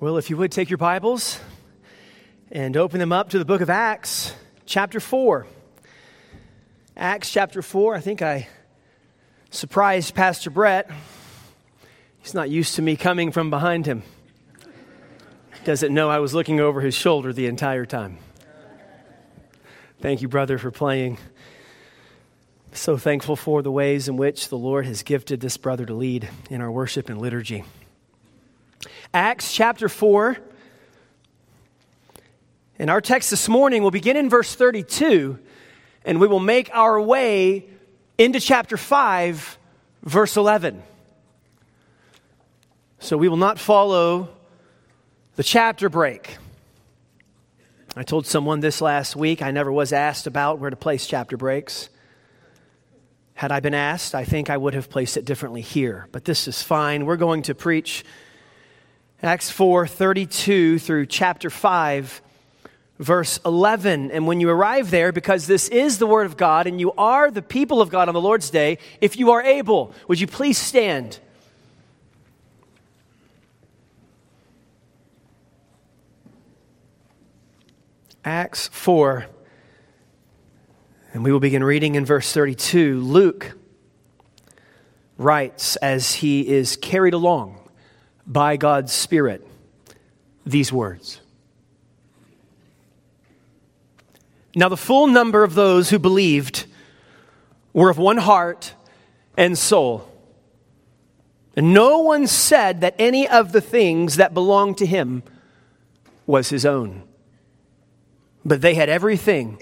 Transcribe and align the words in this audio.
Well, 0.00 0.16
if 0.16 0.30
you 0.30 0.38
would 0.38 0.50
take 0.50 0.70
your 0.70 0.78
Bibles 0.78 1.38
and 2.50 2.74
open 2.74 2.98
them 2.98 3.12
up 3.12 3.28
to 3.30 3.38
the 3.38 3.44
book 3.44 3.60
of 3.60 3.68
Acts, 3.68 4.34
chapter 4.64 4.98
4. 4.98 5.46
Acts 6.96 7.30
chapter 7.30 7.60
4. 7.60 7.96
I 7.96 8.00
think 8.00 8.22
I 8.22 8.48
surprised 9.50 10.14
Pastor 10.14 10.48
Brett. 10.48 10.90
He's 12.22 12.32
not 12.32 12.48
used 12.48 12.76
to 12.76 12.82
me 12.82 12.96
coming 12.96 13.30
from 13.30 13.50
behind 13.50 13.84
him. 13.84 14.02
Doesn't 15.64 15.92
know 15.92 16.08
I 16.08 16.20
was 16.20 16.32
looking 16.32 16.60
over 16.60 16.80
his 16.80 16.94
shoulder 16.94 17.34
the 17.34 17.44
entire 17.44 17.84
time. 17.84 18.16
Thank 20.00 20.22
you, 20.22 20.28
brother, 20.28 20.56
for 20.56 20.70
playing. 20.70 21.18
So 22.72 22.96
thankful 22.96 23.36
for 23.36 23.60
the 23.60 23.70
ways 23.70 24.08
in 24.08 24.16
which 24.16 24.48
the 24.48 24.56
Lord 24.56 24.86
has 24.86 25.02
gifted 25.02 25.40
this 25.40 25.58
brother 25.58 25.84
to 25.84 25.92
lead 25.92 26.26
in 26.48 26.62
our 26.62 26.72
worship 26.72 27.10
and 27.10 27.20
liturgy. 27.20 27.64
Acts 29.12 29.52
chapter 29.52 29.88
4. 29.88 30.38
And 32.78 32.88
our 32.88 33.00
text 33.00 33.30
this 33.30 33.48
morning 33.48 33.82
will 33.82 33.90
begin 33.90 34.16
in 34.16 34.30
verse 34.30 34.54
32, 34.54 35.38
and 36.04 36.20
we 36.20 36.26
will 36.26 36.40
make 36.40 36.70
our 36.72 37.00
way 37.00 37.66
into 38.16 38.40
chapter 38.40 38.76
5, 38.76 39.58
verse 40.04 40.36
11. 40.36 40.82
So 43.00 43.16
we 43.16 43.28
will 43.28 43.36
not 43.36 43.58
follow 43.58 44.30
the 45.36 45.42
chapter 45.42 45.88
break. 45.88 46.38
I 47.96 48.04
told 48.04 48.26
someone 48.26 48.60
this 48.60 48.80
last 48.80 49.16
week. 49.16 49.42
I 49.42 49.50
never 49.50 49.72
was 49.72 49.92
asked 49.92 50.26
about 50.26 50.60
where 50.60 50.70
to 50.70 50.76
place 50.76 51.06
chapter 51.06 51.36
breaks. 51.36 51.88
Had 53.34 53.50
I 53.50 53.58
been 53.60 53.74
asked, 53.74 54.14
I 54.14 54.24
think 54.24 54.48
I 54.48 54.56
would 54.56 54.74
have 54.74 54.88
placed 54.88 55.16
it 55.16 55.24
differently 55.24 55.62
here. 55.62 56.06
But 56.12 56.24
this 56.24 56.46
is 56.46 56.62
fine. 56.62 57.04
We're 57.04 57.16
going 57.16 57.42
to 57.42 57.54
preach 57.54 58.04
Acts 59.22 59.50
4 59.50 59.86
32 59.86 60.78
through 60.78 61.04
chapter 61.04 61.50
5, 61.50 62.22
verse 62.98 63.38
11. 63.44 64.10
And 64.10 64.26
when 64.26 64.40
you 64.40 64.48
arrive 64.48 64.90
there, 64.90 65.12
because 65.12 65.46
this 65.46 65.68
is 65.68 65.98
the 65.98 66.06
Word 66.06 66.24
of 66.24 66.38
God 66.38 66.66
and 66.66 66.80
you 66.80 66.92
are 66.92 67.30
the 67.30 67.42
people 67.42 67.82
of 67.82 67.90
God 67.90 68.08
on 68.08 68.14
the 68.14 68.20
Lord's 68.20 68.48
day, 68.48 68.78
if 69.02 69.18
you 69.18 69.32
are 69.32 69.42
able, 69.42 69.92
would 70.08 70.20
you 70.20 70.26
please 70.26 70.56
stand? 70.56 71.18
Acts 78.24 78.68
4, 78.68 79.26
and 81.12 81.24
we 81.24 81.30
will 81.32 81.40
begin 81.40 81.62
reading 81.62 81.94
in 81.94 82.06
verse 82.06 82.32
32. 82.32 83.00
Luke 83.00 83.52
writes 85.18 85.76
as 85.76 86.14
he 86.14 86.48
is 86.48 86.76
carried 86.76 87.12
along 87.12 87.59
by 88.30 88.56
God's 88.56 88.92
Spirit 88.92 89.44
these 90.46 90.72
words. 90.72 91.20
Now, 94.54 94.68
the 94.68 94.76
full 94.76 95.08
number 95.08 95.42
of 95.42 95.54
those 95.54 95.90
who 95.90 95.98
believed 95.98 96.66
were 97.72 97.90
of 97.90 97.98
one 97.98 98.16
heart 98.16 98.74
and 99.36 99.58
soul. 99.58 100.08
And 101.56 101.74
no 101.74 101.98
one 101.98 102.26
said 102.26 102.80
that 102.80 102.94
any 102.98 103.28
of 103.28 103.52
the 103.52 103.60
things 103.60 104.16
that 104.16 104.32
belonged 104.32 104.78
to 104.78 104.86
him 104.86 105.22
was 106.26 106.48
his 106.48 106.64
own, 106.64 107.02
but 108.44 108.60
they 108.60 108.74
had 108.74 108.88
everything 108.88 109.60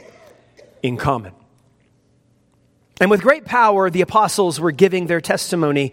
in 0.83 0.99
common. 0.99 1.33
And 3.01 3.11
with 3.11 3.23
great 3.23 3.45
power, 3.45 3.89
the 3.89 4.03
apostles 4.03 4.61
were 4.61 4.73
giving 4.73 5.07
their 5.07 5.21
testimony 5.21 5.93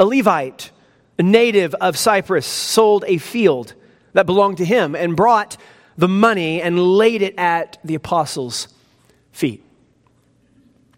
a 0.00 0.04
Levite, 0.04 0.72
a 1.18 1.22
native 1.22 1.74
of 1.74 1.96
Cyprus, 1.96 2.46
sold 2.46 3.04
a 3.06 3.18
field 3.18 3.74
that 4.14 4.24
belonged 4.24 4.56
to 4.56 4.64
him 4.64 4.96
and 4.96 5.14
brought 5.14 5.58
the 5.98 6.08
money 6.08 6.62
and 6.62 6.82
laid 6.82 7.20
it 7.20 7.38
at 7.38 7.76
the 7.84 7.94
apostles' 7.94 8.68
feet. 9.30 9.62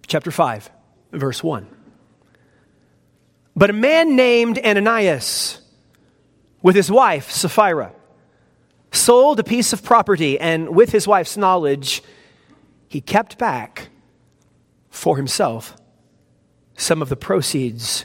Chapter 0.06 0.30
5, 0.30 0.70
verse 1.10 1.42
1. 1.42 1.66
But 3.56 3.70
a 3.70 3.74
man 3.74 4.14
named 4.14 4.60
Ananias, 4.64 5.60
with 6.62 6.76
his 6.76 6.90
wife 6.90 7.30
Sapphira, 7.30 7.92
sold 8.92 9.40
a 9.40 9.44
piece 9.44 9.72
of 9.72 9.82
property, 9.82 10.38
and 10.38 10.68
with 10.76 10.92
his 10.92 11.08
wife's 11.08 11.36
knowledge, 11.36 12.02
he 12.88 13.00
kept 13.00 13.36
back 13.36 13.88
for 14.90 15.16
himself 15.16 15.76
some 16.76 17.02
of 17.02 17.08
the 17.08 17.16
proceeds 17.16 18.04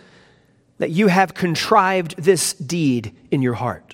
that 0.81 0.89
you 0.89 1.09
have 1.09 1.35
contrived 1.35 2.17
this 2.17 2.53
deed 2.53 3.15
in 3.29 3.43
your 3.43 3.53
heart. 3.53 3.93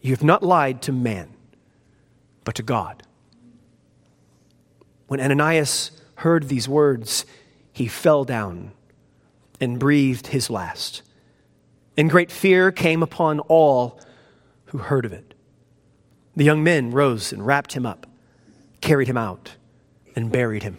You 0.00 0.12
have 0.12 0.22
not 0.22 0.44
lied 0.44 0.80
to 0.82 0.92
man, 0.92 1.34
but 2.44 2.54
to 2.54 2.62
God. 2.62 3.02
When 5.08 5.20
Ananias 5.20 5.90
heard 6.14 6.44
these 6.44 6.68
words, 6.68 7.26
he 7.72 7.88
fell 7.88 8.22
down 8.22 8.70
and 9.60 9.80
breathed 9.80 10.28
his 10.28 10.48
last. 10.48 11.02
And 11.96 12.08
great 12.08 12.30
fear 12.30 12.70
came 12.70 13.02
upon 13.02 13.40
all 13.40 14.00
who 14.66 14.78
heard 14.78 15.04
of 15.04 15.12
it. 15.12 15.34
The 16.36 16.44
young 16.44 16.62
men 16.62 16.92
rose 16.92 17.32
and 17.32 17.44
wrapped 17.44 17.72
him 17.72 17.84
up, 17.84 18.06
carried 18.80 19.08
him 19.08 19.16
out, 19.16 19.56
and 20.14 20.30
buried 20.30 20.62
him. 20.62 20.78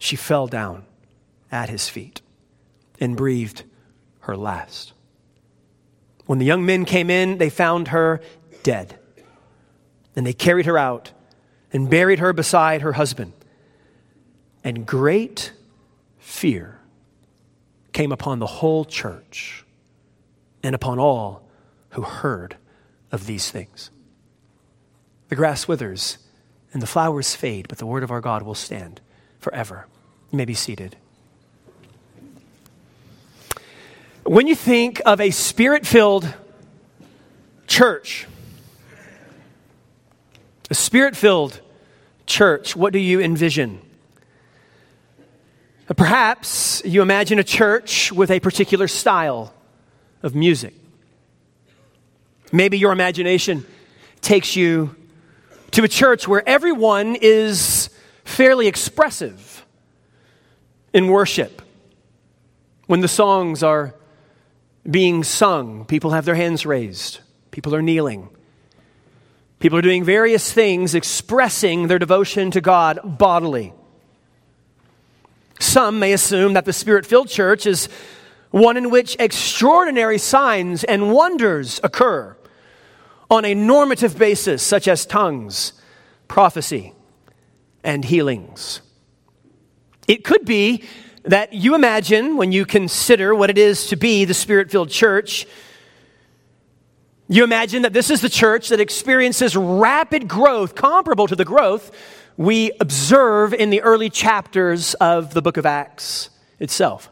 she 0.00 0.16
fell 0.16 0.48
down 0.48 0.84
at 1.52 1.68
his 1.68 1.88
feet 1.88 2.22
and 2.98 3.16
breathed 3.16 3.62
her 4.20 4.36
last. 4.36 4.94
When 6.26 6.38
the 6.38 6.44
young 6.44 6.64
men 6.64 6.84
came 6.84 7.10
in, 7.10 7.38
they 7.38 7.50
found 7.50 7.88
her 7.88 8.20
dead. 8.62 8.98
And 10.16 10.26
they 10.26 10.32
carried 10.32 10.66
her 10.66 10.78
out 10.78 11.12
and 11.72 11.90
buried 11.90 12.18
her 12.18 12.32
beside 12.32 12.80
her 12.80 12.94
husband. 12.94 13.32
And 14.64 14.86
great 14.86 15.52
fear 16.18 16.80
came 17.92 18.10
upon 18.10 18.38
the 18.38 18.46
whole 18.46 18.84
church 18.84 19.64
and 20.62 20.74
upon 20.74 20.98
all 20.98 21.46
who 21.90 22.02
heard 22.02 22.56
of 23.12 23.26
these 23.26 23.50
things. 23.50 23.90
The 25.28 25.36
grass 25.36 25.68
withers 25.68 26.18
and 26.72 26.80
the 26.80 26.86
flowers 26.86 27.36
fade, 27.36 27.68
but 27.68 27.78
the 27.78 27.86
word 27.86 28.02
of 28.02 28.10
our 28.10 28.20
God 28.20 28.42
will 28.42 28.54
stand 28.54 29.00
forever. 29.38 29.86
You 30.30 30.36
may 30.36 30.44
be 30.44 30.54
seated. 30.54 30.96
When 34.24 34.46
you 34.46 34.54
think 34.54 35.00
of 35.04 35.20
a 35.20 35.30
spirit 35.30 35.86
filled 35.86 36.32
church, 37.66 38.26
A 40.70 40.74
spirit 40.74 41.16
filled 41.16 41.60
church, 42.26 42.76
what 42.76 42.92
do 42.92 43.00
you 43.00 43.20
envision? 43.20 43.80
Perhaps 45.96 46.82
you 46.84 47.02
imagine 47.02 47.40
a 47.40 47.44
church 47.44 48.12
with 48.12 48.30
a 48.30 48.38
particular 48.38 48.86
style 48.86 49.52
of 50.22 50.36
music. 50.36 50.74
Maybe 52.52 52.78
your 52.78 52.92
imagination 52.92 53.66
takes 54.20 54.54
you 54.54 54.94
to 55.72 55.82
a 55.82 55.88
church 55.88 56.28
where 56.28 56.48
everyone 56.48 57.16
is 57.16 57.90
fairly 58.22 58.68
expressive 58.68 59.49
in 60.92 61.08
worship. 61.08 61.62
When 62.86 63.00
the 63.00 63.08
songs 63.08 63.62
are 63.62 63.94
being 64.88 65.22
sung, 65.22 65.84
people 65.84 66.10
have 66.10 66.24
their 66.24 66.34
hands 66.34 66.66
raised, 66.66 67.20
people 67.50 67.74
are 67.74 67.82
kneeling. 67.82 68.28
People 69.60 69.78
are 69.78 69.82
doing 69.82 70.04
various 70.04 70.50
things 70.50 70.94
expressing 70.94 71.86
their 71.86 71.98
devotion 71.98 72.50
to 72.52 72.62
God 72.62 72.98
bodily. 73.04 73.74
Some 75.60 75.98
may 75.98 76.14
assume 76.14 76.54
that 76.54 76.64
the 76.64 76.72
spirit 76.72 77.04
filled 77.04 77.28
church 77.28 77.66
is 77.66 77.90
one 78.50 78.78
in 78.78 78.88
which 78.88 79.16
extraordinary 79.20 80.16
signs 80.16 80.82
and 80.82 81.12
wonders 81.12 81.78
occur 81.84 82.36
on 83.30 83.44
a 83.44 83.54
normative 83.54 84.18
basis, 84.18 84.62
such 84.62 84.88
as 84.88 85.04
tongues, 85.04 85.74
prophecy, 86.26 86.94
and 87.84 88.06
healings. 88.06 88.80
It 90.10 90.24
could 90.24 90.44
be 90.44 90.82
that 91.22 91.52
you 91.52 91.76
imagine 91.76 92.36
when 92.36 92.50
you 92.50 92.66
consider 92.66 93.32
what 93.32 93.48
it 93.48 93.56
is 93.56 93.86
to 93.90 93.96
be 93.96 94.24
the 94.24 94.34
spirit 94.34 94.68
filled 94.68 94.90
church. 94.90 95.46
You 97.28 97.44
imagine 97.44 97.82
that 97.82 97.92
this 97.92 98.10
is 98.10 98.20
the 98.20 98.28
church 98.28 98.70
that 98.70 98.80
experiences 98.80 99.54
rapid 99.54 100.26
growth, 100.26 100.74
comparable 100.74 101.28
to 101.28 101.36
the 101.36 101.44
growth 101.44 101.96
we 102.36 102.72
observe 102.80 103.54
in 103.54 103.70
the 103.70 103.82
early 103.82 104.10
chapters 104.10 104.94
of 104.94 105.32
the 105.32 105.42
book 105.42 105.56
of 105.56 105.64
Acts 105.64 106.30
itself. 106.58 107.08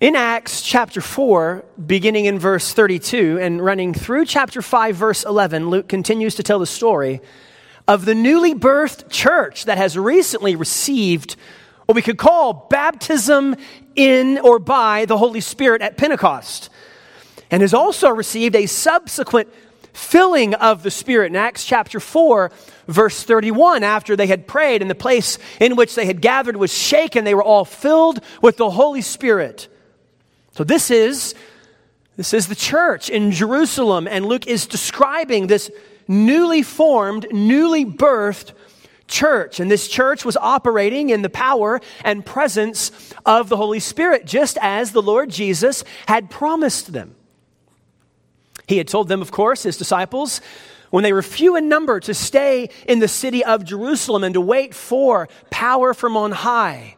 In 0.00 0.14
Acts 0.14 0.62
chapter 0.62 1.00
4, 1.00 1.64
beginning 1.84 2.26
in 2.26 2.38
verse 2.38 2.72
32 2.72 3.40
and 3.40 3.60
running 3.60 3.92
through 3.92 4.26
chapter 4.26 4.62
5, 4.62 4.94
verse 4.94 5.24
11, 5.24 5.68
Luke 5.68 5.88
continues 5.88 6.36
to 6.36 6.44
tell 6.44 6.60
the 6.60 6.64
story 6.64 7.20
of 7.86 8.04
the 8.04 8.14
newly 8.14 8.54
birthed 8.54 9.10
church 9.10 9.66
that 9.66 9.78
has 9.78 9.96
recently 9.98 10.56
received 10.56 11.36
what 11.86 11.94
we 11.94 12.02
could 12.02 12.18
call 12.18 12.66
baptism 12.70 13.56
in 13.94 14.38
or 14.38 14.58
by 14.58 15.04
the 15.04 15.18
Holy 15.18 15.40
Spirit 15.40 15.82
at 15.82 15.96
Pentecost, 15.96 16.70
and 17.50 17.60
has 17.60 17.74
also 17.74 18.08
received 18.08 18.56
a 18.56 18.66
subsequent 18.66 19.52
filling 19.92 20.54
of 20.54 20.82
the 20.82 20.90
Spirit. 20.90 21.26
In 21.26 21.36
Acts 21.36 21.64
chapter 21.64 22.00
4, 22.00 22.50
verse 22.88 23.22
31, 23.22 23.84
after 23.84 24.16
they 24.16 24.26
had 24.26 24.46
prayed 24.46 24.82
and 24.82 24.90
the 24.90 24.94
place 24.94 25.38
in 25.60 25.76
which 25.76 25.94
they 25.94 26.06
had 26.06 26.20
gathered 26.20 26.56
was 26.56 26.72
shaken, 26.72 27.24
they 27.24 27.34
were 27.34 27.44
all 27.44 27.64
filled 27.64 28.20
with 28.42 28.56
the 28.56 28.70
Holy 28.70 29.02
Spirit. 29.02 29.68
So 30.52 30.64
this 30.64 30.90
is 30.90 31.34
this 32.16 32.32
is 32.32 32.46
the 32.46 32.54
church 32.54 33.10
in 33.10 33.32
Jerusalem 33.32 34.06
and 34.06 34.24
Luke 34.24 34.46
is 34.46 34.66
describing 34.66 35.48
this 35.48 35.68
newly 36.08 36.62
formed, 36.62 37.26
newly 37.30 37.84
birthed 37.84 38.52
church. 39.06 39.60
And 39.60 39.70
this 39.70 39.88
church 39.88 40.24
was 40.24 40.36
operating 40.36 41.10
in 41.10 41.22
the 41.22 41.30
power 41.30 41.80
and 42.04 42.24
presence 42.24 42.90
of 43.26 43.48
the 43.48 43.56
Holy 43.56 43.80
Spirit, 43.80 44.24
just 44.26 44.58
as 44.60 44.92
the 44.92 45.02
Lord 45.02 45.30
Jesus 45.30 45.84
had 46.06 46.30
promised 46.30 46.92
them. 46.92 47.14
He 48.66 48.78
had 48.78 48.88
told 48.88 49.08
them, 49.08 49.20
of 49.20 49.30
course, 49.30 49.62
his 49.62 49.76
disciples, 49.76 50.40
when 50.90 51.04
they 51.04 51.12
were 51.12 51.22
few 51.22 51.56
in 51.56 51.68
number, 51.68 52.00
to 52.00 52.14
stay 52.14 52.70
in 52.88 52.98
the 52.98 53.08
city 53.08 53.44
of 53.44 53.64
Jerusalem 53.64 54.24
and 54.24 54.34
to 54.34 54.40
wait 54.40 54.74
for 54.74 55.28
power 55.50 55.92
from 55.92 56.16
on 56.16 56.32
high 56.32 56.96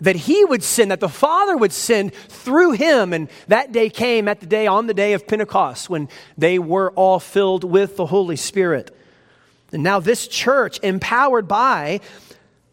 that 0.00 0.16
he 0.16 0.44
would 0.44 0.62
send, 0.62 0.90
that 0.90 1.00
the 1.00 1.08
Father 1.08 1.56
would 1.56 1.72
send 1.72 2.14
through 2.14 2.72
him. 2.72 3.12
And 3.12 3.28
that 3.48 3.72
day 3.72 3.90
came 3.90 4.28
at 4.28 4.40
the 4.40 4.46
day, 4.46 4.66
on 4.66 4.86
the 4.86 4.94
day 4.94 5.12
of 5.12 5.26
Pentecost, 5.26 5.90
when 5.90 6.08
they 6.36 6.58
were 6.58 6.90
all 6.92 7.18
filled 7.18 7.64
with 7.64 7.96
the 7.96 8.06
Holy 8.06 8.36
Spirit. 8.36 8.94
And 9.72 9.82
now 9.82 10.00
this 10.00 10.28
church, 10.28 10.78
empowered 10.82 11.48
by 11.48 12.00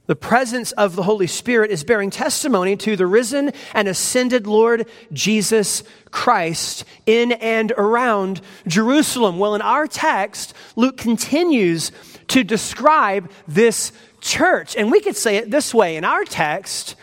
the 0.07 0.15
presence 0.15 0.71
of 0.73 0.95
the 0.95 1.01
Holy 1.03 1.25
Spirit, 1.25 1.71
is 1.71 1.83
bearing 1.83 2.11
testimony 2.11 2.75
to 2.77 2.95
the 2.95 3.07
risen 3.07 3.51
and 3.73 3.87
ascended 3.87 4.45
Lord 4.45 4.87
Jesus 5.11 5.83
Christ 6.11 6.85
in 7.07 7.31
and 7.31 7.71
around 7.71 8.39
Jerusalem. 8.67 9.39
Well, 9.39 9.55
in 9.55 9.61
our 9.61 9.87
text, 9.87 10.53
Luke 10.75 10.97
continues 10.97 11.91
to 12.27 12.43
describe 12.43 13.31
this 13.47 13.91
church. 14.21 14.75
And 14.75 14.91
we 14.91 15.01
could 15.01 15.15
say 15.15 15.37
it 15.37 15.49
this 15.49 15.73
way 15.73 15.97
in 15.97 16.03
our 16.03 16.23
text, 16.23 16.95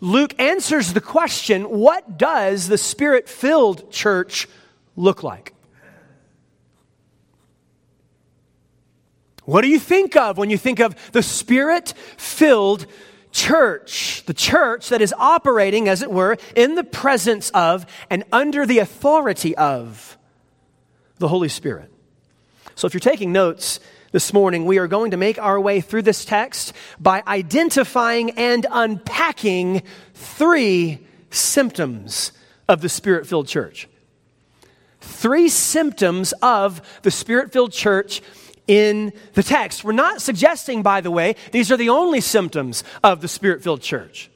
Luke 0.00 0.38
answers 0.38 0.92
the 0.92 1.00
question 1.00 1.64
what 1.64 2.18
does 2.18 2.68
the 2.68 2.78
spirit 2.78 3.28
filled 3.28 3.90
church 3.90 4.46
look 4.96 5.22
like? 5.22 5.54
What 9.44 9.62
do 9.62 9.68
you 9.68 9.78
think 9.78 10.14
of 10.14 10.36
when 10.36 10.50
you 10.50 10.58
think 10.58 10.78
of 10.78 10.94
the 11.12 11.22
spirit 11.22 11.94
filled 12.18 12.86
church? 13.32 14.22
The 14.26 14.34
church 14.34 14.90
that 14.90 15.00
is 15.00 15.14
operating, 15.16 15.88
as 15.88 16.02
it 16.02 16.10
were, 16.10 16.36
in 16.54 16.74
the 16.74 16.84
presence 16.84 17.48
of 17.50 17.86
and 18.10 18.24
under 18.30 18.66
the 18.66 18.78
authority 18.78 19.56
of 19.56 20.18
the 21.16 21.28
Holy 21.28 21.48
Spirit. 21.48 21.90
So 22.74 22.86
if 22.86 22.92
you're 22.92 23.00
taking 23.00 23.32
notes, 23.32 23.80
this 24.10 24.32
morning, 24.32 24.64
we 24.64 24.78
are 24.78 24.86
going 24.86 25.10
to 25.10 25.16
make 25.16 25.38
our 25.38 25.60
way 25.60 25.80
through 25.80 26.02
this 26.02 26.24
text 26.24 26.72
by 26.98 27.22
identifying 27.26 28.30
and 28.32 28.66
unpacking 28.70 29.82
three 30.14 30.98
symptoms 31.30 32.32
of 32.68 32.80
the 32.80 32.88
spirit 32.88 33.26
filled 33.26 33.46
church. 33.46 33.88
Three 35.00 35.48
symptoms 35.48 36.32
of 36.42 36.80
the 37.02 37.10
spirit 37.10 37.52
filled 37.52 37.72
church 37.72 38.22
in 38.66 39.12
the 39.34 39.42
text. 39.42 39.84
We're 39.84 39.92
not 39.92 40.22
suggesting, 40.22 40.82
by 40.82 41.00
the 41.00 41.10
way, 41.10 41.36
these 41.52 41.70
are 41.70 41.76
the 41.76 41.90
only 41.90 42.20
symptoms 42.20 42.84
of 43.04 43.20
the 43.20 43.28
spirit 43.28 43.62
filled 43.62 43.82
church. 43.82 44.30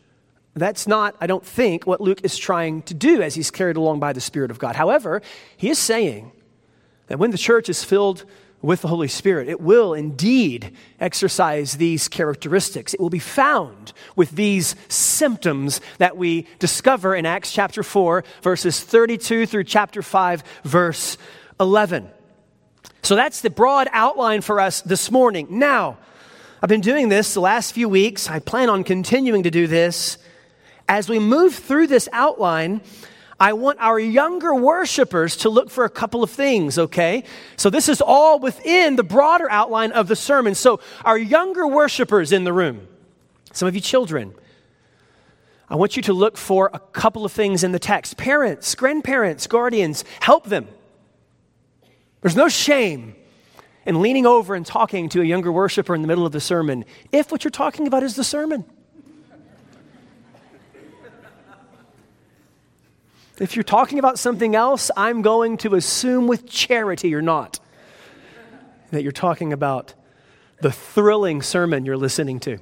That's 0.55 0.87
not, 0.87 1.17
I 1.19 1.27
don't 1.27 1.45
think, 1.45 1.87
what 1.87 2.03
Luke 2.03 2.21
is 2.25 2.37
trying 2.37 2.83
to 2.83 2.95
do 2.95 3.23
as 3.23 3.35
he's 3.35 3.51
carried 3.51 3.77
along 3.77 4.01
by 4.01 4.13
the 4.13 4.21
Spirit 4.21 4.51
of 4.51 4.59
God. 4.59 4.77
However, 4.77 5.23
he 5.57 5.71
is 5.71 5.79
saying 5.79 6.31
that 7.07 7.19
when 7.19 7.31
the 7.31 7.39
church 7.39 7.71
is 7.71 7.85
filled 7.85 8.27
with 8.63 8.81
the 8.81 8.89
Holy 8.89 9.09
Spirit, 9.09 9.49
it 9.49 9.61
will 9.61 9.93
indeed 9.93 10.73
exercise 11.01 11.77
these 11.77 12.09
characteristics. 12.09 12.95
It 12.95 13.01
will 13.01 13.11
be 13.11 13.19
found 13.19 13.93
with 14.15 14.31
these 14.31 14.77
symptoms 14.89 15.81
that 15.99 16.17
we 16.17 16.47
discover 16.61 17.15
in 17.15 17.27
Acts 17.27 17.53
chapter 17.53 17.83
4, 17.83 18.25
verses 18.41 18.81
32 18.81 19.47
through 19.47 19.65
chapter 19.65 20.01
5, 20.01 20.45
verse 20.63 21.19
11. 21.59 22.09
So 23.03 23.17
that's 23.17 23.41
the 23.41 23.51
broad 23.51 23.89
outline 23.93 24.43
for 24.43 24.61
us 24.61 24.81
this 24.81 25.11
morning. 25.11 25.49
Now, 25.51 25.99
I've 26.63 26.69
been 26.69 26.81
doing 26.81 27.09
this 27.09 27.35
the 27.35 27.41
last 27.41 27.73
few 27.73 27.89
weeks. 27.89 28.31
I 28.31 28.39
plan 28.39 28.71
on 28.71 28.85
continuing 28.85 29.43
to 29.43 29.51
do 29.51 29.67
this. 29.67 30.19
As 30.89 31.09
we 31.09 31.19
move 31.19 31.55
through 31.55 31.89
this 31.89 32.09
outline, 32.13 32.81
I 33.41 33.53
want 33.55 33.79
our 33.81 33.99
younger 33.99 34.55
worshipers 34.55 35.37
to 35.39 35.49
look 35.49 35.71
for 35.71 35.85
a 35.85 35.91
couple 35.91 36.23
of 36.23 36.31
things, 36.31 36.79
okay? 36.79 37.25
So 37.57 37.71
this 37.71 37.89
is 37.89 38.01
all 38.01 38.39
within 38.39 38.97
the 38.97 39.03
broader 39.03 39.51
outline 39.51 39.93
of 39.93 40.09
the 40.09 40.17
sermon. 40.17 40.55
So, 40.55 40.81
our 41.05 41.19
younger 41.19 41.67
worshipers 41.67 42.33
in 42.33 42.45
the 42.45 42.53
room, 42.53 42.87
some 43.53 43.67
of 43.69 43.75
you 43.75 43.81
children, 43.81 44.35
I 45.69 45.77
want 45.77 45.97
you 45.97 46.03
to 46.03 46.13
look 46.13 46.37
for 46.37 46.71
a 46.75 46.79
couple 46.79 47.25
of 47.25 47.33
things 47.33 47.65
in 47.65 47.73
the 47.73 47.79
text. 47.79 48.19
Parents, 48.19 48.75
grandparents, 48.75 49.47
guardians, 49.47 50.05
help 50.21 50.45
them. 50.45 50.69
There's 52.21 52.37
no 52.37 52.49
shame 52.49 53.17
in 53.87 54.01
leaning 54.01 54.27
over 54.27 54.55
and 54.55 54.65
talking 54.65 55.09
to 55.09 55.21
a 55.21 55.25
younger 55.25 55.51
worshiper 55.51 55.95
in 55.95 56.03
the 56.03 56.09
middle 56.09 56.27
of 56.27 56.33
the 56.33 56.41
sermon 56.41 56.85
if 57.11 57.33
what 57.33 57.43
you're 57.43 57.51
talking 57.51 57.87
about 57.87 58.03
is 58.03 58.17
the 58.17 58.25
sermon. 58.25 58.65
If 63.39 63.57
you're 63.57 63.63
talking 63.63 63.99
about 63.99 64.19
something 64.19 64.55
else, 64.55 64.91
I'm 64.97 65.23
going 65.23 65.57
to 65.59 65.75
assume 65.75 66.27
with 66.27 66.49
charity 66.49 67.15
or 67.15 67.23
not 67.23 67.61
that 68.91 69.03
you're 69.03 69.11
talking 69.11 69.53
about 69.53 69.95
the 70.61 70.71
thrilling 70.71 71.41
sermon 71.41 71.87
you're 71.87 71.97
listening 71.97 72.39
to. 72.41 72.59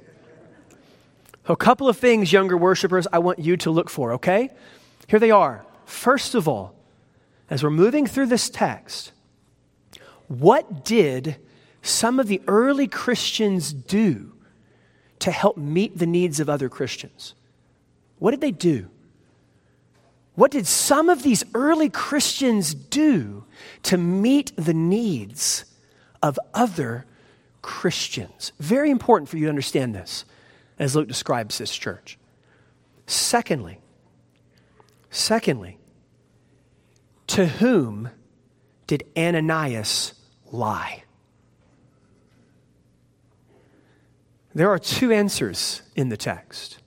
A 1.47 1.57
couple 1.57 1.89
of 1.89 1.97
things, 1.97 2.33
younger 2.33 2.57
worshipers, 2.57 3.09
I 3.13 3.19
want 3.19 3.41
you 3.41 3.57
to 3.59 3.71
look 3.71 3.91
for, 3.91 4.13
okay? 4.13 4.51
Here 5.09 5.19
they 5.19 5.33
are. 5.33 5.65
First 5.85 6.37
of 6.37 6.47
all, 6.47 6.75
as 7.51 7.65
we're 7.65 7.71
moving 7.71 8.07
through 8.07 8.27
this 8.27 8.49
text, 8.49 9.11
what 10.29 10.85
did 10.85 11.37
some 11.83 12.21
of 12.21 12.29
the 12.29 12.41
early 12.47 12.87
Christians 12.87 13.73
do 13.73 14.33
to 15.19 15.33
help 15.33 15.57
meet 15.57 15.99
the 15.99 16.07
needs 16.07 16.39
of 16.39 16.49
other 16.49 16.69
Christians? 16.69 17.35
What 18.21 18.31
did 18.31 18.41
they 18.41 18.53
do? 18.53 18.89
What 20.41 20.53
did 20.53 20.67
some 20.67 21.11
of 21.11 21.23
these 21.23 21.45
early 21.53 21.91
Christians 21.91 22.73
do 22.73 23.45
to 23.83 23.99
meet 23.99 24.53
the 24.57 24.73
needs 24.73 25.67
of 26.23 26.39
other 26.55 27.05
Christians. 27.61 28.53
Very 28.59 28.91
important 28.91 29.29
for 29.29 29.37
you 29.37 29.45
to 29.45 29.51
understand 29.51 29.95
this 29.95 30.25
as 30.79 30.97
Luke 30.97 31.09
describes 31.09 31.59
this 31.59 31.77
church. 31.77 32.19
Secondly, 33.07 33.81
secondly, 35.11 35.77
to 37.27 37.45
whom 37.45 38.09
did 38.87 39.05
Ananias 39.19 40.15
lie? 40.51 41.05
There 44.55 44.71
are 44.71 44.79
two 44.79 45.13
answers 45.13 45.83
in 45.95 46.09
the 46.09 46.17
text. 46.17 46.79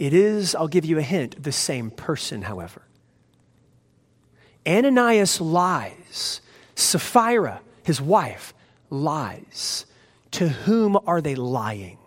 It 0.00 0.14
is, 0.14 0.54
I'll 0.54 0.66
give 0.66 0.86
you 0.86 0.96
a 0.98 1.02
hint, 1.02 1.42
the 1.42 1.52
same 1.52 1.90
person, 1.90 2.40
however. 2.40 2.80
Ananias 4.66 5.42
lies. 5.42 6.40
Sapphira, 6.74 7.60
his 7.82 8.00
wife, 8.00 8.54
lies. 8.88 9.84
To 10.32 10.48
whom 10.48 10.98
are 11.06 11.20
they 11.20 11.34
lying, 11.34 11.98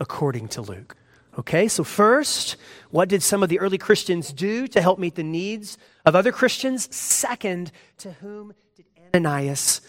according 0.00 0.48
to 0.48 0.62
Luke? 0.62 0.96
Okay, 1.38 1.68
so 1.68 1.84
first, 1.84 2.56
what 2.90 3.10
did 3.10 3.22
some 3.22 3.42
of 3.42 3.50
the 3.50 3.60
early 3.60 3.76
Christians 3.76 4.32
do 4.32 4.66
to 4.68 4.80
help 4.80 4.98
meet 4.98 5.14
the 5.14 5.22
needs 5.22 5.76
of 6.06 6.16
other 6.16 6.32
Christians? 6.32 6.88
Second, 6.96 7.70
to 7.98 8.12
whom 8.12 8.54
did 8.76 8.86
Ananias 9.14 9.82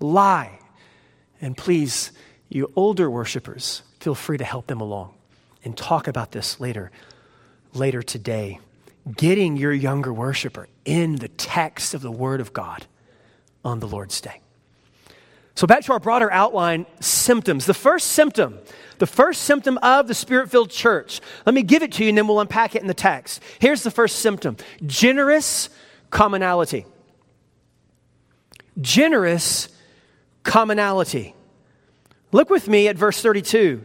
lie? 0.00 0.58
And 1.40 1.56
please, 1.56 2.10
you 2.48 2.72
older 2.74 3.08
worshipers, 3.08 3.84
feel 4.00 4.16
free 4.16 4.38
to 4.38 4.44
help 4.44 4.66
them 4.66 4.80
along 4.80 5.14
and 5.64 5.76
talk 5.76 6.08
about 6.08 6.32
this 6.32 6.60
later, 6.60 6.90
later 7.74 8.02
today. 8.02 8.60
Getting 9.16 9.56
your 9.56 9.72
younger 9.72 10.12
worshiper 10.12 10.68
in 10.84 11.16
the 11.16 11.28
text 11.28 11.94
of 11.94 12.02
the 12.02 12.10
Word 12.10 12.40
of 12.40 12.52
God 12.52 12.86
on 13.64 13.80
the 13.80 13.88
Lord's 13.88 14.20
Day. 14.20 14.40
So, 15.54 15.66
back 15.66 15.82
to 15.86 15.92
our 15.92 15.98
broader 15.98 16.30
outline 16.30 16.86
symptoms. 17.00 17.66
The 17.66 17.74
first 17.74 18.08
symptom, 18.08 18.58
the 18.98 19.06
first 19.06 19.42
symptom 19.42 19.76
of 19.78 20.06
the 20.06 20.14
spirit 20.14 20.50
filled 20.50 20.70
church. 20.70 21.20
Let 21.46 21.54
me 21.54 21.62
give 21.62 21.82
it 21.82 21.92
to 21.92 22.04
you 22.04 22.10
and 22.10 22.18
then 22.18 22.28
we'll 22.28 22.38
unpack 22.38 22.76
it 22.76 22.82
in 22.82 22.86
the 22.86 22.94
text. 22.94 23.42
Here's 23.58 23.82
the 23.82 23.90
first 23.90 24.20
symptom 24.20 24.56
generous 24.86 25.68
commonality. 26.10 26.86
Generous 28.80 29.68
commonality. 30.44 31.34
Look 32.30 32.50
with 32.50 32.68
me 32.68 32.86
at 32.88 32.96
verse 32.96 33.20
32 33.20 33.84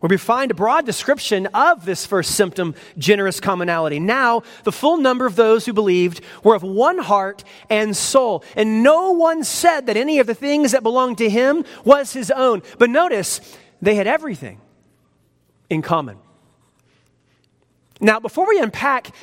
where 0.00 0.08
we 0.08 0.16
find 0.16 0.50
a 0.50 0.54
broad 0.54 0.86
description 0.86 1.46
of 1.48 1.84
this 1.84 2.06
first 2.06 2.32
symptom, 2.32 2.74
generous 2.98 3.38
commonality. 3.38 4.00
Now, 4.00 4.42
the 4.64 4.72
full 4.72 4.96
number 4.96 5.26
of 5.26 5.36
those 5.36 5.66
who 5.66 5.72
believed 5.72 6.22
were 6.42 6.54
of 6.54 6.62
one 6.62 6.98
heart 6.98 7.44
and 7.68 7.96
soul, 7.96 8.42
and 8.56 8.82
no 8.82 9.12
one 9.12 9.44
said 9.44 9.86
that 9.86 9.96
any 9.96 10.18
of 10.18 10.26
the 10.26 10.34
things 10.34 10.72
that 10.72 10.82
belonged 10.82 11.18
to 11.18 11.28
him 11.28 11.64
was 11.84 12.12
his 12.12 12.30
own. 12.30 12.62
But 12.78 12.90
notice, 12.90 13.40
they 13.82 13.94
had 13.94 14.06
everything 14.06 14.60
in 15.68 15.82
common. 15.82 16.18
Now, 18.00 18.18
before 18.18 18.48
we 18.48 18.58
unpack 18.58 19.14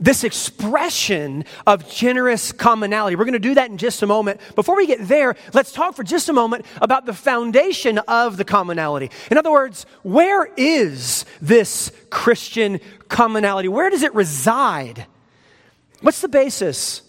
this 0.00 0.24
expression 0.24 1.44
of 1.66 1.88
generous 1.90 2.52
commonality. 2.52 3.16
We're 3.16 3.24
going 3.24 3.34
to 3.34 3.38
do 3.38 3.54
that 3.54 3.70
in 3.70 3.78
just 3.78 4.02
a 4.02 4.06
moment. 4.06 4.40
Before 4.54 4.76
we 4.76 4.86
get 4.86 5.06
there, 5.06 5.36
let's 5.52 5.72
talk 5.72 5.94
for 5.94 6.02
just 6.02 6.28
a 6.28 6.32
moment 6.32 6.66
about 6.80 7.06
the 7.06 7.14
foundation 7.14 7.98
of 7.98 8.36
the 8.36 8.44
commonality. 8.44 9.10
In 9.30 9.38
other 9.38 9.50
words, 9.50 9.86
where 10.02 10.46
is 10.56 11.24
this 11.40 11.92
Christian 12.10 12.80
commonality? 13.08 13.68
Where 13.68 13.90
does 13.90 14.02
it 14.02 14.14
reside? 14.14 15.06
What's 16.00 16.20
the 16.20 16.28
basis 16.28 17.02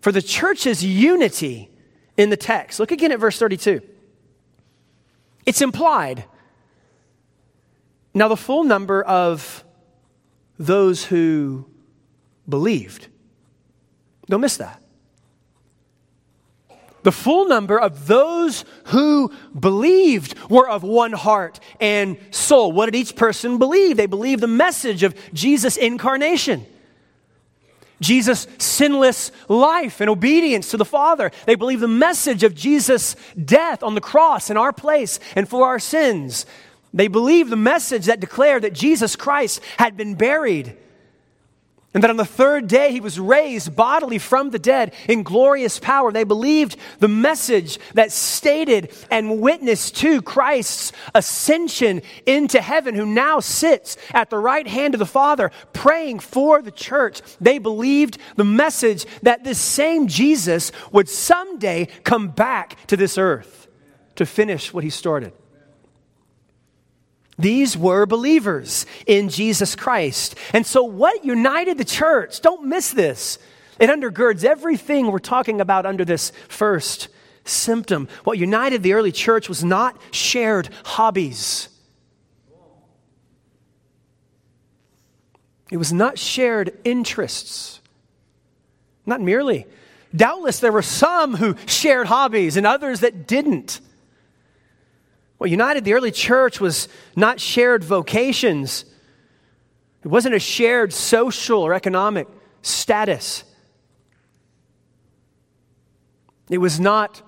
for 0.00 0.10
the 0.10 0.22
church's 0.22 0.84
unity 0.84 1.70
in 2.16 2.30
the 2.30 2.36
text? 2.36 2.80
Look 2.80 2.90
again 2.90 3.12
at 3.12 3.20
verse 3.20 3.38
32. 3.38 3.80
It's 5.44 5.60
implied. 5.60 6.24
Now, 8.14 8.28
the 8.28 8.36
full 8.36 8.64
number 8.64 9.02
of 9.02 9.64
those 10.58 11.06
who 11.06 11.66
believed. 12.52 13.06
Don't 14.26 14.42
miss 14.42 14.58
that. 14.58 14.80
The 17.02 17.10
full 17.10 17.48
number 17.48 17.80
of 17.80 18.06
those 18.06 18.66
who 18.88 19.32
believed 19.58 20.38
were 20.50 20.68
of 20.68 20.82
one 20.82 21.12
heart 21.12 21.58
and 21.80 22.18
soul. 22.30 22.70
What 22.70 22.84
did 22.86 22.94
each 22.94 23.16
person 23.16 23.56
believe? 23.56 23.96
They 23.96 24.04
believed 24.04 24.42
the 24.42 24.46
message 24.46 25.02
of 25.02 25.14
Jesus' 25.32 25.78
incarnation. 25.78 26.66
Jesus' 28.02 28.46
sinless 28.58 29.32
life 29.48 30.02
and 30.02 30.10
obedience 30.10 30.70
to 30.72 30.76
the 30.76 30.84
Father. 30.84 31.30
They 31.46 31.54
believe 31.54 31.80
the 31.80 31.88
message 31.88 32.44
of 32.44 32.54
Jesus' 32.54 33.16
death 33.42 33.82
on 33.82 33.94
the 33.94 34.00
cross 34.02 34.50
in 34.50 34.58
our 34.58 34.74
place 34.74 35.18
and 35.34 35.48
for 35.48 35.66
our 35.66 35.78
sins. 35.78 36.44
They 36.92 37.08
believe 37.08 37.48
the 37.48 37.56
message 37.56 38.06
that 38.06 38.20
declared 38.20 38.62
that 38.62 38.74
Jesus 38.74 39.16
Christ 39.16 39.62
had 39.78 39.96
been 39.96 40.16
buried 40.16 40.76
and 41.94 42.02
that 42.02 42.10
on 42.10 42.16
the 42.16 42.24
third 42.24 42.68
day 42.68 42.90
he 42.90 43.00
was 43.00 43.20
raised 43.20 43.76
bodily 43.76 44.18
from 44.18 44.50
the 44.50 44.58
dead 44.58 44.94
in 45.08 45.22
glorious 45.22 45.78
power. 45.78 46.10
They 46.10 46.24
believed 46.24 46.76
the 47.00 47.08
message 47.08 47.78
that 47.94 48.12
stated 48.12 48.92
and 49.10 49.40
witnessed 49.40 49.96
to 49.96 50.22
Christ's 50.22 50.92
ascension 51.14 52.00
into 52.24 52.60
heaven, 52.62 52.94
who 52.94 53.04
now 53.04 53.40
sits 53.40 53.96
at 54.12 54.30
the 54.30 54.38
right 54.38 54.66
hand 54.66 54.94
of 54.94 55.00
the 55.00 55.06
Father 55.06 55.50
praying 55.72 56.20
for 56.20 56.62
the 56.62 56.70
church. 56.70 57.20
They 57.40 57.58
believed 57.58 58.18
the 58.36 58.44
message 58.44 59.04
that 59.22 59.44
this 59.44 59.58
same 59.58 60.08
Jesus 60.08 60.72
would 60.92 61.08
someday 61.08 61.88
come 62.04 62.28
back 62.28 62.86
to 62.86 62.96
this 62.96 63.18
earth 63.18 63.68
to 64.14 64.24
finish 64.24 64.72
what 64.72 64.84
he 64.84 64.90
started. 64.90 65.32
These 67.38 67.76
were 67.76 68.06
believers 68.06 68.86
in 69.06 69.28
Jesus 69.28 69.74
Christ. 69.74 70.34
And 70.52 70.66
so, 70.66 70.82
what 70.82 71.24
united 71.24 71.78
the 71.78 71.84
church? 71.84 72.40
Don't 72.40 72.66
miss 72.66 72.90
this. 72.90 73.38
It 73.80 73.88
undergirds 73.88 74.44
everything 74.44 75.06
we're 75.06 75.18
talking 75.18 75.60
about 75.60 75.86
under 75.86 76.04
this 76.04 76.30
first 76.48 77.08
symptom. 77.44 78.08
What 78.24 78.38
united 78.38 78.82
the 78.82 78.92
early 78.92 79.12
church 79.12 79.48
was 79.48 79.64
not 79.64 79.98
shared 80.10 80.68
hobbies, 80.84 81.68
it 85.70 85.78
was 85.78 85.92
not 85.92 86.18
shared 86.18 86.78
interests. 86.84 87.80
Not 89.04 89.20
merely. 89.20 89.66
Doubtless, 90.14 90.60
there 90.60 90.70
were 90.70 90.82
some 90.82 91.34
who 91.34 91.56
shared 91.66 92.06
hobbies 92.06 92.56
and 92.56 92.66
others 92.66 93.00
that 93.00 93.26
didn't. 93.26 93.80
What 95.42 95.50
united 95.50 95.84
the 95.84 95.94
early 95.94 96.12
church 96.12 96.60
was 96.60 96.86
not 97.16 97.40
shared 97.40 97.82
vocations, 97.82 98.84
it 100.04 100.06
wasn't 100.06 100.36
a 100.36 100.38
shared 100.38 100.92
social 100.92 101.58
or 101.62 101.74
economic 101.74 102.28
status. 102.62 103.42
It 106.48 106.58
was 106.58 106.78
not 106.78 107.22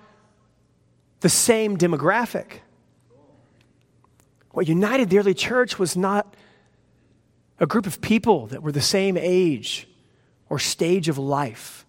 the 1.23 1.29
same 1.29 1.77
demographic. 1.77 2.61
What 4.53 4.69
united 4.69 5.11
the 5.11 5.19
early 5.19 5.35
church 5.35 5.77
was 5.81 5.97
not 5.97 6.37
a 7.59 7.67
group 7.67 7.85
of 7.85 8.01
people 8.01 8.47
that 8.47 8.63
were 8.63 8.71
the 8.71 8.81
same 8.81 9.17
age 9.17 9.89
or 10.49 10.61
stage 10.61 11.09
of 11.09 11.19
life. 11.19 11.85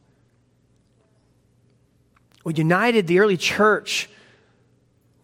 What 2.42 2.58
united 2.58 3.06
the 3.06 3.20
early 3.20 3.38
church 3.38 4.10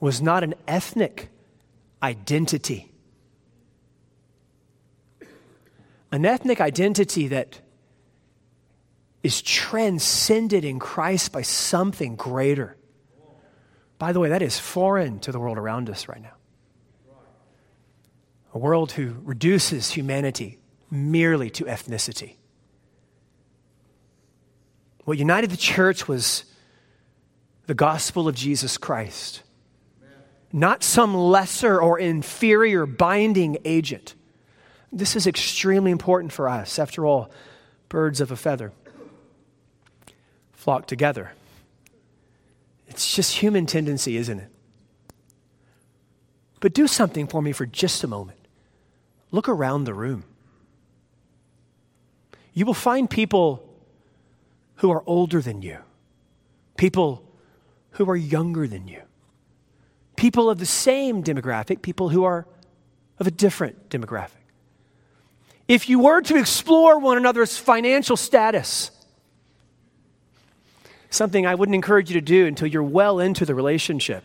was 0.01 0.21
not 0.21 0.43
an 0.43 0.55
ethnic 0.67 1.29
identity. 2.03 2.91
An 6.11 6.25
ethnic 6.25 6.59
identity 6.59 7.29
that 7.29 7.61
is 9.23 9.41
transcended 9.41 10.65
in 10.65 10.79
Christ 10.79 11.31
by 11.31 11.43
something 11.43 12.15
greater. 12.15 12.75
By 13.99 14.11
the 14.11 14.19
way, 14.19 14.29
that 14.29 14.41
is 14.41 14.57
foreign 14.57 15.19
to 15.19 15.31
the 15.31 15.39
world 15.39 15.59
around 15.59 15.87
us 15.87 16.09
right 16.09 16.21
now. 16.21 16.33
A 18.53 18.57
world 18.57 18.93
who 18.93 19.15
reduces 19.23 19.91
humanity 19.91 20.57
merely 20.89 21.51
to 21.51 21.65
ethnicity. 21.65 22.35
What 25.05 25.19
united 25.19 25.51
the 25.51 25.57
church 25.57 26.07
was 26.07 26.43
the 27.67 27.75
gospel 27.75 28.27
of 28.27 28.35
Jesus 28.35 28.77
Christ 28.77 29.43
not 30.53 30.83
some 30.83 31.15
lesser 31.15 31.79
or 31.79 31.99
inferior 31.99 32.85
binding 32.85 33.57
agent. 33.65 34.15
This 34.91 35.15
is 35.15 35.25
extremely 35.27 35.91
important 35.91 36.33
for 36.33 36.49
us. 36.49 36.77
After 36.77 37.05
all, 37.05 37.31
birds 37.89 38.21
of 38.21 38.31
a 38.31 38.35
feather 38.35 38.71
flock 40.53 40.85
together. 40.85 41.31
It's 42.87 43.15
just 43.15 43.37
human 43.37 43.65
tendency, 43.65 44.17
isn't 44.17 44.39
it? 44.39 44.49
But 46.59 46.73
do 46.73 46.87
something 46.87 47.25
for 47.25 47.41
me 47.41 47.51
for 47.51 47.65
just 47.65 48.03
a 48.03 48.07
moment. 48.07 48.37
Look 49.31 49.49
around 49.49 49.85
the 49.85 49.93
room. 49.93 50.23
You 52.53 52.65
will 52.65 52.73
find 52.73 53.09
people 53.09 53.67
who 54.75 54.91
are 54.91 55.03
older 55.07 55.41
than 55.41 55.61
you, 55.61 55.77
people 56.77 57.23
who 57.91 58.09
are 58.09 58.15
younger 58.15 58.67
than 58.67 58.87
you, 58.87 59.01
people 60.21 60.51
of 60.51 60.59
the 60.59 60.67
same 60.67 61.23
demographic, 61.23 61.81
people 61.81 62.09
who 62.09 62.23
are 62.23 62.45
of 63.17 63.25
a 63.25 63.31
different 63.31 63.89
demographic. 63.89 64.45
If 65.67 65.89
you 65.89 65.97
were 65.97 66.21
to 66.21 66.35
explore 66.35 66.99
one 66.99 67.17
another's 67.17 67.57
financial 67.57 68.15
status, 68.15 68.91
something 71.09 71.47
I 71.47 71.55
wouldn't 71.55 71.73
encourage 71.73 72.11
you 72.11 72.21
to 72.21 72.25
do 72.25 72.45
until 72.45 72.67
you're 72.67 72.83
well 72.83 73.19
into 73.19 73.47
the 73.47 73.55
relationship. 73.55 74.23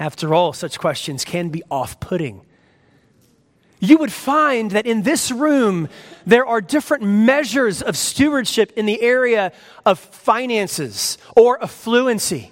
After 0.00 0.34
all, 0.34 0.52
such 0.52 0.80
questions 0.80 1.24
can 1.24 1.50
be 1.50 1.62
off 1.70 2.00
putting. 2.00 2.44
You 3.78 3.98
would 3.98 4.12
find 4.12 4.72
that 4.72 4.84
in 4.84 5.02
this 5.02 5.30
room, 5.30 5.88
there 6.26 6.44
are 6.44 6.60
different 6.60 7.04
measures 7.04 7.82
of 7.82 7.96
stewardship 7.96 8.72
in 8.74 8.86
the 8.86 9.00
area 9.00 9.52
of 9.86 10.00
finances 10.00 11.18
or 11.36 11.60
affluency. 11.60 12.50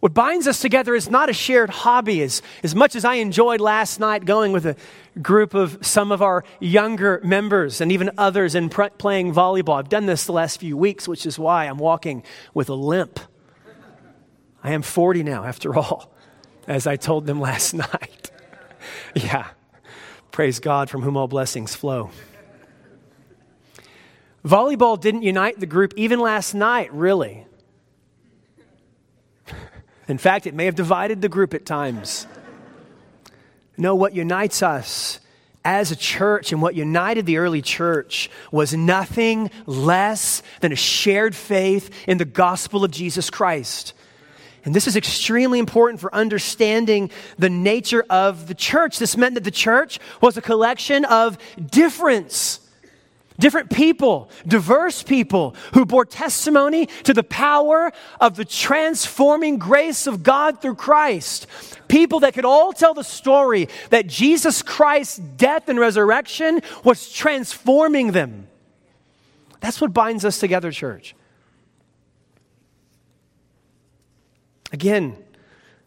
What 0.00 0.12
binds 0.12 0.46
us 0.46 0.60
together 0.60 0.94
is 0.94 1.10
not 1.10 1.30
a 1.30 1.32
shared 1.32 1.70
hobby. 1.70 2.22
As, 2.22 2.42
as 2.62 2.74
much 2.74 2.94
as 2.94 3.04
I 3.04 3.14
enjoyed 3.14 3.60
last 3.60 3.98
night 3.98 4.24
going 4.24 4.52
with 4.52 4.66
a 4.66 4.76
group 5.22 5.54
of 5.54 5.78
some 5.84 6.12
of 6.12 6.20
our 6.20 6.44
younger 6.60 7.20
members 7.24 7.80
and 7.80 7.90
even 7.90 8.10
others 8.18 8.54
in 8.54 8.68
pre- 8.68 8.90
playing 8.90 9.32
volleyball, 9.32 9.78
I've 9.78 9.88
done 9.88 10.06
this 10.06 10.24
the 10.24 10.32
last 10.32 10.60
few 10.60 10.76
weeks, 10.76 11.08
which 11.08 11.24
is 11.24 11.38
why 11.38 11.64
I'm 11.64 11.78
walking 11.78 12.22
with 12.52 12.68
a 12.68 12.74
limp. 12.74 13.18
I 14.62 14.72
am 14.72 14.82
40 14.82 15.22
now, 15.22 15.44
after 15.44 15.74
all, 15.76 16.12
as 16.68 16.86
I 16.86 16.96
told 16.96 17.26
them 17.26 17.40
last 17.40 17.72
night. 17.74 18.30
yeah, 19.14 19.48
praise 20.30 20.60
God 20.60 20.90
from 20.90 21.02
whom 21.02 21.16
all 21.16 21.28
blessings 21.28 21.74
flow. 21.74 22.10
Volleyball 24.44 25.00
didn't 25.00 25.22
unite 25.22 25.58
the 25.58 25.66
group 25.66 25.94
even 25.96 26.20
last 26.20 26.54
night, 26.54 26.92
really. 26.92 27.46
In 30.08 30.18
fact, 30.18 30.46
it 30.46 30.54
may 30.54 30.66
have 30.66 30.74
divided 30.74 31.20
the 31.20 31.28
group 31.28 31.54
at 31.54 31.66
times. 31.66 32.26
No, 33.76 33.94
what 33.94 34.14
unites 34.14 34.62
us 34.62 35.20
as 35.64 35.90
a 35.90 35.96
church 35.96 36.52
and 36.52 36.62
what 36.62 36.76
united 36.76 37.26
the 37.26 37.38
early 37.38 37.60
church 37.60 38.30
was 38.52 38.72
nothing 38.72 39.50
less 39.66 40.42
than 40.60 40.72
a 40.72 40.76
shared 40.76 41.34
faith 41.34 41.90
in 42.06 42.18
the 42.18 42.24
gospel 42.24 42.84
of 42.84 42.92
Jesus 42.92 43.30
Christ. 43.30 43.92
And 44.64 44.74
this 44.74 44.86
is 44.86 44.96
extremely 44.96 45.58
important 45.58 46.00
for 46.00 46.12
understanding 46.14 47.10
the 47.38 47.50
nature 47.50 48.04
of 48.08 48.48
the 48.48 48.54
church. 48.54 48.98
This 48.98 49.16
meant 49.16 49.34
that 49.34 49.44
the 49.44 49.50
church 49.50 49.98
was 50.20 50.36
a 50.36 50.42
collection 50.42 51.04
of 51.04 51.36
difference 51.70 52.60
different 53.38 53.70
people, 53.70 54.30
diverse 54.46 55.02
people 55.02 55.54
who 55.74 55.84
bore 55.84 56.04
testimony 56.04 56.86
to 57.04 57.14
the 57.14 57.22
power 57.22 57.92
of 58.20 58.36
the 58.36 58.44
transforming 58.44 59.58
grace 59.58 60.06
of 60.06 60.22
God 60.22 60.60
through 60.60 60.76
Christ. 60.76 61.46
People 61.88 62.20
that 62.20 62.34
could 62.34 62.44
all 62.44 62.72
tell 62.72 62.94
the 62.94 63.04
story 63.04 63.68
that 63.90 64.06
Jesus 64.06 64.62
Christ's 64.62 65.18
death 65.18 65.68
and 65.68 65.78
resurrection 65.78 66.60
was 66.84 67.12
transforming 67.12 68.12
them. 68.12 68.48
That's 69.60 69.80
what 69.80 69.92
binds 69.92 70.24
us 70.24 70.38
together, 70.38 70.70
church. 70.70 71.14
Again, 74.72 75.16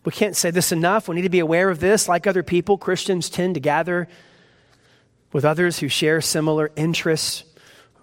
we 0.05 0.11
can't 0.11 0.35
say 0.35 0.51
this 0.51 0.71
enough. 0.71 1.07
We 1.07 1.15
need 1.15 1.23
to 1.23 1.29
be 1.29 1.39
aware 1.39 1.69
of 1.69 1.79
this. 1.79 2.07
Like 2.07 2.25
other 2.25 2.43
people, 2.43 2.77
Christians 2.77 3.29
tend 3.29 3.55
to 3.55 3.59
gather 3.59 4.07
with 5.31 5.45
others 5.45 5.79
who 5.79 5.87
share 5.87 6.21
similar 6.21 6.71
interests 6.75 7.43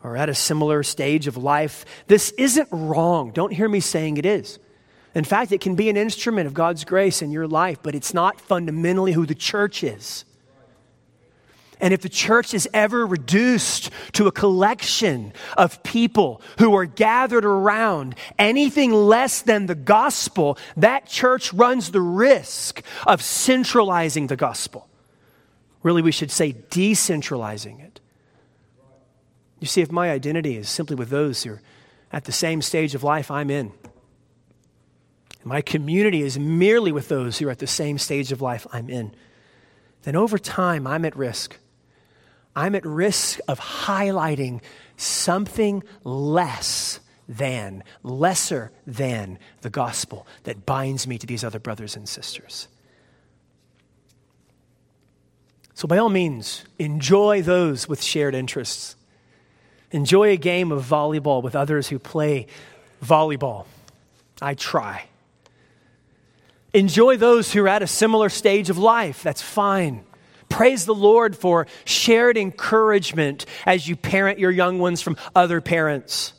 or 0.02 0.16
at 0.16 0.28
a 0.28 0.34
similar 0.34 0.82
stage 0.82 1.26
of 1.26 1.36
life. 1.36 1.84
This 2.06 2.30
isn't 2.32 2.68
wrong. 2.70 3.32
Don't 3.32 3.52
hear 3.52 3.68
me 3.68 3.80
saying 3.80 4.18
it 4.18 4.26
is. 4.26 4.58
In 5.14 5.24
fact, 5.24 5.50
it 5.50 5.60
can 5.60 5.74
be 5.74 5.88
an 5.88 5.96
instrument 5.96 6.46
of 6.46 6.54
God's 6.54 6.84
grace 6.84 7.22
in 7.22 7.30
your 7.32 7.48
life, 7.48 7.78
but 7.82 7.94
it's 7.94 8.12
not 8.12 8.40
fundamentally 8.40 9.12
who 9.12 9.26
the 9.26 9.34
church 9.34 9.82
is. 9.82 10.24
And 11.80 11.92
if 11.92 12.00
the 12.00 12.08
church 12.08 12.54
is 12.54 12.68
ever 12.72 13.06
reduced 13.06 13.90
to 14.12 14.26
a 14.26 14.32
collection 14.32 15.32
of 15.56 15.82
people 15.82 16.40
who 16.58 16.74
are 16.74 16.86
gathered 16.86 17.44
around 17.44 18.14
anything 18.38 18.92
less 18.92 19.42
than 19.42 19.66
the 19.66 19.74
gospel, 19.74 20.56
that 20.76 21.06
church 21.06 21.52
runs 21.52 21.90
the 21.90 22.00
risk 22.00 22.82
of 23.06 23.22
centralizing 23.22 24.28
the 24.28 24.36
gospel. 24.36 24.88
Really, 25.86 26.02
we 26.02 26.10
should 26.10 26.32
say 26.32 26.52
decentralizing 26.52 27.80
it. 27.80 28.00
You 29.60 29.68
see, 29.68 29.82
if 29.82 29.92
my 29.92 30.10
identity 30.10 30.56
is 30.56 30.68
simply 30.68 30.96
with 30.96 31.10
those 31.10 31.44
who 31.44 31.52
are 31.52 31.62
at 32.10 32.24
the 32.24 32.32
same 32.32 32.60
stage 32.60 32.96
of 32.96 33.04
life 33.04 33.30
I'm 33.30 33.50
in, 33.50 33.70
my 35.44 35.60
community 35.60 36.22
is 36.22 36.40
merely 36.40 36.90
with 36.90 37.06
those 37.06 37.38
who 37.38 37.46
are 37.46 37.52
at 37.52 37.60
the 37.60 37.68
same 37.68 37.98
stage 37.98 38.32
of 38.32 38.42
life 38.42 38.66
I'm 38.72 38.90
in, 38.90 39.14
then 40.02 40.16
over 40.16 40.38
time 40.38 40.88
I'm 40.88 41.04
at 41.04 41.14
risk. 41.14 41.56
I'm 42.56 42.74
at 42.74 42.84
risk 42.84 43.38
of 43.46 43.60
highlighting 43.60 44.62
something 44.96 45.84
less 46.02 46.98
than, 47.28 47.84
lesser 48.02 48.72
than 48.88 49.38
the 49.60 49.70
gospel 49.70 50.26
that 50.42 50.66
binds 50.66 51.06
me 51.06 51.16
to 51.16 51.28
these 51.28 51.44
other 51.44 51.60
brothers 51.60 51.94
and 51.94 52.08
sisters. 52.08 52.66
So, 55.76 55.86
by 55.86 55.98
all 55.98 56.08
means, 56.08 56.64
enjoy 56.78 57.42
those 57.42 57.86
with 57.86 58.02
shared 58.02 58.34
interests. 58.34 58.96
Enjoy 59.90 60.30
a 60.30 60.38
game 60.38 60.72
of 60.72 60.82
volleyball 60.82 61.42
with 61.42 61.54
others 61.54 61.86
who 61.86 61.98
play 61.98 62.46
volleyball. 63.04 63.66
I 64.40 64.54
try. 64.54 65.04
Enjoy 66.72 67.18
those 67.18 67.52
who 67.52 67.62
are 67.62 67.68
at 67.68 67.82
a 67.82 67.86
similar 67.86 68.30
stage 68.30 68.70
of 68.70 68.78
life. 68.78 69.22
That's 69.22 69.42
fine. 69.42 70.02
Praise 70.48 70.86
the 70.86 70.94
Lord 70.94 71.36
for 71.36 71.66
shared 71.84 72.38
encouragement 72.38 73.44
as 73.66 73.86
you 73.86 73.96
parent 73.96 74.38
your 74.38 74.50
young 74.50 74.78
ones 74.78 75.02
from 75.02 75.18
other 75.34 75.60
parents. 75.60 76.32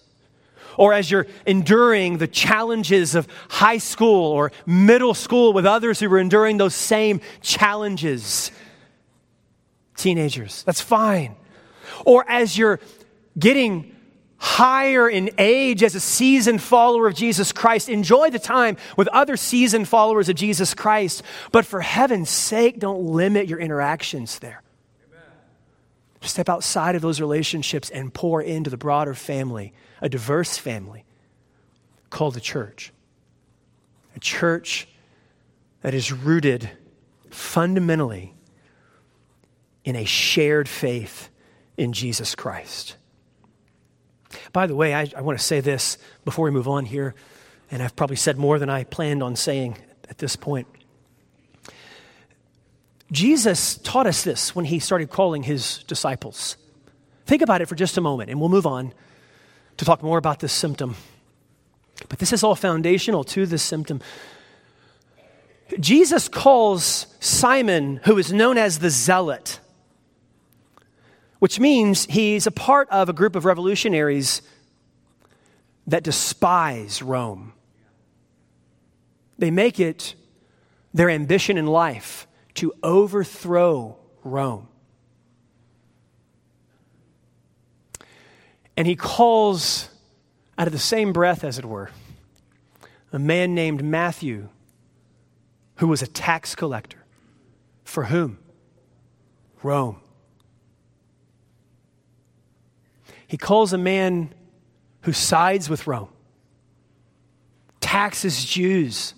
Or 0.77 0.93
as 0.93 1.11
you're 1.11 1.27
enduring 1.45 2.17
the 2.17 2.27
challenges 2.27 3.13
of 3.13 3.27
high 3.49 3.77
school 3.77 4.31
or 4.31 4.51
middle 4.65 5.13
school 5.13 5.53
with 5.53 5.67
others 5.67 5.99
who 5.99 6.11
are 6.11 6.17
enduring 6.17 6.57
those 6.57 6.73
same 6.73 7.21
challenges 7.41 8.49
teenagers. 9.97 10.63
That's 10.63 10.79
fine. 10.81 11.35
Or 12.05 12.23
as 12.29 12.57
you're 12.57 12.79
getting 13.37 13.95
higher 14.37 15.09
in 15.09 15.31
age 15.37 15.83
as 15.83 15.95
a 15.95 15.99
seasoned 15.99 16.61
follower 16.61 17.07
of 17.07 17.15
Jesus 17.15 17.51
Christ, 17.51 17.89
enjoy 17.89 18.29
the 18.29 18.39
time 18.39 18.77
with 18.95 19.07
other 19.09 19.35
seasoned 19.35 19.87
followers 19.87 20.29
of 20.29 20.35
Jesus 20.35 20.73
Christ. 20.73 21.23
But 21.51 21.65
for 21.65 21.81
heaven's 21.81 22.29
sake, 22.29 22.79
don't 22.79 23.03
limit 23.03 23.47
your 23.47 23.59
interactions 23.59 24.39
there. 24.39 24.61
Amen. 25.09 25.23
Step 26.21 26.49
outside 26.49 26.95
of 26.95 27.01
those 27.01 27.19
relationships 27.19 27.89
and 27.89 28.13
pour 28.13 28.41
into 28.41 28.69
the 28.69 28.77
broader 28.77 29.15
family, 29.15 29.73
a 30.01 30.09
diverse 30.09 30.57
family 30.57 31.03
called 32.09 32.35
the 32.35 32.41
church. 32.41 32.93
A 34.15 34.19
church 34.19 34.87
that 35.81 35.93
is 35.93 36.11
rooted 36.11 36.69
fundamentally 37.29 38.33
in 39.87 39.95
a 39.95 40.03
shared 40.03 40.67
faith 40.67 41.29
in 41.77 41.93
Jesus 41.93 42.35
Christ. 42.35 42.97
By 44.51 44.67
the 44.67 44.75
way, 44.75 44.93
I, 44.93 45.09
I 45.15 45.21
want 45.21 45.39
to 45.39 45.43
say 45.43 45.61
this 45.61 45.97
before 46.25 46.43
we 46.43 46.51
move 46.51 46.67
on 46.67 46.83
here, 46.83 47.15
and 47.71 47.81
I've 47.81 47.95
probably 47.95 48.17
said 48.17 48.37
more 48.37 48.59
than 48.59 48.69
I 48.69 48.83
planned 48.83 49.23
on 49.23 49.37
saying 49.37 49.77
at 50.09 50.17
this 50.17 50.35
point. 50.35 50.67
Jesus 53.13 53.77
taught 53.77 54.07
us 54.07 54.25
this 54.25 54.53
when 54.53 54.65
he 54.65 54.79
started 54.79 55.09
calling 55.09 55.43
his 55.43 55.85
disciples. 55.85 56.57
Think 57.25 57.41
about 57.41 57.61
it 57.61 57.67
for 57.67 57.75
just 57.75 57.97
a 57.97 58.01
moment, 58.01 58.29
and 58.29 58.41
we'll 58.41 58.49
move 58.49 58.67
on 58.67 58.93
to 59.77 59.85
talk 59.85 60.03
more 60.03 60.17
about 60.17 60.41
this 60.41 60.51
symptom. 60.51 60.97
But 62.09 62.19
this 62.19 62.33
is 62.33 62.43
all 62.43 62.55
foundational 62.55 63.23
to 63.23 63.45
this 63.45 63.63
symptom. 63.63 64.01
Jesus 65.79 66.27
calls 66.27 67.07
Simon, 67.21 68.01
who 68.03 68.17
is 68.17 68.33
known 68.33 68.57
as 68.57 68.79
the 68.79 68.89
zealot, 68.89 69.61
which 71.39 71.59
means 71.59 72.05
he's 72.05 72.47
a 72.47 72.51
part 72.51 72.89
of 72.89 73.09
a 73.09 73.13
group 73.13 73.35
of 73.35 73.45
revolutionaries 73.45 74.41
that 75.85 76.03
despise 76.03 77.01
Rome. 77.01 77.53
They 79.37 79.51
make 79.51 79.79
it 79.79 80.15
their 80.93 81.09
ambition 81.09 81.57
in 81.57 81.67
life 81.67 82.27
to 82.55 82.73
overthrow 82.81 83.97
Rome. 84.23 84.67
And 88.75 88.87
he 88.87 88.95
calls, 88.95 89.89
out 90.57 90.67
of 90.67 90.73
the 90.73 90.79
same 90.79 91.13
breath, 91.13 91.43
as 91.43 91.57
it 91.57 91.65
were, 91.65 91.89
a 93.11 93.19
man 93.19 93.55
named 93.55 93.83
Matthew, 93.83 94.49
who 95.77 95.87
was 95.87 96.01
a 96.01 96.07
tax 96.07 96.55
collector. 96.55 97.03
For 97.83 98.05
whom? 98.05 98.39
Rome. 99.63 99.99
He 103.27 103.37
calls 103.37 103.73
a 103.73 103.77
man 103.77 104.33
who 105.01 105.13
sides 105.13 105.69
with 105.69 105.85
Rome, 105.85 106.09
taxes 107.79 108.43
Jews 108.43 109.13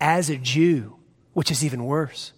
as 0.00 0.30
a 0.30 0.36
Jew, 0.36 0.96
which 1.32 1.50
is 1.50 1.64
even 1.64 1.84
worse 1.84 2.32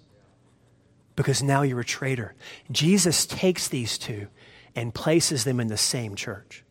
because 1.16 1.42
now 1.42 1.62
you're 1.62 1.80
a 1.80 1.84
traitor. 1.84 2.34
Jesus 2.70 3.26
takes 3.26 3.68
these 3.68 3.98
two 3.98 4.28
and 4.76 4.94
places 4.94 5.44
them 5.44 5.58
in 5.58 5.68
the 5.68 5.76
same 5.76 6.14
church. 6.14 6.62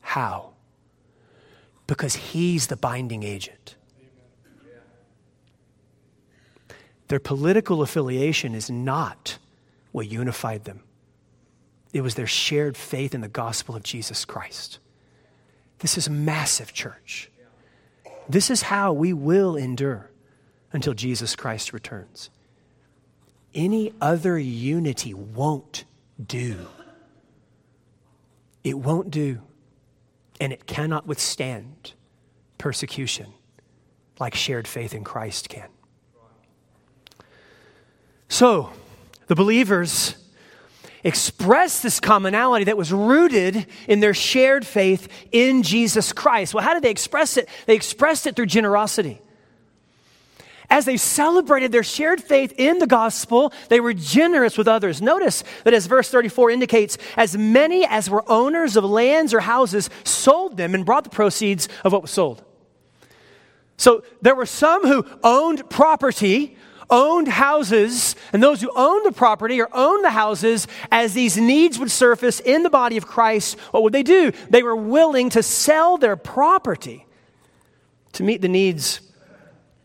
How? 0.00 0.54
Because 1.86 2.16
he's 2.16 2.66
the 2.66 2.76
binding 2.76 3.22
agent. 3.22 3.76
Their 7.08 7.20
political 7.20 7.82
affiliation 7.82 8.56
is 8.56 8.68
not 8.68 9.38
what 9.92 10.08
unified 10.08 10.64
them. 10.64 10.82
It 11.96 12.02
was 12.02 12.14
their 12.14 12.26
shared 12.26 12.76
faith 12.76 13.14
in 13.14 13.22
the 13.22 13.28
gospel 13.28 13.74
of 13.74 13.82
Jesus 13.82 14.26
Christ. 14.26 14.80
This 15.78 15.96
is 15.96 16.06
a 16.06 16.10
massive 16.10 16.74
church. 16.74 17.30
This 18.28 18.50
is 18.50 18.60
how 18.60 18.92
we 18.92 19.14
will 19.14 19.56
endure 19.56 20.10
until 20.72 20.92
Jesus 20.92 21.34
Christ 21.34 21.72
returns. 21.72 22.28
Any 23.54 23.94
other 23.98 24.38
unity 24.38 25.14
won't 25.14 25.86
do. 26.22 26.66
It 28.62 28.78
won't 28.78 29.10
do, 29.10 29.40
and 30.38 30.52
it 30.52 30.66
cannot 30.66 31.06
withstand 31.06 31.94
persecution 32.58 33.32
like 34.20 34.34
shared 34.34 34.68
faith 34.68 34.92
in 34.92 35.02
Christ 35.02 35.48
can. 35.48 35.70
So, 38.28 38.74
the 39.28 39.34
believers 39.34 40.16
expressed 41.06 41.82
this 41.82 42.00
commonality 42.00 42.64
that 42.64 42.76
was 42.76 42.92
rooted 42.92 43.66
in 43.86 44.00
their 44.00 44.12
shared 44.12 44.66
faith 44.66 45.08
in 45.30 45.62
Jesus 45.62 46.12
Christ. 46.12 46.52
Well, 46.52 46.64
how 46.64 46.74
did 46.74 46.82
they 46.82 46.90
express 46.90 47.36
it? 47.36 47.48
They 47.66 47.76
expressed 47.76 48.26
it 48.26 48.34
through 48.34 48.46
generosity. 48.46 49.20
As 50.68 50.84
they 50.84 50.96
celebrated 50.96 51.70
their 51.70 51.84
shared 51.84 52.20
faith 52.20 52.52
in 52.58 52.80
the 52.80 52.88
gospel, 52.88 53.52
they 53.68 53.78
were 53.78 53.94
generous 53.94 54.58
with 54.58 54.66
others. 54.66 55.00
Notice 55.00 55.44
that 55.62 55.74
as 55.74 55.86
verse 55.86 56.10
34 56.10 56.50
indicates, 56.50 56.98
as 57.16 57.36
many 57.36 57.86
as 57.86 58.10
were 58.10 58.24
owners 58.28 58.76
of 58.76 58.84
lands 58.84 59.32
or 59.32 59.40
houses 59.40 59.88
sold 60.02 60.56
them 60.56 60.74
and 60.74 60.84
brought 60.84 61.04
the 61.04 61.10
proceeds 61.10 61.68
of 61.84 61.92
what 61.92 62.02
was 62.02 62.10
sold. 62.10 62.42
So 63.76 64.02
there 64.22 64.34
were 64.34 64.46
some 64.46 64.82
who 64.82 65.06
owned 65.22 65.68
property, 65.70 66.55
owned 66.90 67.28
houses, 67.28 68.16
and 68.32 68.42
those 68.42 68.60
who 68.60 68.70
owned 68.74 69.06
the 69.06 69.12
property 69.12 69.60
or 69.60 69.68
owned 69.72 70.04
the 70.04 70.10
houses, 70.10 70.66
as 70.90 71.14
these 71.14 71.36
needs 71.36 71.78
would 71.78 71.90
surface 71.90 72.40
in 72.40 72.62
the 72.62 72.70
body 72.70 72.96
of 72.96 73.06
Christ, 73.06 73.58
what 73.70 73.82
would 73.82 73.92
they 73.92 74.02
do? 74.02 74.32
They 74.50 74.62
were 74.62 74.76
willing 74.76 75.30
to 75.30 75.42
sell 75.42 75.98
their 75.98 76.16
property 76.16 77.06
to 78.12 78.22
meet 78.22 78.40
the 78.40 78.48
needs 78.48 79.00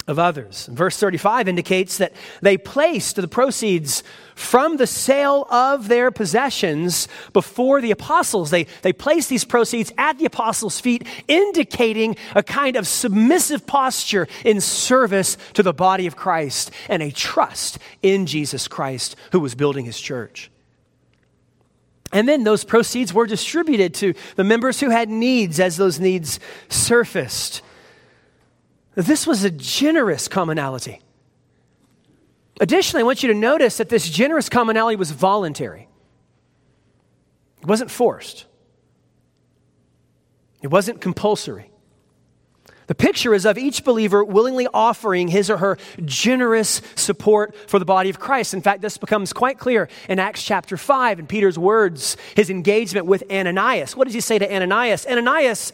of 0.07 0.17
others. 0.17 0.67
verse 0.71 0.97
35 0.97 1.47
indicates 1.47 1.97
that 1.97 2.13
they 2.41 2.57
placed 2.57 3.15
the 3.15 3.27
proceeds 3.27 4.03
from 4.35 4.77
the 4.77 4.87
sale 4.87 5.45
of 5.51 5.87
their 5.87 6.09
possessions 6.11 7.07
before 7.33 7.81
the 7.81 7.91
apostles. 7.91 8.49
They, 8.49 8.65
they 8.81 8.93
placed 8.93 9.29
these 9.29 9.45
proceeds 9.45 9.93
at 9.97 10.17
the 10.17 10.25
apostles' 10.25 10.79
feet, 10.79 11.07
indicating 11.27 12.15
a 12.35 12.41
kind 12.41 12.75
of 12.75 12.87
submissive 12.87 13.67
posture 13.67 14.27
in 14.43 14.59
service 14.59 15.37
to 15.53 15.63
the 15.63 15.73
body 15.73 16.07
of 16.07 16.15
Christ 16.15 16.71
and 16.89 17.03
a 17.03 17.11
trust 17.11 17.77
in 18.01 18.25
Jesus 18.25 18.67
Christ 18.67 19.15
who 19.31 19.39
was 19.39 19.55
building 19.55 19.85
his 19.85 19.99
church. 19.99 20.49
And 22.11 22.27
then 22.27 22.43
those 22.43 22.63
proceeds 22.63 23.13
were 23.13 23.25
distributed 23.25 23.93
to 23.95 24.13
the 24.35 24.43
members 24.43 24.79
who 24.79 24.89
had 24.89 25.09
needs 25.09 25.59
as 25.59 25.77
those 25.77 25.99
needs 25.99 26.39
surfaced. 26.67 27.61
This 28.95 29.25
was 29.25 29.43
a 29.43 29.51
generous 29.51 30.27
commonality. 30.27 31.01
Additionally, 32.59 33.01
I 33.01 33.05
want 33.05 33.23
you 33.23 33.29
to 33.29 33.39
notice 33.39 33.77
that 33.77 33.89
this 33.89 34.09
generous 34.09 34.49
commonality 34.49 34.95
was 34.95 35.11
voluntary. 35.11 35.87
It 37.61 37.67
wasn't 37.67 37.89
forced. 37.89 38.45
It 40.61 40.67
wasn't 40.67 41.01
compulsory. 41.01 41.71
The 42.87 42.95
picture 42.95 43.33
is 43.33 43.45
of 43.45 43.57
each 43.57 43.85
believer 43.85 44.23
willingly 44.23 44.67
offering 44.73 45.29
his 45.29 45.49
or 45.49 45.57
her 45.57 45.77
generous 46.03 46.81
support 46.95 47.55
for 47.69 47.79
the 47.79 47.85
body 47.85 48.09
of 48.09 48.19
Christ. 48.19 48.53
In 48.53 48.61
fact, 48.61 48.81
this 48.81 48.97
becomes 48.97 49.31
quite 49.31 49.57
clear 49.57 49.87
in 50.09 50.19
Acts 50.19 50.43
chapter 50.43 50.75
5 50.75 51.19
in 51.19 51.27
Peter's 51.27 51.57
words, 51.57 52.17
his 52.35 52.49
engagement 52.49 53.05
with 53.05 53.23
Ananias. 53.31 53.95
What 53.95 54.05
does 54.05 54.13
he 54.13 54.19
say 54.19 54.39
to 54.39 54.53
Ananias? 54.53 55.05
Ananias, 55.05 55.71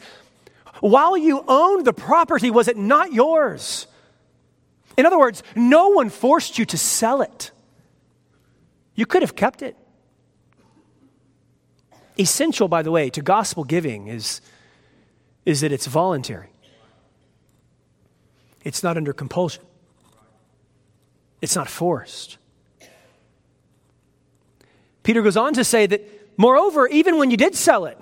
while 0.80 1.16
you 1.16 1.44
owned 1.46 1.84
the 1.86 1.92
property, 1.92 2.50
was 2.50 2.68
it 2.68 2.76
not 2.76 3.12
yours? 3.12 3.86
In 4.96 5.06
other 5.06 5.18
words, 5.18 5.42
no 5.54 5.88
one 5.88 6.10
forced 6.10 6.58
you 6.58 6.64
to 6.66 6.78
sell 6.78 7.22
it. 7.22 7.50
You 8.94 9.06
could 9.06 9.22
have 9.22 9.36
kept 9.36 9.62
it. 9.62 9.76
Essential, 12.18 12.66
by 12.66 12.82
the 12.82 12.90
way, 12.90 13.10
to 13.10 13.22
gospel 13.22 13.62
giving 13.62 14.08
is, 14.08 14.40
is 15.46 15.60
that 15.60 15.70
it's 15.70 15.86
voluntary, 15.86 16.48
it's 18.64 18.82
not 18.82 18.96
under 18.96 19.12
compulsion, 19.12 19.62
it's 21.40 21.54
not 21.54 21.68
forced. 21.68 22.38
Peter 25.04 25.22
goes 25.22 25.36
on 25.36 25.54
to 25.54 25.64
say 25.64 25.86
that, 25.86 26.02
moreover, 26.36 26.88
even 26.88 27.18
when 27.18 27.30
you 27.30 27.36
did 27.36 27.54
sell 27.54 27.86
it, 27.86 27.98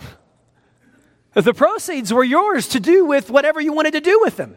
the 1.44 1.55
proceeds 1.55 2.12
were 2.12 2.25
yours 2.25 2.68
to 2.68 2.81
do 2.81 3.05
with 3.05 3.31
whatever 3.31 3.61
you 3.61 3.72
wanted 3.72 3.92
to 3.92 4.01
do 4.01 4.20
with 4.22 4.37
them. 4.37 4.57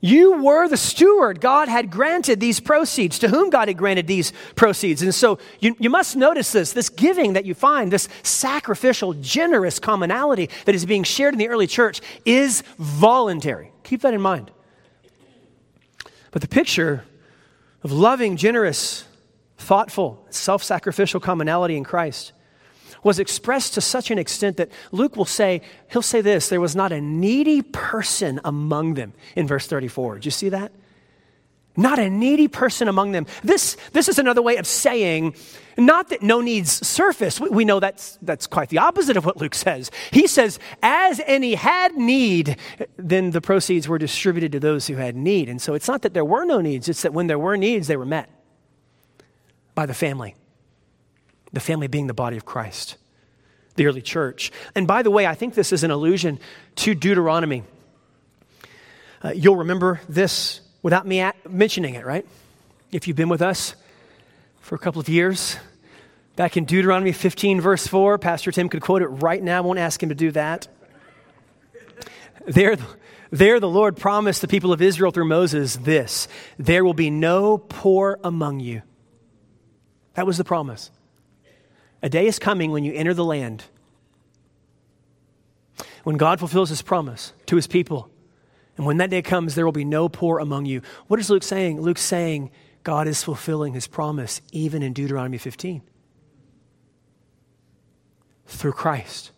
You 0.00 0.42
were 0.42 0.68
the 0.68 0.76
steward. 0.76 1.40
God 1.40 1.68
had 1.68 1.90
granted 1.90 2.38
these 2.38 2.60
proceeds. 2.60 3.18
To 3.20 3.28
whom 3.28 3.50
God 3.50 3.68
had 3.68 3.76
granted 3.76 4.06
these 4.06 4.32
proceeds. 4.54 5.02
And 5.02 5.14
so 5.14 5.38
you, 5.58 5.74
you 5.78 5.90
must 5.90 6.16
notice 6.16 6.52
this 6.52 6.72
this 6.72 6.88
giving 6.88 7.32
that 7.32 7.44
you 7.44 7.54
find, 7.54 7.92
this 7.92 8.08
sacrificial, 8.22 9.14
generous 9.14 9.78
commonality 9.78 10.50
that 10.66 10.74
is 10.74 10.86
being 10.86 11.02
shared 11.02 11.34
in 11.34 11.38
the 11.38 11.48
early 11.48 11.66
church 11.66 12.00
is 12.24 12.62
voluntary. 12.78 13.72
Keep 13.82 14.02
that 14.02 14.14
in 14.14 14.20
mind. 14.20 14.52
But 16.30 16.42
the 16.42 16.48
picture 16.48 17.04
of 17.82 17.90
loving, 17.90 18.36
generous, 18.36 19.04
thoughtful, 19.56 20.24
self 20.30 20.62
sacrificial 20.62 21.18
commonality 21.18 21.76
in 21.76 21.82
Christ 21.82 22.32
was 23.02 23.18
expressed 23.18 23.74
to 23.74 23.80
such 23.80 24.10
an 24.10 24.18
extent 24.18 24.56
that 24.56 24.70
Luke 24.92 25.16
will 25.16 25.24
say, 25.24 25.62
he'll 25.90 26.02
say 26.02 26.20
this 26.20 26.48
there 26.48 26.60
was 26.60 26.76
not 26.76 26.92
a 26.92 27.00
needy 27.00 27.62
person 27.62 28.40
among 28.44 28.94
them 28.94 29.12
in 29.36 29.46
verse 29.46 29.66
34. 29.66 30.16
Did 30.16 30.24
you 30.24 30.30
see 30.30 30.48
that? 30.50 30.72
Not 31.76 32.00
a 32.00 32.10
needy 32.10 32.48
person 32.48 32.88
among 32.88 33.12
them. 33.12 33.26
This, 33.44 33.76
this 33.92 34.08
is 34.08 34.18
another 34.18 34.42
way 34.42 34.56
of 34.56 34.66
saying, 34.66 35.36
not 35.76 36.08
that 36.08 36.22
no 36.22 36.40
needs 36.40 36.84
surface. 36.84 37.40
We, 37.40 37.50
we 37.50 37.64
know 37.64 37.78
that's, 37.78 38.18
that's 38.20 38.48
quite 38.48 38.68
the 38.68 38.78
opposite 38.78 39.16
of 39.16 39.24
what 39.24 39.36
Luke 39.36 39.54
says. 39.54 39.92
He 40.10 40.26
says, 40.26 40.58
as 40.82 41.20
any 41.24 41.54
had 41.54 41.96
need, 41.96 42.56
then 42.96 43.30
the 43.30 43.40
proceeds 43.40 43.86
were 43.86 43.98
distributed 43.98 44.50
to 44.52 44.60
those 44.60 44.88
who 44.88 44.96
had 44.96 45.14
need. 45.14 45.48
And 45.48 45.62
so 45.62 45.74
it's 45.74 45.86
not 45.86 46.02
that 46.02 46.14
there 46.14 46.24
were 46.24 46.44
no 46.44 46.60
needs, 46.60 46.88
it's 46.88 47.02
that 47.02 47.14
when 47.14 47.28
there 47.28 47.38
were 47.38 47.56
needs, 47.56 47.86
they 47.86 47.96
were 47.96 48.04
met 48.04 48.28
by 49.76 49.86
the 49.86 49.94
family 49.94 50.34
the 51.52 51.60
family 51.60 51.86
being 51.86 52.06
the 52.06 52.14
body 52.14 52.36
of 52.36 52.44
Christ, 52.44 52.96
the 53.76 53.86
early 53.86 54.02
church. 54.02 54.52
And 54.74 54.86
by 54.86 55.02
the 55.02 55.10
way, 55.10 55.26
I 55.26 55.34
think 55.34 55.54
this 55.54 55.72
is 55.72 55.84
an 55.84 55.90
allusion 55.90 56.38
to 56.76 56.94
Deuteronomy. 56.94 57.64
Uh, 59.22 59.32
you'll 59.34 59.56
remember 59.56 60.00
this 60.08 60.60
without 60.82 61.06
me 61.06 61.20
at- 61.20 61.50
mentioning 61.50 61.94
it, 61.94 62.06
right? 62.06 62.26
If 62.92 63.08
you've 63.08 63.16
been 63.16 63.28
with 63.28 63.42
us 63.42 63.74
for 64.68 64.74
a 64.74 64.78
couple 64.78 65.00
of 65.00 65.08
years. 65.08 65.56
Back 66.36 66.56
in 66.56 66.66
Deuteronomy 66.66 67.12
15, 67.12 67.60
verse 67.60 67.86
4, 67.86 68.18
Pastor 68.18 68.52
Tim 68.52 68.68
could 68.68 68.82
quote 68.82 69.00
it 69.00 69.06
right 69.06 69.42
now. 69.42 69.58
I 69.58 69.60
won't 69.62 69.78
ask 69.78 70.00
him 70.02 70.10
to 70.10 70.14
do 70.14 70.30
that. 70.32 70.68
There, 72.46 72.76
there, 73.30 73.60
the 73.60 73.68
Lord 73.68 73.96
promised 73.96 74.42
the 74.42 74.46
people 74.46 74.72
of 74.72 74.80
Israel 74.82 75.10
through 75.10 75.26
Moses 75.26 75.76
this 75.76 76.28
there 76.58 76.84
will 76.84 76.94
be 76.94 77.10
no 77.10 77.58
poor 77.58 78.20
among 78.22 78.60
you. 78.60 78.82
That 80.14 80.26
was 80.26 80.36
the 80.36 80.44
promise. 80.44 80.90
A 82.02 82.08
day 82.08 82.26
is 82.26 82.38
coming 82.38 82.70
when 82.70 82.84
you 82.84 82.92
enter 82.92 83.14
the 83.14 83.24
land, 83.24 83.64
when 86.04 86.16
God 86.16 86.38
fulfills 86.38 86.68
his 86.68 86.82
promise 86.82 87.32
to 87.46 87.56
his 87.56 87.66
people. 87.66 88.10
And 88.76 88.86
when 88.86 88.98
that 88.98 89.10
day 89.10 89.22
comes, 89.22 89.54
there 89.54 89.64
will 89.64 89.72
be 89.72 89.84
no 89.84 90.08
poor 90.08 90.38
among 90.38 90.66
you. 90.66 90.82
What 91.08 91.18
is 91.18 91.28
Luke 91.28 91.42
saying? 91.42 91.80
Luke's 91.80 92.02
saying 92.02 92.50
God 92.84 93.08
is 93.08 93.24
fulfilling 93.24 93.74
his 93.74 93.88
promise 93.88 94.40
even 94.52 94.82
in 94.82 94.92
Deuteronomy 94.92 95.38
15 95.38 95.82
through 98.46 98.72
Christ 98.72 99.32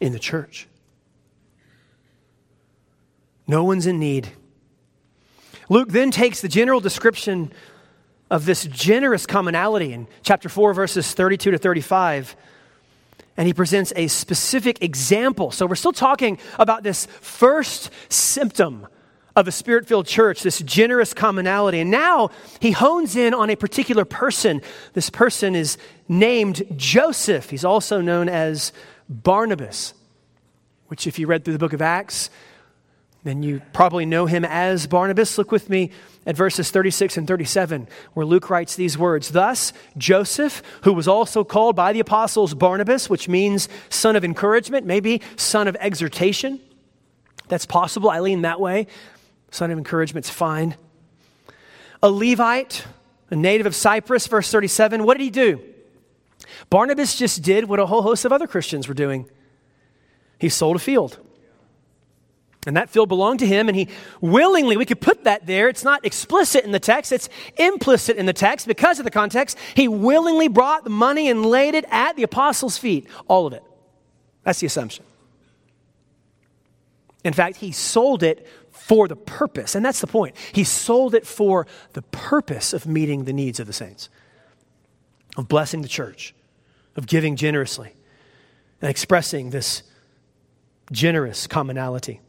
in 0.00 0.12
the 0.12 0.18
church. 0.18 0.66
No 3.46 3.64
one's 3.64 3.86
in 3.86 3.98
need. 3.98 4.28
Luke 5.68 5.90
then 5.90 6.10
takes 6.10 6.40
the 6.40 6.48
general 6.48 6.80
description 6.80 7.52
of 8.32 8.46
this 8.46 8.64
generous 8.64 9.26
commonality 9.26 9.92
in 9.92 10.08
chapter 10.22 10.48
4, 10.48 10.72
verses 10.72 11.12
32 11.12 11.50
to 11.50 11.58
35, 11.58 12.34
and 13.36 13.46
he 13.46 13.52
presents 13.52 13.92
a 13.94 14.06
specific 14.08 14.82
example. 14.82 15.50
So 15.50 15.66
we're 15.66 15.74
still 15.74 15.92
talking 15.92 16.38
about 16.58 16.82
this 16.82 17.06
first 17.20 17.90
symptom 18.08 18.86
of 19.36 19.48
a 19.48 19.52
spirit 19.52 19.86
filled 19.86 20.06
church, 20.06 20.42
this 20.42 20.60
generous 20.60 21.12
commonality. 21.12 21.80
And 21.80 21.90
now 21.90 22.30
he 22.58 22.70
hones 22.70 23.16
in 23.16 23.34
on 23.34 23.50
a 23.50 23.56
particular 23.56 24.06
person. 24.06 24.62
This 24.94 25.10
person 25.10 25.54
is 25.54 25.76
named 26.08 26.62
Joseph. 26.74 27.50
He's 27.50 27.66
also 27.66 28.00
known 28.00 28.30
as 28.30 28.72
Barnabas, 29.10 29.92
which, 30.86 31.06
if 31.06 31.18
you 31.18 31.26
read 31.26 31.44
through 31.44 31.54
the 31.54 31.58
book 31.58 31.74
of 31.74 31.82
Acts, 31.82 32.30
then 33.24 33.42
you 33.42 33.62
probably 33.72 34.04
know 34.04 34.26
him 34.26 34.44
as 34.44 34.86
Barnabas. 34.86 35.38
Look 35.38 35.52
with 35.52 35.70
me 35.70 35.90
at 36.26 36.36
verses 36.36 36.70
36 36.70 37.16
and 37.16 37.26
37, 37.26 37.86
where 38.14 38.26
Luke 38.26 38.50
writes 38.50 38.74
these 38.74 38.98
words 38.98 39.28
Thus, 39.30 39.72
Joseph, 39.96 40.62
who 40.82 40.92
was 40.92 41.06
also 41.06 41.44
called 41.44 41.76
by 41.76 41.92
the 41.92 42.00
apostles 42.00 42.54
Barnabas, 42.54 43.08
which 43.08 43.28
means 43.28 43.68
son 43.90 44.16
of 44.16 44.24
encouragement, 44.24 44.86
maybe 44.86 45.22
son 45.36 45.68
of 45.68 45.76
exhortation. 45.76 46.60
That's 47.46 47.66
possible. 47.66 48.10
I 48.10 48.20
lean 48.20 48.42
that 48.42 48.60
way. 48.60 48.88
Son 49.50 49.70
of 49.70 49.78
encouragement's 49.78 50.30
fine. 50.30 50.74
A 52.02 52.10
Levite, 52.10 52.84
a 53.30 53.36
native 53.36 53.66
of 53.66 53.74
Cyprus, 53.76 54.26
verse 54.26 54.50
37, 54.50 55.04
what 55.04 55.16
did 55.16 55.24
he 55.24 55.30
do? 55.30 55.62
Barnabas 56.70 57.14
just 57.14 57.42
did 57.42 57.66
what 57.66 57.78
a 57.78 57.86
whole 57.86 58.02
host 58.02 58.24
of 58.24 58.32
other 58.32 58.48
Christians 58.48 58.88
were 58.88 58.94
doing. 58.94 59.28
He 60.38 60.48
sold 60.48 60.74
a 60.74 60.80
field. 60.80 61.18
And 62.64 62.76
that 62.76 62.90
field 62.90 63.08
belonged 63.08 63.40
to 63.40 63.46
him, 63.46 63.68
and 63.68 63.76
he 63.76 63.88
willingly, 64.20 64.76
we 64.76 64.84
could 64.84 65.00
put 65.00 65.24
that 65.24 65.46
there. 65.46 65.68
It's 65.68 65.82
not 65.82 66.06
explicit 66.06 66.64
in 66.64 66.70
the 66.70 66.78
text, 66.78 67.10
it's 67.10 67.28
implicit 67.56 68.16
in 68.16 68.26
the 68.26 68.32
text 68.32 68.68
because 68.68 69.00
of 69.00 69.04
the 69.04 69.10
context. 69.10 69.58
He 69.74 69.88
willingly 69.88 70.46
brought 70.46 70.84
the 70.84 70.90
money 70.90 71.28
and 71.28 71.44
laid 71.44 71.74
it 71.74 71.84
at 71.90 72.14
the 72.14 72.22
apostles' 72.22 72.78
feet. 72.78 73.08
All 73.26 73.48
of 73.48 73.52
it. 73.52 73.64
That's 74.44 74.60
the 74.60 74.66
assumption. 74.66 75.04
In 77.24 77.32
fact, 77.32 77.56
he 77.56 77.72
sold 77.72 78.22
it 78.22 78.46
for 78.70 79.08
the 79.08 79.16
purpose, 79.16 79.74
and 79.74 79.84
that's 79.84 80.00
the 80.00 80.06
point. 80.06 80.36
He 80.52 80.64
sold 80.64 81.14
it 81.14 81.26
for 81.26 81.66
the 81.94 82.02
purpose 82.02 82.72
of 82.72 82.86
meeting 82.86 83.24
the 83.24 83.32
needs 83.32 83.58
of 83.60 83.66
the 83.66 83.72
saints, 83.72 84.08
of 85.36 85.48
blessing 85.48 85.82
the 85.82 85.88
church, 85.88 86.34
of 86.96 87.06
giving 87.06 87.34
generously, 87.34 87.92
and 88.80 88.88
expressing 88.88 89.50
this 89.50 89.82
generous 90.90 91.46
commonality. 91.46 92.20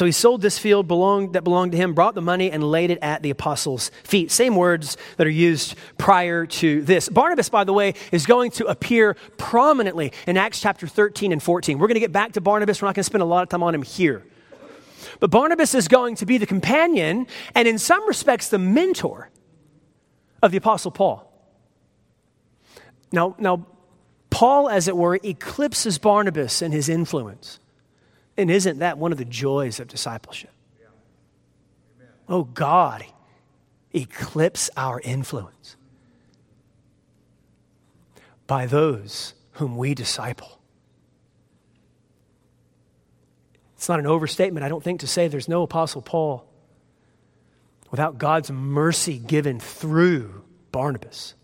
So 0.00 0.06
he 0.06 0.12
sold 0.12 0.40
this 0.40 0.58
field 0.58 0.88
belonged, 0.88 1.34
that 1.34 1.44
belonged 1.44 1.72
to 1.72 1.76
him, 1.76 1.92
brought 1.92 2.14
the 2.14 2.22
money, 2.22 2.50
and 2.50 2.64
laid 2.64 2.90
it 2.90 2.98
at 3.02 3.22
the 3.22 3.28
apostles' 3.28 3.90
feet. 4.02 4.30
Same 4.30 4.56
words 4.56 4.96
that 5.18 5.26
are 5.26 5.28
used 5.28 5.74
prior 5.98 6.46
to 6.46 6.80
this. 6.80 7.10
Barnabas, 7.10 7.50
by 7.50 7.64
the 7.64 7.74
way, 7.74 7.92
is 8.10 8.24
going 8.24 8.50
to 8.52 8.64
appear 8.64 9.14
prominently 9.36 10.14
in 10.26 10.38
Acts 10.38 10.58
chapter 10.58 10.86
13 10.86 11.32
and 11.32 11.42
14. 11.42 11.78
We're 11.78 11.86
going 11.86 11.96
to 11.96 12.00
get 12.00 12.12
back 12.12 12.32
to 12.32 12.40
Barnabas. 12.40 12.80
We're 12.80 12.88
not 12.88 12.94
going 12.94 13.02
to 13.02 13.10
spend 13.10 13.20
a 13.20 13.26
lot 13.26 13.42
of 13.42 13.50
time 13.50 13.62
on 13.62 13.74
him 13.74 13.82
here. 13.82 14.24
But 15.18 15.30
Barnabas 15.30 15.74
is 15.74 15.86
going 15.86 16.14
to 16.14 16.24
be 16.24 16.38
the 16.38 16.46
companion 16.46 17.26
and, 17.54 17.68
in 17.68 17.76
some 17.76 18.08
respects, 18.08 18.48
the 18.48 18.58
mentor 18.58 19.28
of 20.42 20.50
the 20.50 20.56
apostle 20.56 20.92
Paul. 20.92 21.30
Now, 23.12 23.36
now 23.38 23.66
Paul, 24.30 24.70
as 24.70 24.88
it 24.88 24.96
were, 24.96 25.20
eclipses 25.22 25.98
Barnabas 25.98 26.62
in 26.62 26.72
his 26.72 26.88
influence. 26.88 27.59
And 28.40 28.50
isn't 28.50 28.78
that 28.78 28.96
one 28.96 29.12
of 29.12 29.18
the 29.18 29.26
joys 29.26 29.80
of 29.80 29.88
discipleship? 29.88 30.48
Oh, 32.26 32.44
God, 32.44 33.04
eclipse 33.92 34.70
our 34.78 34.98
influence 34.98 35.76
by 38.46 38.64
those 38.64 39.34
whom 39.52 39.76
we 39.76 39.94
disciple. 39.94 40.58
It's 43.76 43.90
not 43.90 43.98
an 43.98 44.06
overstatement, 44.06 44.64
I 44.64 44.70
don't 44.70 44.82
think, 44.82 45.00
to 45.00 45.06
say 45.06 45.28
there's 45.28 45.48
no 45.48 45.62
Apostle 45.62 46.00
Paul 46.00 46.46
without 47.90 48.16
God's 48.16 48.50
mercy 48.50 49.18
given 49.18 49.60
through 49.60 50.44
Barnabas. 50.72 51.34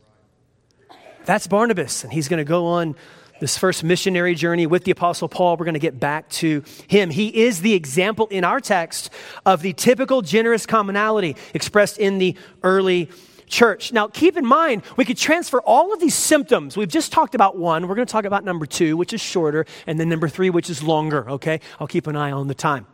That's 1.26 1.46
Barnabas, 1.46 2.04
and 2.04 2.12
he's 2.12 2.28
going 2.28 2.38
to 2.38 2.44
go 2.44 2.64
on 2.66 2.96
this 3.40 3.58
first 3.58 3.84
missionary 3.84 4.34
journey 4.34 4.66
with 4.66 4.84
the 4.84 4.90
Apostle 4.90 5.28
Paul. 5.28 5.56
We're 5.56 5.64
going 5.64 5.74
to 5.74 5.80
get 5.80 6.00
back 6.00 6.28
to 6.30 6.62
him. 6.88 7.10
He 7.10 7.44
is 7.44 7.60
the 7.60 7.74
example 7.74 8.26
in 8.28 8.44
our 8.44 8.60
text 8.60 9.10
of 9.44 9.62
the 9.62 9.72
typical 9.72 10.22
generous 10.22 10.66
commonality 10.66 11.36
expressed 11.54 11.98
in 11.98 12.18
the 12.18 12.36
early 12.62 13.10
church. 13.46 13.92
Now, 13.92 14.08
keep 14.08 14.36
in 14.36 14.44
mind, 14.44 14.82
we 14.96 15.04
could 15.04 15.16
transfer 15.16 15.60
all 15.60 15.92
of 15.92 16.00
these 16.00 16.14
symptoms. 16.14 16.76
We've 16.76 16.88
just 16.88 17.12
talked 17.12 17.34
about 17.34 17.56
one. 17.56 17.86
We're 17.88 17.94
going 17.94 18.06
to 18.06 18.12
talk 18.12 18.24
about 18.24 18.44
number 18.44 18.66
two, 18.66 18.96
which 18.96 19.12
is 19.12 19.20
shorter, 19.20 19.66
and 19.86 20.00
then 20.00 20.08
number 20.08 20.28
three, 20.28 20.50
which 20.50 20.68
is 20.68 20.82
longer, 20.82 21.28
okay? 21.30 21.60
I'll 21.78 21.86
keep 21.86 22.06
an 22.06 22.16
eye 22.16 22.32
on 22.32 22.48
the 22.48 22.54
time. 22.54 22.86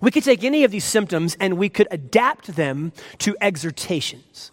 We 0.00 0.10
could 0.10 0.24
take 0.24 0.42
any 0.42 0.64
of 0.64 0.70
these 0.72 0.84
symptoms 0.84 1.36
and 1.38 1.56
we 1.56 1.68
could 1.68 1.86
adapt 1.90 2.56
them 2.56 2.92
to 3.18 3.36
exhortations. 3.40 4.50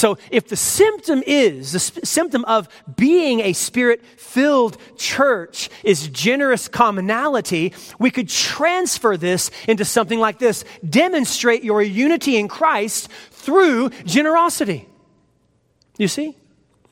So, 0.00 0.16
if 0.30 0.48
the 0.48 0.56
symptom 0.56 1.22
is, 1.26 1.72
the 1.72 1.78
sp- 1.84 2.00
symptom 2.04 2.42
of 2.46 2.70
being 2.96 3.40
a 3.40 3.52
spirit 3.52 4.02
filled 4.16 4.78
church 4.96 5.68
is 5.84 6.08
generous 6.08 6.68
commonality, 6.68 7.74
we 7.98 8.10
could 8.10 8.30
transfer 8.30 9.18
this 9.18 9.50
into 9.68 9.84
something 9.84 10.18
like 10.18 10.38
this 10.38 10.64
demonstrate 10.88 11.62
your 11.62 11.82
unity 11.82 12.38
in 12.38 12.48
Christ 12.48 13.10
through 13.30 13.90
generosity. 14.06 14.88
You 15.98 16.08
see? 16.08 16.34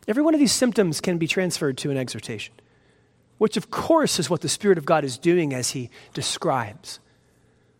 Every 0.07 0.23
one 0.23 0.35
of 0.35 0.41
these 0.41 0.53
symptoms 0.53 1.01
can 1.01 1.17
be 1.17 1.27
transferred 1.27 1.79
to 1.79 1.91
an 1.91 1.97
exhortation, 1.97 2.53
which, 3.39 3.57
of 3.57 3.71
course, 3.71 4.19
is 4.19 4.29
what 4.29 4.43
the 4.43 4.51
Spirit 4.51 4.77
of 4.77 4.85
God 4.85 5.03
is 5.03 5.17
doing 5.17 5.55
as 5.55 5.71
He 5.71 5.89
describes 6.13 7.01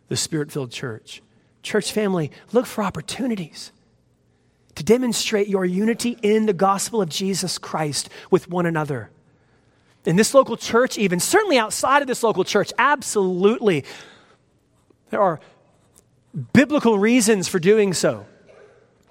the 0.07 0.17
spirit 0.17 0.51
filled 0.51 0.71
church. 0.71 1.21
Church 1.61 1.91
family, 1.91 2.31
look 2.51 2.65
for 2.65 2.83
opportunities 2.83 3.71
to 4.79 4.85
demonstrate 4.85 5.49
your 5.49 5.65
unity 5.65 6.17
in 6.21 6.45
the 6.45 6.53
gospel 6.53 7.01
of 7.01 7.09
Jesus 7.09 7.57
Christ 7.57 8.07
with 8.31 8.49
one 8.49 8.65
another. 8.65 9.09
In 10.05 10.15
this 10.15 10.33
local 10.33 10.55
church, 10.55 10.97
even, 10.97 11.19
certainly 11.19 11.57
outside 11.57 12.01
of 12.01 12.07
this 12.07 12.23
local 12.23 12.45
church, 12.45 12.71
absolutely. 12.77 13.83
There 15.09 15.19
are 15.19 15.41
biblical 16.53 16.97
reasons 16.97 17.49
for 17.49 17.59
doing 17.59 17.93
so. 17.93 18.25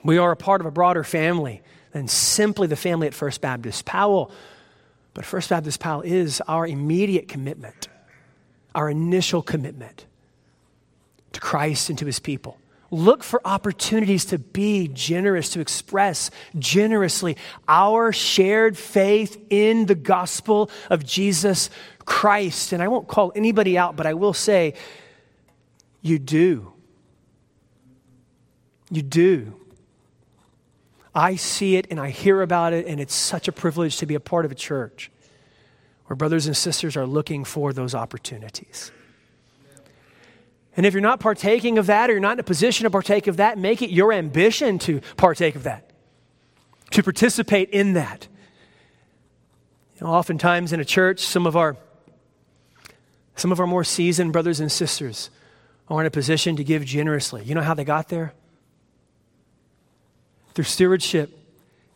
We 0.02 0.16
are 0.16 0.32
a 0.32 0.36
part 0.36 0.62
of 0.62 0.66
a 0.66 0.70
broader 0.70 1.04
family 1.04 1.60
than 1.92 2.08
simply 2.08 2.66
the 2.66 2.74
family 2.74 3.06
at 3.06 3.12
First 3.12 3.42
Baptist 3.42 3.84
Powell. 3.84 4.30
But 5.12 5.26
First 5.26 5.50
Baptist 5.50 5.80
Powell 5.80 6.00
is 6.00 6.40
our 6.48 6.66
immediate 6.66 7.28
commitment, 7.28 7.88
our 8.74 8.88
initial 8.88 9.42
commitment 9.42 10.06
to 11.34 11.40
Christ 11.40 11.90
and 11.90 11.98
to 11.98 12.06
his 12.06 12.20
people. 12.20 12.56
Look 12.90 13.22
for 13.22 13.40
opportunities 13.44 14.24
to 14.26 14.38
be 14.38 14.88
generous, 14.88 15.50
to 15.50 15.60
express 15.60 16.30
generously 16.58 17.36
our 17.66 18.12
shared 18.12 18.78
faith 18.78 19.38
in 19.50 19.86
the 19.86 19.94
gospel 19.94 20.70
of 20.88 21.04
Jesus 21.04 21.68
Christ. 22.06 22.72
And 22.72 22.82
I 22.82 22.88
won't 22.88 23.06
call 23.06 23.30
anybody 23.36 23.76
out, 23.76 23.94
but 23.94 24.06
I 24.06 24.14
will 24.14 24.32
say, 24.32 24.74
you 26.00 26.18
do. 26.18 26.72
You 28.90 29.02
do. 29.02 29.54
I 31.14 31.36
see 31.36 31.76
it 31.76 31.88
and 31.90 32.00
I 32.00 32.08
hear 32.10 32.40
about 32.40 32.72
it, 32.72 32.86
and 32.86 33.00
it's 33.00 33.14
such 33.14 33.48
a 33.48 33.52
privilege 33.52 33.98
to 33.98 34.06
be 34.06 34.14
a 34.14 34.20
part 34.20 34.46
of 34.46 34.52
a 34.52 34.54
church 34.54 35.10
where 36.06 36.16
brothers 36.16 36.46
and 36.46 36.56
sisters 36.56 36.96
are 36.96 37.06
looking 37.06 37.44
for 37.44 37.74
those 37.74 37.94
opportunities. 37.94 38.92
And 40.78 40.86
if 40.86 40.94
you're 40.94 41.00
not 41.00 41.18
partaking 41.18 41.76
of 41.76 41.86
that 41.86 42.08
or 42.08 42.12
you're 42.12 42.20
not 42.20 42.34
in 42.34 42.38
a 42.38 42.44
position 42.44 42.84
to 42.84 42.90
partake 42.90 43.26
of 43.26 43.38
that, 43.38 43.58
make 43.58 43.82
it 43.82 43.90
your 43.90 44.12
ambition 44.12 44.78
to 44.78 45.00
partake 45.16 45.56
of 45.56 45.64
that, 45.64 45.90
to 46.92 47.02
participate 47.02 47.70
in 47.70 47.94
that. 47.94 48.28
You 49.96 50.06
know, 50.06 50.12
oftentimes 50.12 50.72
in 50.72 50.78
a 50.78 50.84
church, 50.84 51.18
some 51.18 51.48
of 51.48 51.56
our 51.56 51.76
some 53.34 53.50
of 53.50 53.58
our 53.58 53.66
more 53.66 53.82
seasoned 53.82 54.32
brothers 54.32 54.60
and 54.60 54.70
sisters 54.70 55.30
are 55.88 56.00
in 56.00 56.06
a 56.06 56.12
position 56.12 56.54
to 56.54 56.62
give 56.62 56.84
generously. 56.84 57.42
You 57.42 57.56
know 57.56 57.62
how 57.62 57.74
they 57.74 57.84
got 57.84 58.08
there? 58.08 58.32
Through 60.54 60.64
stewardship, 60.64 61.36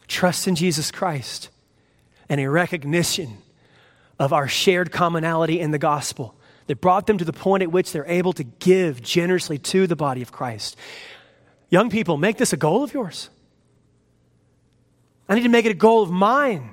trust 0.09 0.49
in 0.49 0.57
Jesus 0.57 0.91
Christ, 0.91 1.51
and 2.29 2.41
a 2.41 2.51
recognition 2.51 3.39
of 4.19 4.33
our 4.33 4.49
shared 4.49 4.91
commonality 4.91 5.61
in 5.61 5.71
the 5.71 5.79
gospel 5.79 6.35
that 6.67 6.81
brought 6.81 7.07
them 7.07 7.19
to 7.19 7.25
the 7.25 7.33
point 7.33 7.63
at 7.63 7.73
which 7.73 7.93
they're 7.93 8.07
able 8.07 8.33
to 8.35 8.45
give 8.45 9.03
generously 9.03 9.59
to 9.59 9.87
the 9.87 9.97
body 9.97 10.23
of 10.23 10.33
Christ. 10.33 10.77
Young 11.71 11.91
people, 11.91 12.17
make 12.17 12.37
this 12.37 12.53
a 12.53 12.57
goal 12.57 12.85
of 12.85 12.93
yours. 12.93 13.31
I 15.29 15.35
need 15.35 15.45
to 15.45 15.49
make 15.49 15.65
it 15.65 15.71
a 15.71 15.75
goal 15.75 16.03
of 16.03 16.11
mine 16.11 16.71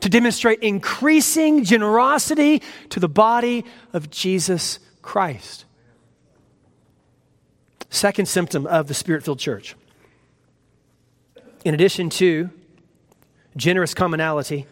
to 0.00 0.08
demonstrate 0.08 0.60
increasing 0.60 1.62
generosity 1.62 2.62
to 2.90 2.98
the 2.98 3.08
body 3.08 3.64
of 3.92 4.10
Jesus 4.10 4.80
Christ. 5.00 5.64
Second 7.88 8.26
symptom 8.26 8.66
of 8.66 8.88
the 8.88 8.94
spirit 8.94 9.22
filled 9.22 9.38
church. 9.38 9.76
In 11.64 11.74
addition 11.74 12.10
to 12.10 12.50
generous 13.56 13.94
commonality, 13.94 14.66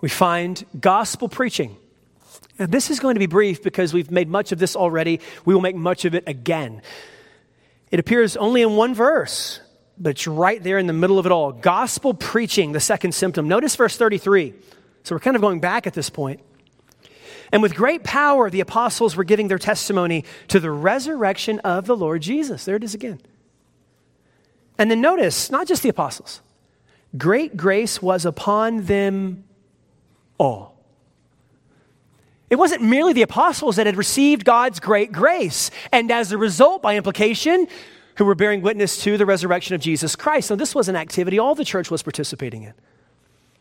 we 0.00 0.08
find 0.08 0.64
gospel 0.80 1.28
preaching. 1.28 1.76
Now, 2.58 2.66
this 2.66 2.90
is 2.90 3.00
going 3.00 3.14
to 3.16 3.18
be 3.18 3.26
brief 3.26 3.62
because 3.62 3.92
we've 3.92 4.10
made 4.10 4.28
much 4.28 4.52
of 4.52 4.58
this 4.58 4.76
already. 4.76 5.20
We 5.44 5.54
will 5.54 5.60
make 5.60 5.76
much 5.76 6.04
of 6.04 6.14
it 6.14 6.24
again. 6.26 6.82
It 7.90 7.98
appears 7.98 8.36
only 8.36 8.62
in 8.62 8.76
one 8.76 8.94
verse, 8.94 9.60
but 9.98 10.10
it's 10.10 10.26
right 10.26 10.62
there 10.62 10.78
in 10.78 10.86
the 10.86 10.92
middle 10.92 11.18
of 11.18 11.26
it 11.26 11.32
all. 11.32 11.52
Gospel 11.52 12.14
preaching, 12.14 12.72
the 12.72 12.80
second 12.80 13.12
symptom. 13.12 13.48
Notice 13.48 13.74
verse 13.76 13.96
33. 13.96 14.54
So 15.02 15.14
we're 15.14 15.20
kind 15.20 15.36
of 15.36 15.42
going 15.42 15.60
back 15.60 15.86
at 15.86 15.94
this 15.94 16.10
point. 16.10 16.40
And 17.52 17.62
with 17.62 17.74
great 17.74 18.02
power, 18.02 18.50
the 18.50 18.60
apostles 18.60 19.14
were 19.16 19.24
giving 19.24 19.48
their 19.48 19.58
testimony 19.58 20.24
to 20.48 20.58
the 20.58 20.70
resurrection 20.70 21.60
of 21.60 21.86
the 21.86 21.96
Lord 21.96 22.22
Jesus. 22.22 22.64
There 22.64 22.76
it 22.76 22.84
is 22.84 22.94
again. 22.94 23.20
And 24.76 24.90
then 24.90 25.00
notice, 25.00 25.50
not 25.50 25.68
just 25.68 25.82
the 25.82 25.88
apostles, 25.88 26.40
great 27.16 27.56
grace 27.56 28.02
was 28.02 28.24
upon 28.24 28.84
them 28.84 29.44
all. 30.38 30.73
It 32.54 32.58
wasn't 32.58 32.82
merely 32.82 33.12
the 33.12 33.22
apostles 33.22 33.74
that 33.74 33.86
had 33.86 33.96
received 33.96 34.44
God's 34.44 34.78
great 34.78 35.10
grace, 35.10 35.72
and 35.90 36.08
as 36.12 36.30
a 36.30 36.38
result, 36.38 36.82
by 36.82 36.96
implication, 36.96 37.66
who 38.16 38.24
were 38.24 38.36
bearing 38.36 38.62
witness 38.62 39.02
to 39.02 39.16
the 39.16 39.26
resurrection 39.26 39.74
of 39.74 39.80
Jesus 39.80 40.14
Christ. 40.14 40.46
So, 40.46 40.54
this 40.54 40.72
was 40.72 40.88
an 40.88 40.94
activity 40.94 41.36
all 41.36 41.56
the 41.56 41.64
church 41.64 41.90
was 41.90 42.04
participating 42.04 42.62
in. 42.62 42.72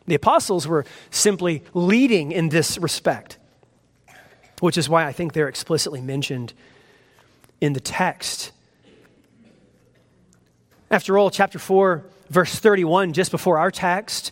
The 0.06 0.14
apostles 0.14 0.68
were 0.68 0.86
simply 1.10 1.64
leading 1.74 2.32
in 2.32 2.50
this 2.50 2.78
respect, 2.78 3.40
which 4.60 4.78
is 4.78 4.88
why 4.88 5.08
I 5.08 5.12
think 5.12 5.34
they're 5.34 5.48
explicitly 5.48 6.00
mentioned 6.00 6.54
in 7.62 7.74
the 7.74 7.80
text. 7.80 8.52
After 10.92 11.18
all, 11.18 11.32
chapter 11.32 11.58
4, 11.58 12.06
verse 12.30 12.54
31, 12.54 13.14
just 13.14 13.32
before 13.32 13.58
our 13.58 13.72
text, 13.72 14.32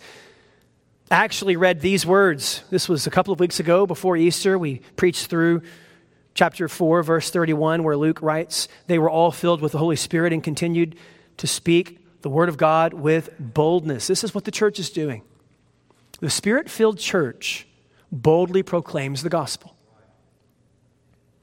actually 1.11 1.57
read 1.57 1.81
these 1.81 2.05
words. 2.05 2.63
This 2.69 2.87
was 2.87 3.05
a 3.05 3.11
couple 3.11 3.33
of 3.33 3.39
weeks 3.39 3.59
ago 3.59 3.85
before 3.85 4.15
Easter. 4.15 4.57
We 4.57 4.79
preached 4.95 5.27
through 5.27 5.61
chapter 6.33 6.69
4, 6.69 7.03
verse 7.03 7.29
31, 7.29 7.83
where 7.83 7.97
Luke 7.97 8.21
writes, 8.21 8.67
They 8.87 8.97
were 8.97 9.09
all 9.09 9.31
filled 9.31 9.61
with 9.61 9.73
the 9.73 9.77
Holy 9.77 9.97
Spirit 9.97 10.31
and 10.31 10.43
continued 10.43 10.95
to 11.37 11.47
speak 11.47 11.99
the 12.21 12.29
word 12.29 12.49
of 12.49 12.57
God 12.57 12.93
with 12.93 13.29
boldness. 13.39 14.07
This 14.07 14.23
is 14.23 14.33
what 14.33 14.45
the 14.45 14.51
church 14.51 14.79
is 14.79 14.89
doing. 14.89 15.23
The 16.19 16.29
spirit 16.29 16.69
filled 16.69 16.99
church 16.99 17.67
boldly 18.11 18.63
proclaims 18.63 19.23
the 19.23 19.29
gospel. 19.29 19.75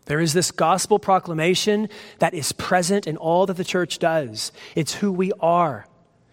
There 0.07 0.20
is 0.20 0.33
this 0.33 0.50
gospel 0.50 0.98
proclamation 0.98 1.88
that 2.20 2.33
is 2.33 2.52
present 2.52 3.07
in 3.07 3.16
all 3.16 3.44
that 3.46 3.57
the 3.59 3.64
church 3.64 3.98
does. 3.98 4.52
It's 4.74 4.94
who 4.94 5.12
we 5.12 5.33
are. 5.40 5.87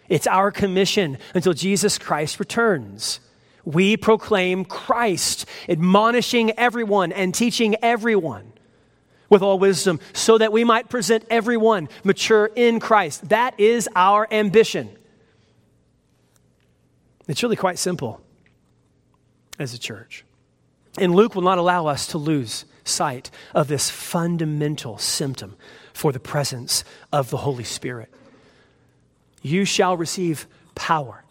It's 0.09 0.27
our 0.27 0.51
commission 0.51 1.17
until 1.33 1.53
Jesus 1.53 1.97
Christ 1.97 2.39
returns. 2.39 3.19
We 3.63 3.97
proclaim 3.97 4.65
Christ, 4.65 5.45
admonishing 5.67 6.51
everyone 6.51 7.11
and 7.11 7.33
teaching 7.33 7.75
everyone 7.81 8.53
with 9.27 9.41
all 9.41 9.57
wisdom, 9.57 9.99
so 10.13 10.37
that 10.37 10.51
we 10.51 10.63
might 10.63 10.87
present 10.87 11.25
everyone 11.31 11.89
mature 12.03 12.51
in 12.55 12.79
Christ. 12.79 13.29
That 13.29 13.59
is 13.59 13.89
our 13.95 14.27
ambition. 14.31 14.89
It's 17.27 17.41
really 17.41 17.55
quite 17.55 17.79
simple 17.79 18.21
as 19.57 19.73
a 19.73 19.79
church. 19.79 20.23
And 20.99 21.15
Luke 21.15 21.33
will 21.33 21.41
not 21.41 21.57
allow 21.57 21.87
us 21.87 22.07
to 22.07 22.19
lose 22.19 22.65
sight 22.83 23.31
of 23.55 23.67
this 23.67 23.89
fundamental 23.89 24.99
symptom 24.99 25.57
for 25.91 26.11
the 26.11 26.19
presence 26.19 26.83
of 27.11 27.31
the 27.31 27.37
Holy 27.37 27.63
Spirit. 27.63 28.13
You 29.45 29.63
shall 29.63 29.95
receive 29.95 30.47
power 30.73 31.23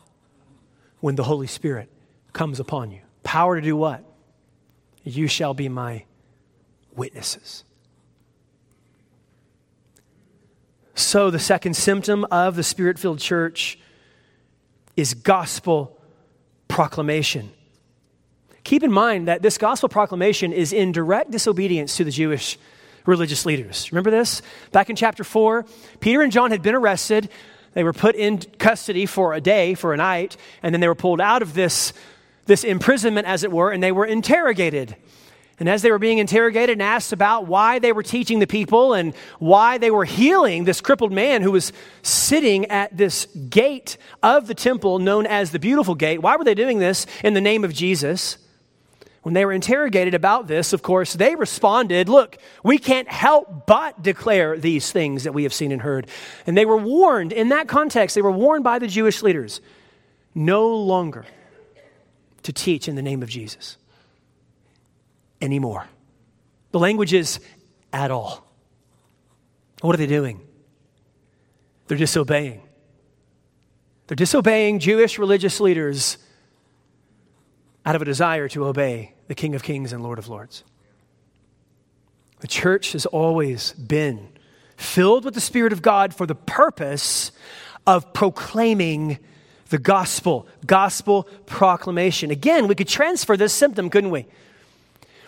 when 1.01 1.17
the 1.17 1.25
Holy 1.25 1.49
Spirit 1.49 1.91
comes 2.33 2.61
upon 2.61 2.93
you. 2.93 3.01
Power 3.25 3.57
to 3.57 3.61
do 3.61 3.77
what? 3.77 4.05
You 5.03 5.27
shall 5.27 5.53
be 5.53 5.69
my 5.69 6.05
witnesses. 6.95 7.65
So, 10.95 11.29
the 11.29 11.41
second 11.41 11.75
symptom 11.75 12.25
of 12.31 12.55
the 12.55 12.63
spirit 12.63 13.01
filled 13.01 13.19
church 13.19 13.81
is 14.97 15.15
gospel 15.15 15.99
proclamation. 16.69 17.51
Keep 18.63 18.85
in 18.85 18.93
mind 18.93 19.27
that 19.27 19.43
this 19.43 19.59
gospel 19.59 19.89
proclamation 19.89 20.53
is 20.53 20.73
in 20.73 20.93
direct 20.93 21.33
disobedience 21.33 21.97
to 21.97 22.05
the 22.05 22.13
Jewish 22.13 22.59
religious 23.07 23.45
leaders. 23.45 23.91
Remember 23.91 24.13
this? 24.13 24.41
Back 24.71 24.89
in 24.89 24.95
chapter 24.95 25.25
4, 25.25 25.67
Peter 25.99 26.23
and 26.23 26.31
John 26.31 26.53
had 26.53 26.63
been 26.63 26.77
arrested. 26.77 27.29
They 27.75 27.85
were 27.85 27.93
put 27.93 28.15
in 28.15 28.39
custody 28.39 29.07
for 29.07 29.35
a 29.35 29.41
day, 29.41 29.75
for 29.75 29.93
a 29.93 29.97
night, 29.97 30.37
and 30.63 30.75
then 30.75 30.81
they 30.81 30.89
were 30.89 30.95
pulled 30.95 31.21
out 31.21 31.43
of 31.43 31.55
this, 31.55 31.93
this 32.47 32.65
imprisonment, 32.65 33.27
as 33.27 33.45
it 33.45 33.53
were, 33.53 33.71
and 33.71 33.83
they 33.83 33.93
were 33.93 34.07
interrogated. 34.07 34.97
And 35.61 35.69
as 35.69 35.83
they 35.83 35.91
were 35.91 36.01
being 36.01 36.19
interrogated 36.19 36.75
and 36.75 36.83
asked 36.83 37.13
about 37.13 37.47
why 37.47 37.79
they 37.79 37.93
were 37.93 38.03
teaching 38.03 38.41
the 38.41 38.47
people 38.47 38.93
and 38.93 39.15
why 39.39 39.79
they 39.79 39.91
were 39.91 40.05
healing 40.05 40.65
this 40.65 40.81
crippled 40.81 41.13
man 41.13 41.43
who 41.43 41.53
was 41.53 41.73
sitting 42.03 42.67
at 42.67 42.97
this 42.97 43.27
gate 43.49 43.97
of 44.23 44.49
the 44.49 44.55
temple 44.55 44.99
known 44.99 45.27
as 45.27 45.53
the 45.53 45.61
Beautiful 45.61 45.95
Gate, 45.95 46.23
why 46.23 46.37
were 46.37 46.45
they 46.45 46.55
doing 46.55 46.81
this 46.81 47.07
in 47.23 47.35
the 47.35 47.41
name 47.41 47.63
of 47.63 47.73
Jesus? 47.73 48.39
When 49.25 49.33
they 49.33 49.47
were 49.47 49.55
interrogated 49.55 50.13
about 50.13 50.49
this, 50.49 50.75
of 50.75 50.83
course, 50.83 51.15
they 51.15 51.35
responded, 51.35 52.11
Look, 52.11 52.37
we 52.63 52.77
can't 52.77 53.09
help 53.09 53.67
but 53.67 54.03
declare 54.03 54.59
these 54.59 54.93
things 54.93 55.25
that 55.25 55.33
we 55.33 55.45
have 55.45 55.55
seen 55.55 55.73
and 55.73 55.81
heard. 55.81 56.09
And 56.47 56.55
they 56.55 56.67
were 56.67 56.77
warned 56.77 57.33
in 57.33 57.49
that 57.49 57.67
context, 57.67 58.15
they 58.15 58.21
were 58.21 58.31
warned 58.31 58.65
by 58.65 58.79
the 58.79 58.87
Jewish 58.87 59.23
leaders 59.23 59.63
no 60.35 60.69
longer 60.69 61.25
to 62.43 62.53
teach 62.53 62.87
in 62.87 62.97
the 62.97 63.03
name 63.03 63.23
of 63.23 63.31
Jesus 63.31 63.79
anymore. 65.41 65.89
The 66.73 66.79
language 66.79 67.15
is 67.15 67.41
at 67.95 68.11
all. 68.11 68.47
What 69.81 69.95
are 69.95 69.99
they 69.99 70.07
doing? 70.07 70.47
They're 71.87 71.97
disobeying. 71.97 72.61
They're 74.07 74.17
disobeying 74.17 74.81
Jewish 74.81 75.19
religious 75.19 75.61
leaders 75.61 76.19
out 77.85 77.95
of 77.95 78.03
a 78.03 78.05
desire 78.05 78.49
to 78.49 78.67
obey 78.67 79.15
the 79.29 79.35
King 79.35 79.55
of 79.55 79.63
Kings 79.63 79.93
and 79.93 80.03
Lord 80.03 80.19
of 80.19 80.29
Lords. 80.29 80.65
The 82.41 82.49
church 82.49 82.93
has 82.93 83.07
always 83.07 83.73
been 83.73 84.29
filled 84.77 85.25
with 85.25 85.35
the 85.35 85.41
Spirit 85.41 85.73
of 85.73 85.83
God 85.83 86.15
for 86.15 86.27
the 86.27 86.35
purpose 86.35 87.33
of 87.87 88.13
proclaiming 88.13 89.19
the 89.69 89.79
gospel, 89.79 90.47
gospel 90.67 91.25
proclamation. 91.47 92.31
Again, 92.31 92.67
we 92.67 92.75
could 92.75 92.89
transfer 92.89 93.37
this 93.37 93.53
symptom, 93.53 93.91
couldn't 93.91 94.11
we? 94.11 94.27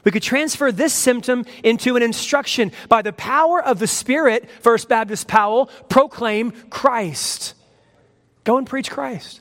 We 0.05 0.12
could 0.12 0.23
transfer 0.23 0.71
this 0.71 0.92
symptom 0.92 1.45
into 1.64 1.97
an 1.97 2.03
instruction 2.03 2.71
by 2.88 3.03
the 3.03 3.12
power 3.12 3.61
of 3.62 3.81
the 3.81 3.88
Spirit, 3.88 4.49
First 4.61 4.88
Baptist 4.88 5.27
Powell, 5.27 5.66
proclaim 5.88 6.53
Christ. 6.71 7.55
Go 8.45 8.57
and 8.57 8.66
preach 8.66 8.88
Christ. 8.88 9.40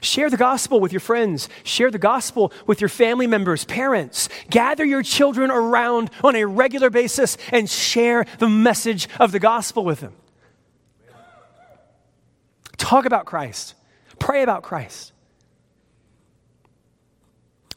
Share 0.00 0.30
the 0.30 0.36
gospel 0.36 0.80
with 0.80 0.92
your 0.92 1.00
friends. 1.00 1.48
Share 1.62 1.90
the 1.90 1.98
gospel 1.98 2.52
with 2.66 2.80
your 2.80 2.88
family 2.88 3.26
members, 3.26 3.64
parents. 3.64 4.28
Gather 4.48 4.84
your 4.84 5.02
children 5.02 5.50
around 5.50 6.10
on 6.24 6.36
a 6.36 6.44
regular 6.44 6.90
basis 6.90 7.36
and 7.52 7.68
share 7.68 8.24
the 8.38 8.48
message 8.48 9.08
of 9.18 9.32
the 9.32 9.38
gospel 9.38 9.84
with 9.84 10.00
them. 10.00 10.14
Talk 12.76 13.04
about 13.04 13.26
Christ. 13.26 13.74
Pray 14.18 14.42
about 14.42 14.62
Christ. 14.62 15.12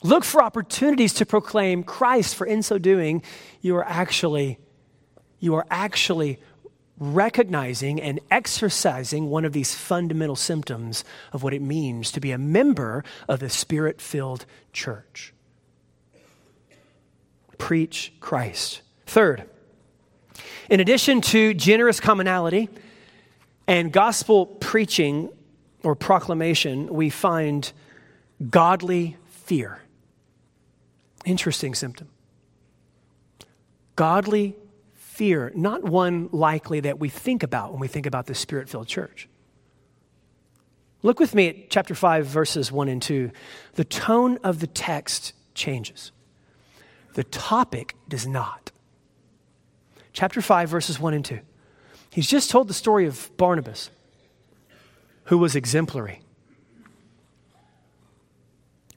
Look 0.01 0.23
for 0.23 0.43
opportunities 0.43 1.13
to 1.15 1.25
proclaim 1.25 1.83
Christ, 1.83 2.35
for 2.35 2.45
in 2.45 2.61
so 2.61 2.77
doing, 2.77 3.23
you 3.61 3.75
are 3.77 3.85
actually, 3.85 4.59
you 5.39 5.55
are 5.55 5.65
actually 5.71 6.39
recognizing 6.99 7.99
and 8.01 8.19
exercising 8.29 9.29
one 9.29 9.45
of 9.45 9.53
these 9.53 9.73
fundamental 9.73 10.35
symptoms 10.35 11.03
of 11.31 11.43
what 11.43 11.53
it 11.53 11.61
means 11.61 12.11
to 12.11 12.19
be 12.19 12.31
a 12.31 12.37
member 12.37 13.03
of 13.27 13.39
the 13.39 13.49
spirit 13.49 13.99
filled 13.99 14.45
church. 14.71 15.33
Preach 17.57 18.13
Christ. 18.19 18.81
Third, 19.05 19.49
in 20.69 20.79
addition 20.79 21.21
to 21.21 21.53
generous 21.53 21.99
commonality 21.99 22.69
and 23.67 23.91
gospel 23.91 24.45
preaching 24.45 25.29
or 25.83 25.95
proclamation, 25.95 26.87
we 26.87 27.09
find 27.09 27.71
godly 28.49 29.17
fear. 29.27 29.81
Interesting 31.25 31.75
symptom. 31.75 32.09
Godly 33.95 34.55
fear, 35.13 35.51
not 35.55 35.83
one 35.83 36.29
likely 36.31 36.79
that 36.81 36.99
we 36.99 37.09
think 37.09 37.43
about 37.43 37.71
when 37.71 37.79
we 37.79 37.87
think 37.87 38.05
about 38.05 38.25
the 38.25 38.35
spirit 38.35 38.69
filled 38.69 38.87
church. 38.87 39.29
Look 41.01 41.19
with 41.19 41.35
me 41.35 41.49
at 41.49 41.69
chapter 41.69 41.95
5, 41.95 42.25
verses 42.25 42.71
1 42.71 42.87
and 42.87 43.01
2. 43.01 43.31
The 43.73 43.83
tone 43.83 44.37
of 44.43 44.59
the 44.59 44.67
text 44.67 45.33
changes, 45.53 46.11
the 47.13 47.23
topic 47.23 47.95
does 48.07 48.25
not. 48.25 48.71
Chapter 50.13 50.41
5, 50.41 50.69
verses 50.69 50.99
1 50.99 51.13
and 51.13 51.25
2. 51.25 51.39
He's 52.09 52.27
just 52.27 52.49
told 52.49 52.67
the 52.67 52.73
story 52.73 53.05
of 53.05 53.29
Barnabas, 53.37 53.89
who 55.25 55.37
was 55.37 55.55
exemplary. 55.55 56.23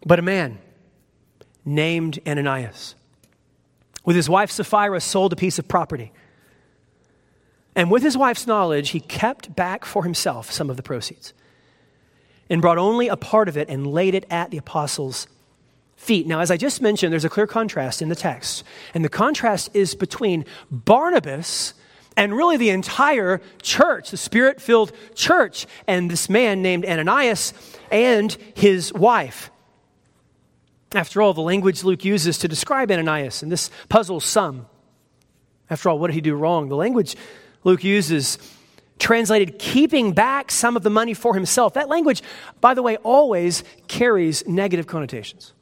but 0.07 0.21
a 0.21 0.23
man 0.23 0.59
named 1.65 2.21
Ananias, 2.27 2.95
with 4.07 4.17
his 4.17 4.31
wife 4.31 4.51
Sapphira, 4.51 5.01
sold 5.03 5.35
a 5.35 5.37
piece 5.37 5.59
of 5.59 5.69
property. 5.69 6.13
And 7.75 7.91
with 7.91 8.03
his 8.03 8.17
wife's 8.17 8.47
knowledge, 8.47 8.91
he 8.91 9.01
kept 9.01 9.55
back 9.55 9.85
for 9.85 10.05
himself 10.05 10.51
some 10.51 10.71
of 10.71 10.79
the 10.79 10.83
proceeds 10.83 11.35
and 12.49 12.63
brought 12.63 12.79
only 12.79 13.09
a 13.09 13.17
part 13.17 13.49
of 13.49 13.59
it 13.59 13.69
and 13.69 13.87
laid 13.87 14.15
it 14.15 14.25
at 14.31 14.51
the 14.51 14.57
apostles' 14.57 15.27
feet. 15.97 16.27
Now, 16.27 16.41
as 16.41 16.51
I 16.51 16.57
just 16.57 16.81
mentioned, 16.81 17.13
there's 17.13 17.25
a 17.25 17.29
clear 17.29 17.47
contrast 17.47 18.01
in 18.01 18.09
the 18.09 18.15
text. 18.15 18.65
And 18.95 19.05
the 19.05 19.11
contrast 19.11 19.71
is 19.75 19.95
between 19.95 20.47
Barnabas 20.71 21.75
and 22.17 22.35
really 22.35 22.57
the 22.57 22.71
entire 22.71 23.43
church, 23.61 24.11
the 24.11 24.17
spirit 24.17 24.61
filled 24.61 24.93
church, 25.15 25.67
and 25.87 26.11
this 26.11 26.31
man 26.31 26.63
named 26.63 26.87
Ananias 26.87 27.53
and 27.91 28.35
his 28.55 28.93
wife. 28.93 29.51
After 30.95 31.21
all, 31.21 31.35
the 31.35 31.43
language 31.43 31.85
Luke 31.85 32.05
uses 32.05 32.39
to 32.39 32.49
describe 32.49 32.91
Ananias, 32.91 33.43
and 33.43 33.51
this 33.51 33.71
puzzles 33.89 34.25
some. 34.25 34.67
After 35.69 35.89
all, 35.89 35.99
what 35.99 36.09
did 36.09 36.15
he 36.15 36.21
do 36.21 36.35
wrong? 36.35 36.69
The 36.69 36.77
language 36.77 37.17
Luke 37.65 37.83
uses 37.83 38.39
translated 38.99 39.59
keeping 39.59 40.13
back 40.13 40.51
some 40.51 40.77
of 40.77 40.83
the 40.83 40.91
money 40.91 41.13
for 41.13 41.35
himself. 41.35 41.75
That 41.75 41.89
language, 41.89 42.23
by 42.61 42.75
the 42.75 42.83
way, 42.83 42.97
always 42.99 43.65
carries 43.89 44.47
negative 44.47 44.87
connotations. 44.87 45.53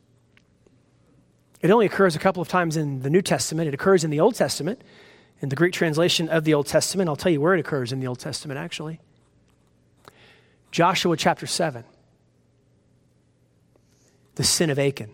It 1.60 1.70
only 1.70 1.86
occurs 1.86 2.14
a 2.14 2.18
couple 2.18 2.42
of 2.42 2.48
times 2.48 2.76
in 2.76 3.00
the 3.00 3.10
New 3.10 3.22
Testament. 3.22 3.68
It 3.68 3.74
occurs 3.74 4.04
in 4.04 4.10
the 4.10 4.20
Old 4.20 4.34
Testament. 4.34 4.82
In 5.40 5.48
the 5.48 5.56
Greek 5.56 5.72
translation 5.72 6.28
of 6.28 6.44
the 6.44 6.54
Old 6.54 6.66
Testament, 6.66 7.08
I'll 7.08 7.16
tell 7.16 7.32
you 7.32 7.40
where 7.40 7.54
it 7.54 7.60
occurs 7.60 7.90
in 7.90 8.00
the 8.00 8.06
Old 8.06 8.18
Testament, 8.18 8.58
actually. 8.58 9.00
Joshua 10.70 11.16
chapter 11.16 11.46
7. 11.46 11.84
The 14.34 14.44
sin 14.44 14.70
of 14.70 14.78
Achan. 14.78 15.10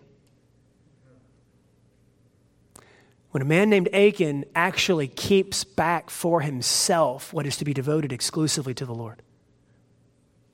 When 3.30 3.42
a 3.42 3.46
man 3.46 3.70
named 3.70 3.88
Achan 3.92 4.44
actually 4.54 5.06
keeps 5.06 5.62
back 5.62 6.10
for 6.10 6.40
himself 6.40 7.32
what 7.32 7.46
is 7.46 7.56
to 7.58 7.64
be 7.64 7.72
devoted 7.72 8.12
exclusively 8.12 8.74
to 8.74 8.84
the 8.84 8.94
Lord. 8.94 9.22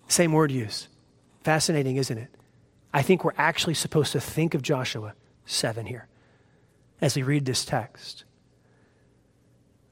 Same 0.09 0.33
word 0.33 0.53
use. 0.53 0.89
Fascinating, 1.43 1.97
isn't 1.97 2.19
it? 2.19 2.29
I 2.93 3.03
think 3.03 3.25
we're 3.25 3.33
actually 3.39 3.75
supposed 3.75 4.13
to 4.13 4.21
think 4.21 4.55
of 4.55 4.63
Joshua 4.63 5.15
7 5.47 5.87
here 5.87 6.07
as 7.01 7.17
we 7.17 7.23
read 7.23 7.45
this 7.45 7.65
text. 7.65 8.25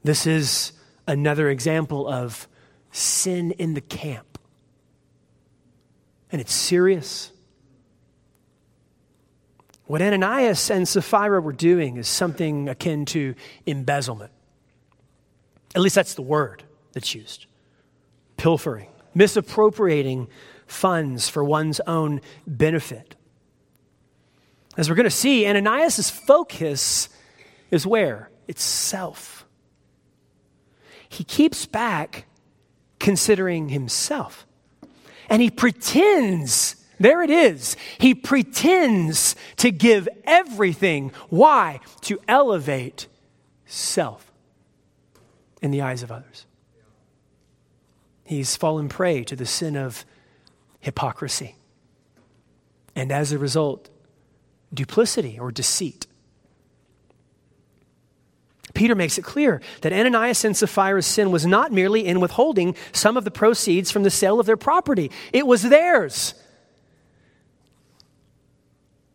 This 0.03 0.27
is 0.27 0.73
another 1.07 1.49
example 1.49 2.07
of 2.07 2.47
sin 2.91 3.51
in 3.51 3.73
the 3.73 3.81
camp. 3.81 4.39
And 6.31 6.41
it's 6.41 6.53
serious. 6.53 7.31
What 9.87 10.01
Ananias 10.01 10.71
and 10.71 10.87
Sapphira 10.87 11.39
were 11.39 11.53
doing 11.53 11.97
is 11.97 12.07
something 12.07 12.69
akin 12.69 13.05
to 13.05 13.35
embezzlement. 13.67 14.31
At 15.75 15.81
least 15.81 15.95
that's 15.95 16.15
the 16.15 16.21
word 16.21 16.63
that's 16.93 17.13
used 17.13 17.45
pilfering, 18.37 18.89
misappropriating 19.13 20.27
funds 20.67 21.29
for 21.29 21.43
one's 21.43 21.79
own 21.81 22.19
benefit. 22.45 23.15
As 24.77 24.89
we're 24.89 24.95
going 24.95 25.05
to 25.05 25.09
see, 25.09 25.47
Ananias' 25.47 26.09
focus 26.09 27.07
is 27.71 27.87
where? 27.87 28.29
It's 28.47 28.63
self. 28.63 29.45
He 31.07 31.23
keeps 31.23 31.65
back 31.65 32.25
considering 32.99 33.69
himself. 33.69 34.45
And 35.29 35.41
he 35.41 35.49
pretends 35.49 36.75
there 36.99 37.21
it 37.21 37.29
is. 37.29 37.75
He 37.97 38.15
pretends 38.15 39.35
to 39.57 39.71
give 39.71 40.07
everything. 40.23 41.11
Why? 41.29 41.79
To 42.01 42.19
elevate 42.27 43.07
self 43.65 44.31
in 45.61 45.71
the 45.71 45.81
eyes 45.81 46.03
of 46.03 46.11
others. 46.11 46.45
He's 48.23 48.55
fallen 48.55 48.89
prey 48.89 49.23
to 49.25 49.35
the 49.35 49.45
sin 49.45 49.75
of 49.75 50.05
hypocrisy. 50.79 51.55
And 52.95 53.11
as 53.11 53.31
a 53.31 53.37
result, 53.37 53.89
duplicity 54.73 55.37
or 55.39 55.51
deceit. 55.51 56.07
Peter 58.73 58.93
makes 58.93 59.17
it 59.17 59.23
clear 59.23 59.61
that 59.81 59.93
Ananias 59.93 60.43
and 60.43 60.55
Sapphira's 60.55 61.05
sin 61.05 61.31
was 61.31 61.45
not 61.45 61.71
merely 61.71 62.05
in 62.05 62.19
withholding 62.19 62.75
some 62.91 63.15
of 63.15 63.23
the 63.23 63.31
proceeds 63.31 63.89
from 63.89 64.03
the 64.03 64.09
sale 64.09 64.39
of 64.39 64.45
their 64.45 64.57
property, 64.57 65.11
it 65.33 65.47
was 65.47 65.63
theirs. 65.63 66.35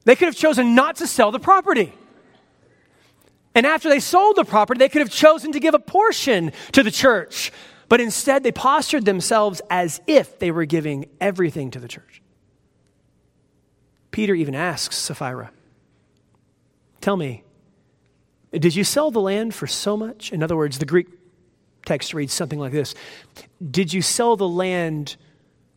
They 0.05 0.16
could 0.16 0.26
have 0.26 0.36
chosen 0.36 0.74
not 0.74 0.96
to 0.96 1.07
sell 1.07 1.30
the 1.30 1.38
property. 1.38 1.92
And 3.55 3.66
after 3.66 3.88
they 3.88 4.01
sold 4.01 4.36
the 4.36 4.44
property, 4.44 4.78
they 4.78 4.88
could 4.88 5.01
have 5.01 5.11
chosen 5.11 5.53
to 5.53 5.61
give 5.61 5.74
a 5.74 5.78
portion 5.78 6.53
to 6.72 6.82
the 6.82 6.90
church. 6.90 7.53
But 7.88 8.01
instead, 8.01 8.42
they 8.42 8.53
postured 8.53 9.05
themselves 9.05 9.61
as 9.68 10.01
if 10.07 10.38
they 10.38 10.51
were 10.51 10.64
giving 10.64 11.07
everything 11.20 11.70
to 11.72 11.80
the 11.80 11.88
church. 11.88 12.22
Peter 14.11 14.34
even 14.34 14.55
asks 14.55 14.96
Sapphira, 14.96 15.51
Tell 17.01 17.16
me, 17.16 17.44
did 18.53 18.74
you 18.74 18.84
sell 18.84 19.11
the 19.11 19.20
land 19.20 19.55
for 19.55 19.66
so 19.66 19.96
much? 19.96 20.32
In 20.32 20.42
other 20.42 20.57
words, 20.57 20.78
the 20.78 20.86
Greek 20.86 21.09
text 21.86 22.14
reads 22.14 22.32
something 22.32 22.59
like 22.59 22.72
this 22.72 22.94
Did 23.70 23.92
you 23.92 24.03
sell 24.03 24.36
the 24.36 24.48
land 24.48 25.16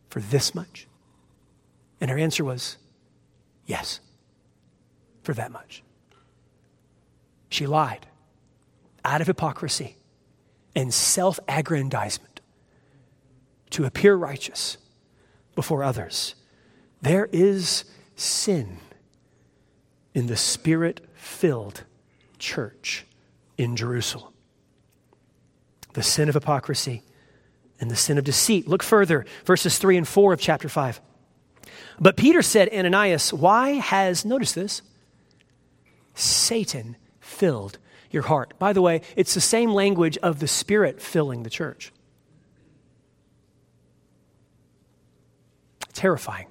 for 0.08 0.20
this 0.20 0.54
much? 0.54 0.86
And 2.00 2.10
her 2.10 2.18
answer 2.18 2.44
was, 2.44 2.76
Yes 3.66 4.00
for 5.24 5.34
that 5.34 5.50
much. 5.50 5.82
She 7.48 7.66
lied 7.66 8.06
out 9.04 9.20
of 9.20 9.26
hypocrisy 9.26 9.96
and 10.74 10.92
self 10.92 11.38
aggrandizement 11.48 12.40
to 13.70 13.84
appear 13.84 14.14
righteous 14.14 14.76
before 15.54 15.82
others. 15.82 16.34
There 17.02 17.28
is 17.32 17.84
sin 18.16 18.78
in 20.14 20.26
the 20.26 20.36
spirit 20.36 21.00
filled 21.14 21.84
church 22.38 23.04
in 23.58 23.76
Jerusalem. 23.76 24.32
The 25.94 26.02
sin 26.02 26.28
of 26.28 26.34
hypocrisy 26.34 27.02
and 27.80 27.90
the 27.90 27.96
sin 27.96 28.18
of 28.18 28.24
deceit. 28.24 28.66
Look 28.68 28.82
further, 28.82 29.26
verses 29.44 29.78
3 29.78 29.96
and 29.96 30.08
4 30.08 30.32
of 30.32 30.40
chapter 30.40 30.68
5. 30.68 31.00
But 32.00 32.16
Peter 32.16 32.42
said, 32.42 32.68
Ananias, 32.72 33.32
why 33.32 33.70
has, 33.72 34.24
notice 34.24 34.52
this, 34.52 34.82
Satan 36.14 36.96
filled 37.20 37.78
your 38.10 38.22
heart. 38.22 38.54
By 38.58 38.72
the 38.72 38.82
way, 38.82 39.02
it's 39.16 39.34
the 39.34 39.40
same 39.40 39.72
language 39.72 40.16
of 40.18 40.38
the 40.38 40.48
Spirit 40.48 41.02
filling 41.02 41.42
the 41.42 41.50
church. 41.50 41.92
Terrifying. 45.92 46.46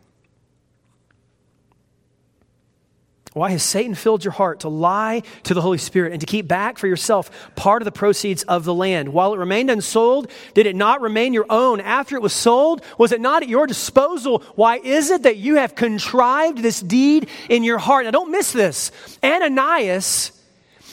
Why 3.33 3.49
has 3.49 3.63
Satan 3.63 3.95
filled 3.95 4.23
your 4.23 4.31
heart 4.31 4.59
to 4.59 4.69
lie 4.69 5.23
to 5.43 5.55
the 5.55 5.61
Holy 5.61 5.79
Spirit 5.79 6.11
and 6.11 6.21
to 6.21 6.27
keep 6.27 6.47
back 6.47 6.77
for 6.77 6.85
yourself 6.87 7.51
part 7.55 7.81
of 7.81 7.85
the 7.85 7.91
proceeds 7.91 8.43
of 8.43 8.63
the 8.63 8.73
land? 8.75 9.09
While 9.09 9.33
it 9.33 9.39
remained 9.39 9.71
unsold, 9.71 10.29
did 10.53 10.67
it 10.67 10.75
not 10.75 11.01
remain 11.01 11.33
your 11.33 11.47
own? 11.49 11.81
After 11.81 12.15
it 12.15 12.21
was 12.21 12.33
sold, 12.33 12.83
was 12.99 13.11
it 13.11 13.19
not 13.19 13.41
at 13.41 13.49
your 13.49 13.65
disposal? 13.65 14.43
Why 14.53 14.77
is 14.77 15.09
it 15.09 15.23
that 15.23 15.37
you 15.37 15.55
have 15.55 15.73
contrived 15.73 16.59
this 16.59 16.79
deed 16.79 17.27
in 17.49 17.63
your 17.63 17.79
heart? 17.79 18.05
Now, 18.05 18.11
don't 18.11 18.29
miss 18.29 18.51
this. 18.51 18.91
Ananias 19.23 20.31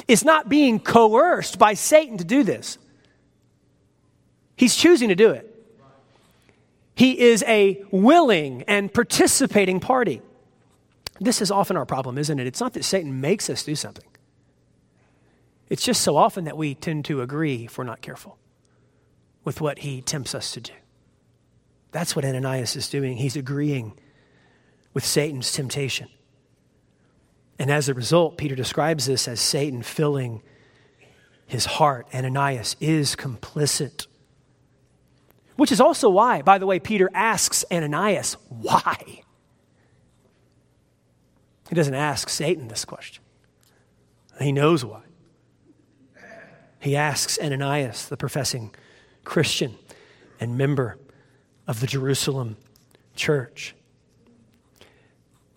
is 0.08 0.24
not 0.24 0.48
being 0.48 0.80
coerced 0.80 1.58
by 1.58 1.74
Satan 1.74 2.16
to 2.18 2.24
do 2.24 2.42
this, 2.42 2.78
he's 4.56 4.74
choosing 4.74 5.10
to 5.10 5.14
do 5.14 5.30
it. 5.30 5.46
He 6.94 7.18
is 7.18 7.42
a 7.46 7.82
willing 7.90 8.62
and 8.66 8.92
participating 8.92 9.80
party. 9.80 10.20
This 11.20 11.42
is 11.42 11.50
often 11.50 11.76
our 11.76 11.84
problem, 11.84 12.16
isn't 12.16 12.38
it? 12.38 12.46
It's 12.46 12.60
not 12.60 12.72
that 12.72 12.84
Satan 12.84 13.20
makes 13.20 13.50
us 13.50 13.62
do 13.62 13.74
something, 13.74 14.08
it's 15.68 15.84
just 15.84 16.00
so 16.00 16.16
often 16.16 16.44
that 16.44 16.56
we 16.56 16.74
tend 16.74 17.04
to 17.04 17.22
agree 17.22 17.66
if 17.66 17.78
we're 17.78 17.84
not 17.84 18.00
careful 18.00 18.38
with 19.44 19.60
what 19.60 19.80
he 19.80 20.02
tempts 20.02 20.34
us 20.34 20.50
to 20.52 20.60
do. 20.60 20.72
That's 21.92 22.14
what 22.14 22.24
Ananias 22.24 22.76
is 22.76 22.88
doing. 22.88 23.16
He's 23.16 23.36
agreeing 23.36 23.98
with 24.92 25.04
Satan's 25.04 25.52
temptation. 25.52 26.08
And 27.58 27.70
as 27.70 27.88
a 27.88 27.94
result, 27.94 28.36
Peter 28.36 28.54
describes 28.54 29.06
this 29.06 29.28
as 29.28 29.40
Satan 29.40 29.82
filling 29.82 30.42
his 31.46 31.66
heart. 31.66 32.06
Ananias 32.14 32.76
is 32.80 33.14
complicit. 33.14 34.06
Which 35.56 35.72
is 35.72 35.80
also 35.80 36.08
why, 36.08 36.42
by 36.42 36.58
the 36.58 36.66
way, 36.66 36.78
Peter 36.78 37.10
asks 37.12 37.64
Ananias, 37.70 38.36
why? 38.48 39.22
He 41.70 41.76
doesn't 41.76 41.94
ask 41.94 42.28
Satan 42.28 42.66
this 42.66 42.84
question, 42.84 43.22
he 44.40 44.50
knows 44.50 44.84
why. 44.84 45.02
He 46.80 46.96
asks 46.96 47.38
Ananias, 47.38 48.08
the 48.08 48.16
professing 48.16 48.74
Christian 49.22 49.76
and 50.40 50.58
member 50.58 50.98
of 51.68 51.78
the 51.80 51.86
Jerusalem 51.86 52.56
church. 53.14 53.76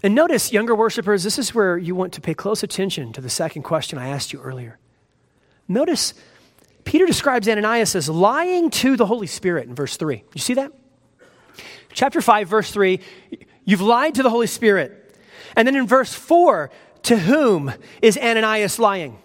And 0.03 0.13
notice, 0.13 0.51
younger 0.51 0.75
worshipers, 0.75 1.23
this 1.23 1.39
is 1.39 1.55
where 1.55 1.77
you 1.77 1.95
want 1.95 2.13
to 2.13 2.21
pay 2.21 2.33
close 2.35 2.61
attention 2.61 3.11
to 3.13 3.21
the 3.21 3.29
second 3.29 3.63
question 3.63 3.97
I 3.97 4.09
asked 4.09 4.33
you 4.33 4.41
earlier. 4.41 4.77
Notice, 5.67 6.13
Peter 6.83 7.05
describes 7.05 7.47
Ananias 7.47 7.95
as 7.95 8.07
lying 8.07 8.69
to 8.69 8.97
the 8.97 9.05
Holy 9.07 9.27
Spirit 9.27 9.67
in 9.67 9.73
verse 9.73 9.97
3. 9.97 10.23
You 10.35 10.41
see 10.41 10.53
that? 10.55 10.73
Chapter 11.93 12.21
5, 12.21 12.47
verse 12.47 12.69
3, 12.69 12.99
you've 13.65 13.81
lied 13.81 14.13
to 14.15 14.23
the 14.23 14.29
Holy 14.29 14.47
Spirit. 14.47 14.99
And 15.55 15.67
then 15.67 15.75
in 15.75 15.87
verse 15.87 16.13
4, 16.13 16.69
to 17.03 17.17
whom 17.17 17.73
is 18.01 18.17
Ananias 18.17 18.79
lying? 18.79 19.17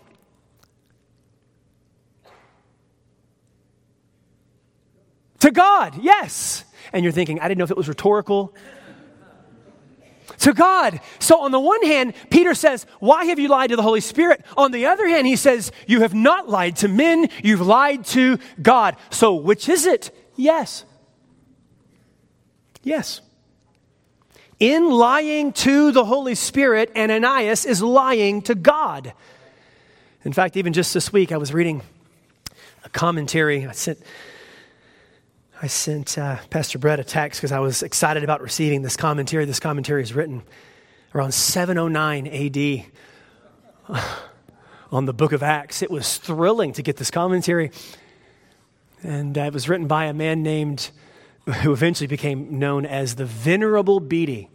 To 5.40 5.50
God, 5.50 6.02
yes. 6.02 6.64
And 6.92 7.04
you're 7.04 7.12
thinking, 7.12 7.40
I 7.40 7.48
didn't 7.48 7.58
know 7.58 7.64
if 7.64 7.70
it 7.70 7.76
was 7.76 7.88
rhetorical. 7.88 8.54
To 10.40 10.52
God. 10.52 11.00
So, 11.18 11.40
on 11.40 11.50
the 11.50 11.60
one 11.60 11.82
hand, 11.82 12.14
Peter 12.30 12.54
says, 12.54 12.86
Why 13.00 13.24
have 13.26 13.38
you 13.38 13.48
lied 13.48 13.70
to 13.70 13.76
the 13.76 13.82
Holy 13.82 14.00
Spirit? 14.00 14.44
On 14.56 14.70
the 14.70 14.86
other 14.86 15.08
hand, 15.08 15.26
he 15.26 15.36
says, 15.36 15.72
You 15.86 16.02
have 16.02 16.14
not 16.14 16.48
lied 16.48 16.76
to 16.76 16.88
men, 16.88 17.28
you've 17.42 17.60
lied 17.60 18.04
to 18.06 18.38
God. 18.60 18.96
So, 19.10 19.34
which 19.34 19.68
is 19.68 19.86
it? 19.86 20.10
Yes. 20.36 20.84
Yes. 22.82 23.20
In 24.60 24.90
lying 24.90 25.52
to 25.52 25.92
the 25.92 26.04
Holy 26.04 26.34
Spirit, 26.34 26.90
Ananias 26.96 27.64
is 27.64 27.80
lying 27.80 28.42
to 28.42 28.56
God. 28.56 29.12
In 30.24 30.32
fact, 30.32 30.56
even 30.56 30.72
just 30.72 30.92
this 30.92 31.12
week, 31.12 31.30
I 31.30 31.36
was 31.36 31.54
reading 31.54 31.82
a 32.84 32.88
commentary. 32.88 33.66
I 33.66 33.72
sent 33.72 33.98
I 35.60 35.66
sent 35.66 36.16
uh, 36.16 36.36
Pastor 36.50 36.78
Brett 36.78 37.00
a 37.00 37.04
text 37.04 37.40
because 37.40 37.50
I 37.50 37.58
was 37.58 37.82
excited 37.82 38.22
about 38.22 38.40
receiving 38.40 38.82
this 38.82 38.96
commentary. 38.96 39.44
This 39.44 39.58
commentary 39.58 40.02
is 40.02 40.14
written 40.14 40.42
around 41.14 41.32
709 41.32 42.28
AD 43.88 44.02
on 44.92 45.04
the 45.06 45.12
book 45.12 45.32
of 45.32 45.42
Acts. 45.42 45.82
It 45.82 45.90
was 45.90 46.16
thrilling 46.16 46.72
to 46.74 46.82
get 46.82 46.96
this 46.96 47.10
commentary. 47.10 47.72
And 49.02 49.36
uh, 49.36 49.42
it 49.42 49.52
was 49.52 49.68
written 49.68 49.88
by 49.88 50.04
a 50.04 50.14
man 50.14 50.44
named, 50.44 50.90
who 51.62 51.72
eventually 51.72 52.06
became 52.06 52.58
known 52.58 52.84
as 52.84 53.14
the 53.14 53.24
Venerable 53.24 54.00
Bede. 54.00 54.48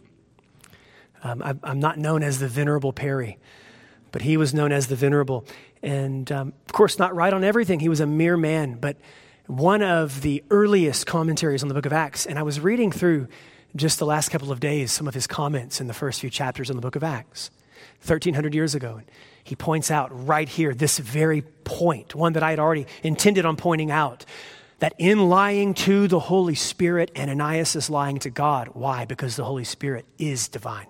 Um, 1.24 1.42
I, 1.42 1.54
I'm 1.64 1.80
not 1.80 1.98
known 1.98 2.22
as 2.22 2.38
the 2.38 2.46
Venerable 2.46 2.92
Perry, 2.92 3.38
but 4.12 4.22
he 4.22 4.36
was 4.36 4.54
known 4.54 4.70
as 4.70 4.86
the 4.86 4.94
Venerable. 4.94 5.44
And 5.82 6.30
um, 6.30 6.52
of 6.66 6.72
course, 6.72 6.98
not 6.98 7.14
right 7.14 7.32
on 7.32 7.42
everything. 7.42 7.80
He 7.80 7.88
was 7.88 7.98
a 7.98 8.06
mere 8.06 8.36
man, 8.36 8.74
but 8.80 8.96
one 9.46 9.82
of 9.82 10.20
the 10.20 10.44
earliest 10.50 11.06
commentaries 11.06 11.62
on 11.62 11.68
the 11.68 11.74
book 11.74 11.86
of 11.86 11.92
Acts, 11.92 12.26
and 12.26 12.38
I 12.38 12.42
was 12.42 12.60
reading 12.60 12.92
through 12.92 13.26
just 13.74 13.98
the 13.98 14.06
last 14.06 14.28
couple 14.28 14.52
of 14.52 14.60
days 14.60 14.92
some 14.92 15.08
of 15.08 15.14
his 15.14 15.26
comments 15.26 15.80
in 15.80 15.88
the 15.88 15.94
first 15.94 16.20
few 16.20 16.30
chapters 16.30 16.70
on 16.70 16.76
the 16.76 16.82
book 16.82 16.94
of 16.94 17.02
Acts, 17.02 17.50
1300 18.06 18.54
years 18.54 18.76
ago. 18.76 18.98
And 18.98 19.10
he 19.42 19.56
points 19.56 19.90
out 19.90 20.26
right 20.26 20.48
here 20.48 20.72
this 20.72 20.98
very 20.98 21.42
point, 21.64 22.14
one 22.14 22.34
that 22.34 22.44
I 22.44 22.50
had 22.50 22.60
already 22.60 22.86
intended 23.02 23.44
on 23.44 23.56
pointing 23.56 23.90
out, 23.90 24.24
that 24.84 24.92
in 24.98 25.30
lying 25.30 25.72
to 25.72 26.06
the 26.08 26.20
Holy 26.20 26.54
Spirit, 26.54 27.10
Ananias 27.16 27.74
is 27.74 27.88
lying 27.88 28.18
to 28.18 28.28
God. 28.28 28.68
Why? 28.74 29.06
Because 29.06 29.34
the 29.34 29.44
Holy 29.44 29.64
Spirit 29.64 30.04
is 30.18 30.46
divine. 30.48 30.88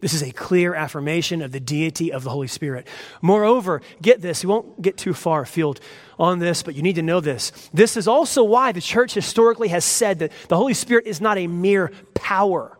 This 0.00 0.14
is 0.14 0.22
a 0.22 0.30
clear 0.30 0.74
affirmation 0.74 1.42
of 1.42 1.52
the 1.52 1.60
deity 1.60 2.10
of 2.10 2.24
the 2.24 2.30
Holy 2.30 2.46
Spirit. 2.46 2.86
Moreover, 3.20 3.82
get 4.00 4.22
this, 4.22 4.42
we 4.42 4.48
won't 4.48 4.80
get 4.80 4.96
too 4.96 5.12
far 5.12 5.42
afield 5.42 5.78
on 6.18 6.38
this, 6.38 6.62
but 6.62 6.74
you 6.74 6.80
need 6.80 6.94
to 6.94 7.02
know 7.02 7.20
this. 7.20 7.68
This 7.74 7.98
is 7.98 8.08
also 8.08 8.42
why 8.42 8.72
the 8.72 8.80
church 8.80 9.12
historically 9.12 9.68
has 9.68 9.84
said 9.84 10.20
that 10.20 10.32
the 10.48 10.56
Holy 10.56 10.72
Spirit 10.72 11.06
is 11.06 11.20
not 11.20 11.36
a 11.36 11.46
mere 11.46 11.92
power. 12.14 12.78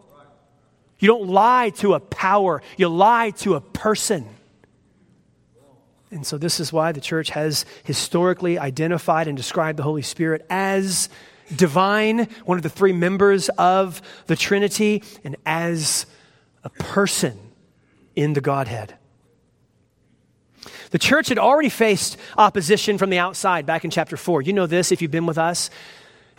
You 0.99 1.09
don't 1.09 1.29
lie 1.29 1.73
to 1.77 1.93
a 1.93 2.01
power, 2.01 2.63
you 2.79 2.89
lie 2.89 3.33
to 3.43 3.57
a 3.57 3.61
person. 3.61 4.31
And 6.11 6.27
so, 6.27 6.39
this 6.39 6.59
is 6.59 6.73
why 6.73 6.93
the 6.93 7.01
church 7.01 7.31
has 7.31 7.67
historically 7.85 8.59
identified 8.59 9.29
and 9.29 9.37
described 9.37 9.79
the 9.79 9.83
Holy 9.83 10.03
Spirit 10.03 10.47
as 10.49 11.09
divine, 11.55 12.29
one 12.45 12.59
of 12.59 12.63
the 12.63 12.71
three 12.71 12.93
members 12.93 13.49
of 13.51 14.01
the 14.27 14.37
Trinity, 14.37 15.03
and 15.25 15.37
as 15.45 16.07
a 16.65 16.71
person 16.71 17.39
in 18.17 18.33
the 18.33 18.41
Godhead. 18.41 18.95
The 20.91 20.99
church 20.99 21.29
had 21.29 21.39
already 21.39 21.69
faced 21.69 22.17
opposition 22.37 22.99
from 22.99 23.11
the 23.11 23.19
outside 23.19 23.67
back 23.67 23.85
in 23.85 23.91
chapter 23.91 24.17
4. 24.17 24.43
You 24.43 24.53
know 24.53 24.67
this 24.67 24.91
if 24.91 25.03
you've 25.03 25.11
been 25.11 25.27
with 25.27 25.39
us. 25.39 25.71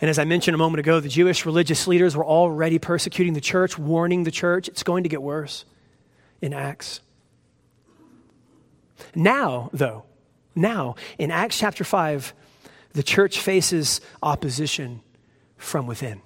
And 0.00 0.08
as 0.08 0.18
I 0.18 0.24
mentioned 0.24 0.54
a 0.54 0.58
moment 0.58 0.80
ago, 0.80 0.98
the 0.98 1.08
Jewish 1.08 1.44
religious 1.46 1.86
leaders 1.86 2.16
were 2.16 2.24
already 2.24 2.78
persecuting 2.78 3.34
the 3.34 3.40
church, 3.40 3.78
warning 3.78 4.24
the 4.24 4.30
church 4.30 4.68
it's 4.68 4.82
going 4.82 5.02
to 5.04 5.08
get 5.08 5.22
worse 5.22 5.64
in 6.40 6.52
Acts. 6.52 7.00
Now, 9.14 9.70
though, 9.72 10.04
now 10.54 10.96
in 11.18 11.30
Acts 11.30 11.58
chapter 11.58 11.84
5, 11.84 12.34
the 12.92 13.02
church 13.02 13.40
faces 13.40 14.00
opposition 14.22 15.02
from 15.56 15.86
within. 15.86 16.22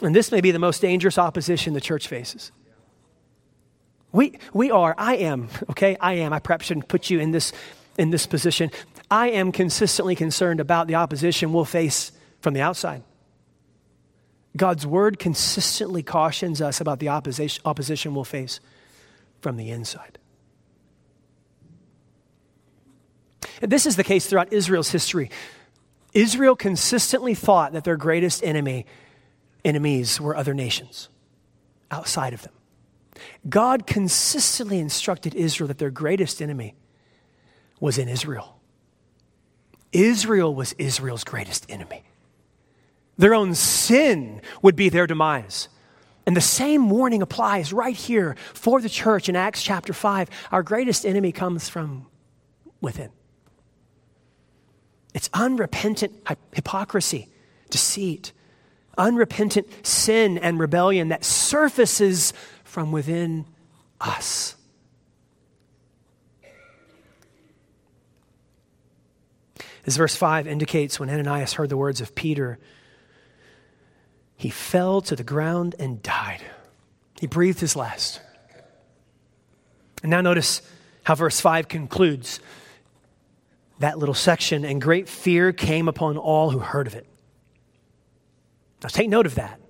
And 0.00 0.14
this 0.14 0.30
may 0.30 0.40
be 0.40 0.50
the 0.50 0.58
most 0.58 0.80
dangerous 0.80 1.18
opposition 1.18 1.74
the 1.74 1.80
church 1.80 2.06
faces. 2.06 2.52
We, 4.12 4.38
we 4.54 4.70
are, 4.70 4.94
I 4.96 5.16
am, 5.16 5.48
okay, 5.70 5.96
I 6.00 6.14
am. 6.14 6.32
I 6.32 6.38
perhaps 6.38 6.66
shouldn't 6.66 6.88
put 6.88 7.10
you 7.10 7.18
in 7.20 7.32
this, 7.32 7.52
in 7.98 8.10
this 8.10 8.26
position. 8.26 8.70
I 9.10 9.30
am 9.30 9.52
consistently 9.52 10.14
concerned 10.14 10.60
about 10.60 10.86
the 10.86 10.94
opposition 10.94 11.52
we'll 11.52 11.64
face 11.64 12.12
from 12.40 12.54
the 12.54 12.60
outside. 12.60 13.02
God's 14.56 14.86
word 14.86 15.18
consistently 15.18 16.02
cautions 16.02 16.62
us 16.62 16.80
about 16.80 17.00
the 17.00 17.08
opposition, 17.08 17.62
opposition 17.64 18.14
we'll 18.14 18.24
face 18.24 18.60
from 19.40 19.56
the 19.56 19.70
inside. 19.70 20.18
This 23.60 23.86
is 23.86 23.96
the 23.96 24.04
case 24.04 24.26
throughout 24.26 24.52
Israel's 24.52 24.90
history. 24.90 25.30
Israel 26.12 26.56
consistently 26.56 27.34
thought 27.34 27.72
that 27.72 27.84
their 27.84 27.96
greatest 27.96 28.42
enemy 28.42 28.86
enemies 29.64 30.20
were 30.20 30.36
other 30.36 30.54
nations 30.54 31.08
outside 31.90 32.32
of 32.32 32.42
them. 32.42 32.52
God 33.48 33.86
consistently 33.86 34.78
instructed 34.78 35.34
Israel 35.34 35.68
that 35.68 35.78
their 35.78 35.90
greatest 35.90 36.40
enemy 36.40 36.74
was 37.80 37.98
in 37.98 38.08
Israel. 38.08 38.60
Israel 39.92 40.54
was 40.54 40.74
Israel's 40.74 41.24
greatest 41.24 41.68
enemy. 41.70 42.04
Their 43.16 43.34
own 43.34 43.54
sin 43.54 44.40
would 44.62 44.76
be 44.76 44.88
their 44.88 45.06
demise. 45.06 45.68
And 46.26 46.36
the 46.36 46.40
same 46.40 46.90
warning 46.90 47.22
applies 47.22 47.72
right 47.72 47.96
here 47.96 48.36
for 48.54 48.80
the 48.80 48.88
church 48.88 49.28
in 49.28 49.34
Acts 49.34 49.62
chapter 49.62 49.92
5. 49.92 50.28
Our 50.52 50.62
greatest 50.62 51.04
enemy 51.06 51.32
comes 51.32 51.68
from 51.68 52.06
within. 52.80 53.10
It's 55.14 55.30
unrepentant 55.32 56.14
hypocrisy, 56.52 57.28
deceit, 57.70 58.32
unrepentant 58.96 59.86
sin 59.86 60.38
and 60.38 60.58
rebellion 60.58 61.08
that 61.08 61.24
surfaces 61.24 62.32
from 62.64 62.92
within 62.92 63.46
us. 64.00 64.54
As 69.86 69.96
verse 69.96 70.14
5 70.14 70.46
indicates, 70.46 71.00
when 71.00 71.08
Ananias 71.08 71.54
heard 71.54 71.70
the 71.70 71.76
words 71.76 72.02
of 72.02 72.14
Peter, 72.14 72.58
he 74.36 74.50
fell 74.50 75.00
to 75.00 75.16
the 75.16 75.24
ground 75.24 75.74
and 75.78 76.02
died. 76.02 76.42
He 77.18 77.26
breathed 77.26 77.60
his 77.60 77.74
last. 77.74 78.20
And 80.02 80.10
now 80.10 80.20
notice 80.20 80.60
how 81.04 81.14
verse 81.14 81.40
5 81.40 81.68
concludes 81.68 82.38
that 83.78 83.98
little 83.98 84.14
section, 84.14 84.64
and 84.64 84.80
great 84.80 85.08
fear 85.08 85.52
came 85.52 85.88
upon 85.88 86.16
all 86.16 86.50
who 86.50 86.58
heard 86.58 86.86
of 86.86 86.94
it. 86.94 87.06
Now, 88.82 88.88
take 88.88 89.08
note 89.08 89.26
of 89.26 89.34
that. 89.36 89.60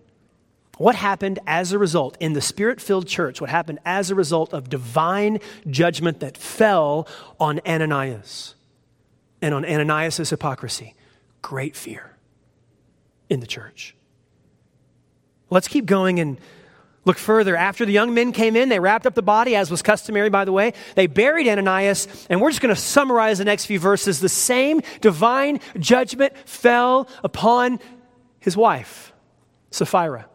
What 0.79 0.95
happened 0.95 1.41
as 1.47 1.73
a 1.73 1.79
result 1.79 2.17
in 2.21 2.35
the 2.35 2.41
spirit 2.41 2.81
filled 2.81 3.09
church? 3.09 3.41
What 3.41 3.51
happened 3.51 3.81
as 3.85 4.11
a 4.11 4.15
result 4.15 4.55
of 4.55 4.71
divine 4.71 5.41
judgment 5.69 6.21
that 6.21 6.37
fell 6.37 7.09
on 7.41 7.61
Ananias 7.67 8.55
and 9.43 9.55
on 9.55 9.65
Ananias' 9.65 10.31
hypocrisy? 10.31 10.95
Great 11.43 11.75
fear 11.75 12.17
in 13.29 13.41
the 13.41 13.47
church. 13.47 13.97
Let's 15.51 15.69
keep 15.69 15.87
going 15.87 16.21
and 16.21 16.39
look 17.09 17.19
further. 17.19 17.57
After 17.57 17.85
the 17.85 17.93
young 17.93 18.15
men 18.15 18.31
came 18.31 18.55
in, 18.55 18.69
they 18.69 18.79
wrapped 18.79 19.07
up 19.07 19.15
the 19.15 19.23
body, 19.23 19.57
as 19.57 19.71
was 19.71 19.83
customary, 19.83 20.29
by 20.29 20.45
the 20.45 20.53
way. 20.53 20.75
They 20.95 21.09
buried 21.09 21.49
Ananias, 21.49 22.07
and 22.31 22.41
we're 22.41 22.51
just 22.51 22.61
going 22.61 22.73
to 22.73 22.81
summarize 22.81 23.39
the 23.39 23.45
next 23.45 23.65
few 23.65 23.81
verses. 23.81 24.21
The 24.21 24.29
same 24.29 24.83
divine 25.01 25.59
judgment 25.79 26.35
fell 26.45 27.09
upon 27.25 27.81
his 28.39 28.57
wife, 28.57 29.13
Sapphira. 29.71 30.27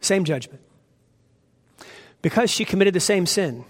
Same 0.00 0.24
judgment. 0.24 0.60
Because 2.22 2.50
she 2.50 2.64
committed 2.64 2.94
the 2.94 3.00
same 3.00 3.24
sin. 3.24 3.64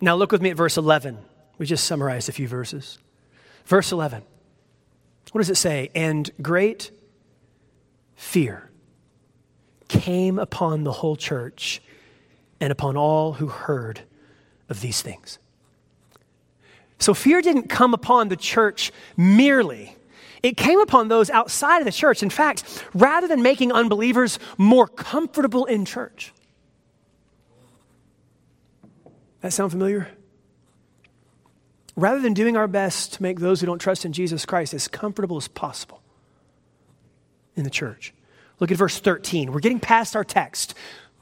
Now 0.00 0.14
look 0.14 0.30
with 0.30 0.40
me 0.40 0.50
at 0.50 0.56
verse 0.56 0.76
11. 0.76 1.18
We 1.58 1.66
just 1.66 1.84
summarized 1.84 2.28
a 2.28 2.32
few 2.32 2.46
verses. 2.46 2.98
Verse 3.64 3.90
11. 3.90 4.22
What 5.32 5.40
does 5.40 5.50
it 5.50 5.56
say? 5.56 5.90
And 5.94 6.30
great 6.40 6.92
fear 8.14 8.70
came 9.88 10.38
upon 10.38 10.84
the 10.84 10.92
whole 10.92 11.16
church 11.16 11.80
and 12.60 12.70
upon 12.70 12.96
all 12.96 13.34
who 13.34 13.46
heard 13.46 14.00
of 14.68 14.80
these 14.80 15.02
things. 15.02 15.38
So 16.98 17.14
fear 17.14 17.42
didn't 17.42 17.68
come 17.68 17.94
upon 17.94 18.28
the 18.28 18.36
church 18.36 18.90
merely. 19.16 19.96
It 20.42 20.56
came 20.56 20.80
upon 20.80 21.08
those 21.08 21.28
outside 21.30 21.78
of 21.78 21.84
the 21.84 21.92
church. 21.92 22.22
In 22.22 22.30
fact, 22.30 22.84
rather 22.94 23.28
than 23.28 23.42
making 23.42 23.72
unbelievers 23.72 24.38
more 24.56 24.86
comfortable 24.86 25.64
in 25.66 25.84
church. 25.84 26.32
That 29.40 29.52
sound 29.52 29.72
familiar? 29.72 30.08
Rather 31.94 32.20
than 32.20 32.34
doing 32.34 32.56
our 32.56 32.68
best 32.68 33.14
to 33.14 33.22
make 33.22 33.40
those 33.40 33.60
who 33.60 33.66
don't 33.66 33.78
trust 33.78 34.04
in 34.04 34.12
Jesus 34.12 34.44
Christ 34.46 34.74
as 34.74 34.88
comfortable 34.88 35.36
as 35.36 35.48
possible 35.48 36.02
in 37.54 37.64
the 37.64 37.70
church. 37.70 38.12
Look 38.58 38.70
at 38.70 38.76
verse 38.76 38.98
13. 38.98 39.52
We're 39.52 39.60
getting 39.60 39.80
past 39.80 40.16
our 40.16 40.24
text, 40.24 40.74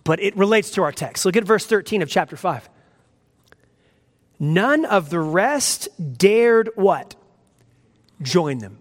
but 0.05 0.21
it 0.21 0.37
relates 0.37 0.71
to 0.73 0.83
our 0.83 0.93
text. 0.93 1.25
Look 1.25 1.37
at 1.37 1.45
verse 1.45 1.67
13 1.67 2.03
of 2.03 2.09
chapter 2.09 2.37
5. 2.37 2.69
None 4.39 4.85
of 4.85 5.11
the 5.11 5.21
rest 5.21 5.89
dared 6.19 6.71
what? 6.75 7.15
Join 8.23 8.59
them. 8.59 8.79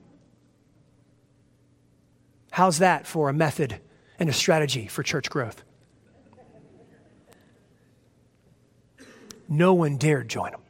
How's 2.51 2.79
that 2.79 3.07
for 3.07 3.29
a 3.29 3.33
method 3.33 3.79
and 4.19 4.29
a 4.29 4.33
strategy 4.33 4.87
for 4.87 5.01
church 5.01 5.29
growth? 5.29 5.63
No 9.49 9.73
one 9.73 9.97
dared 9.97 10.29
join 10.29 10.51
them. 10.51 10.61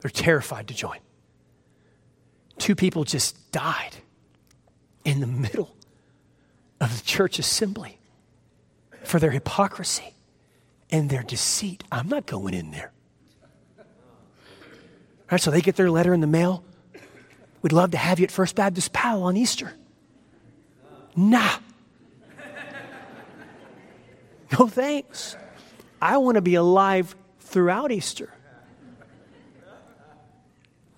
They're 0.00 0.10
terrified 0.10 0.68
to 0.68 0.74
join. 0.74 0.98
Two 2.58 2.74
people 2.74 3.04
just 3.04 3.52
died 3.52 3.96
in 5.04 5.20
the 5.20 5.26
middle 5.26 5.73
of 6.80 6.96
the 6.96 7.04
church 7.04 7.38
assembly 7.38 7.98
for 9.02 9.18
their 9.18 9.30
hypocrisy 9.30 10.14
and 10.90 11.10
their 11.10 11.22
deceit. 11.22 11.84
I'm 11.90 12.08
not 12.08 12.26
going 12.26 12.54
in 12.54 12.70
there. 12.70 12.92
Right, 15.30 15.40
so 15.40 15.50
they 15.50 15.60
get 15.60 15.76
their 15.76 15.90
letter 15.90 16.12
in 16.12 16.20
the 16.20 16.26
mail. 16.26 16.64
We'd 17.62 17.72
love 17.72 17.92
to 17.92 17.96
have 17.96 18.18
you 18.18 18.24
at 18.24 18.30
First 18.30 18.56
Baptist 18.56 18.92
Powell 18.92 19.22
on 19.22 19.36
Easter. 19.36 19.72
Nah. 21.16 21.56
No 24.58 24.68
thanks. 24.68 25.36
I 26.00 26.18
want 26.18 26.36
to 26.36 26.42
be 26.42 26.54
alive 26.54 27.16
throughout 27.40 27.90
Easter. 27.90 28.32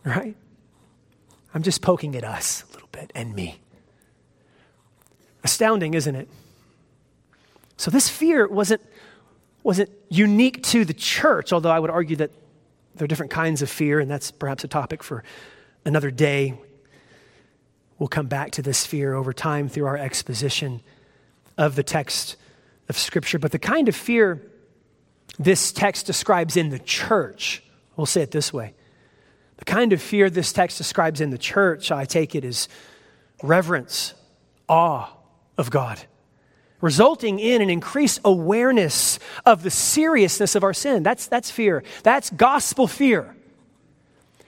Right? 0.04 0.36
I'm 1.54 1.62
just 1.62 1.80
poking 1.80 2.14
at 2.16 2.24
us 2.24 2.64
a 2.68 2.72
little 2.72 2.88
bit 2.92 3.12
and 3.14 3.34
me. 3.34 3.60
Astounding, 5.46 5.94
isn't 5.94 6.16
it? 6.16 6.28
So 7.76 7.88
this 7.92 8.08
fear 8.08 8.48
wasn't, 8.48 8.82
wasn't 9.62 9.90
unique 10.08 10.60
to 10.64 10.84
the 10.84 10.92
church, 10.92 11.52
although 11.52 11.70
I 11.70 11.78
would 11.78 11.88
argue 11.88 12.16
that 12.16 12.32
there 12.96 13.04
are 13.04 13.06
different 13.06 13.30
kinds 13.30 13.62
of 13.62 13.70
fear, 13.70 14.00
and 14.00 14.10
that's 14.10 14.32
perhaps 14.32 14.64
a 14.64 14.68
topic 14.68 15.04
for 15.04 15.22
another 15.84 16.10
day. 16.10 16.58
We'll 18.00 18.08
come 18.08 18.26
back 18.26 18.50
to 18.52 18.62
this 18.62 18.84
fear 18.84 19.14
over 19.14 19.32
time 19.32 19.68
through 19.68 19.86
our 19.86 19.96
exposition 19.96 20.80
of 21.56 21.76
the 21.76 21.84
text 21.84 22.34
of 22.88 22.98
Scripture. 22.98 23.38
But 23.38 23.52
the 23.52 23.60
kind 23.60 23.88
of 23.88 23.94
fear 23.94 24.42
this 25.38 25.70
text 25.70 26.06
describes 26.06 26.56
in 26.56 26.70
the 26.70 26.80
church, 26.80 27.62
we'll 27.94 28.06
say 28.06 28.22
it 28.22 28.32
this 28.32 28.52
way 28.52 28.74
the 29.58 29.64
kind 29.64 29.92
of 29.92 30.02
fear 30.02 30.28
this 30.28 30.52
text 30.52 30.76
describes 30.76 31.20
in 31.20 31.30
the 31.30 31.38
church, 31.38 31.92
I 31.92 32.04
take 32.04 32.34
it, 32.34 32.44
is 32.44 32.68
reverence, 33.44 34.12
awe 34.68 35.15
of 35.58 35.70
God, 35.70 36.00
resulting 36.80 37.38
in 37.38 37.62
an 37.62 37.70
increased 37.70 38.20
awareness 38.24 39.18
of 39.44 39.62
the 39.62 39.70
seriousness 39.70 40.54
of 40.54 40.64
our 40.64 40.74
sin. 40.74 41.02
That's, 41.02 41.26
that's 41.26 41.50
fear. 41.50 41.82
That's 42.02 42.30
gospel 42.30 42.86
fear. 42.86 43.36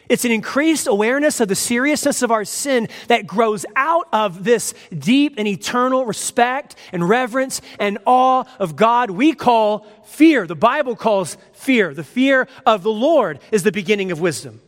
It's 0.08 0.24
an 0.24 0.30
increased 0.30 0.86
awareness 0.86 1.40
of 1.40 1.48
the 1.48 1.54
seriousness 1.54 2.22
of 2.22 2.30
our 2.30 2.44
sin 2.44 2.88
that 3.08 3.26
grows 3.26 3.66
out 3.76 4.08
of 4.12 4.42
this 4.42 4.72
deep 4.96 5.34
and 5.36 5.46
eternal 5.46 6.06
respect 6.06 6.76
and 6.92 7.06
reverence 7.06 7.60
and 7.78 7.98
awe 8.06 8.44
of 8.58 8.74
God 8.74 9.10
we 9.10 9.34
call 9.34 9.86
fear. 10.04 10.46
The 10.46 10.54
Bible 10.54 10.96
calls 10.96 11.36
fear. 11.52 11.92
The 11.92 12.04
fear 12.04 12.48
of 12.64 12.82
the 12.82 12.90
Lord 12.90 13.38
is 13.52 13.64
the 13.64 13.72
beginning 13.72 14.10
of 14.10 14.20
wisdom. 14.20 14.62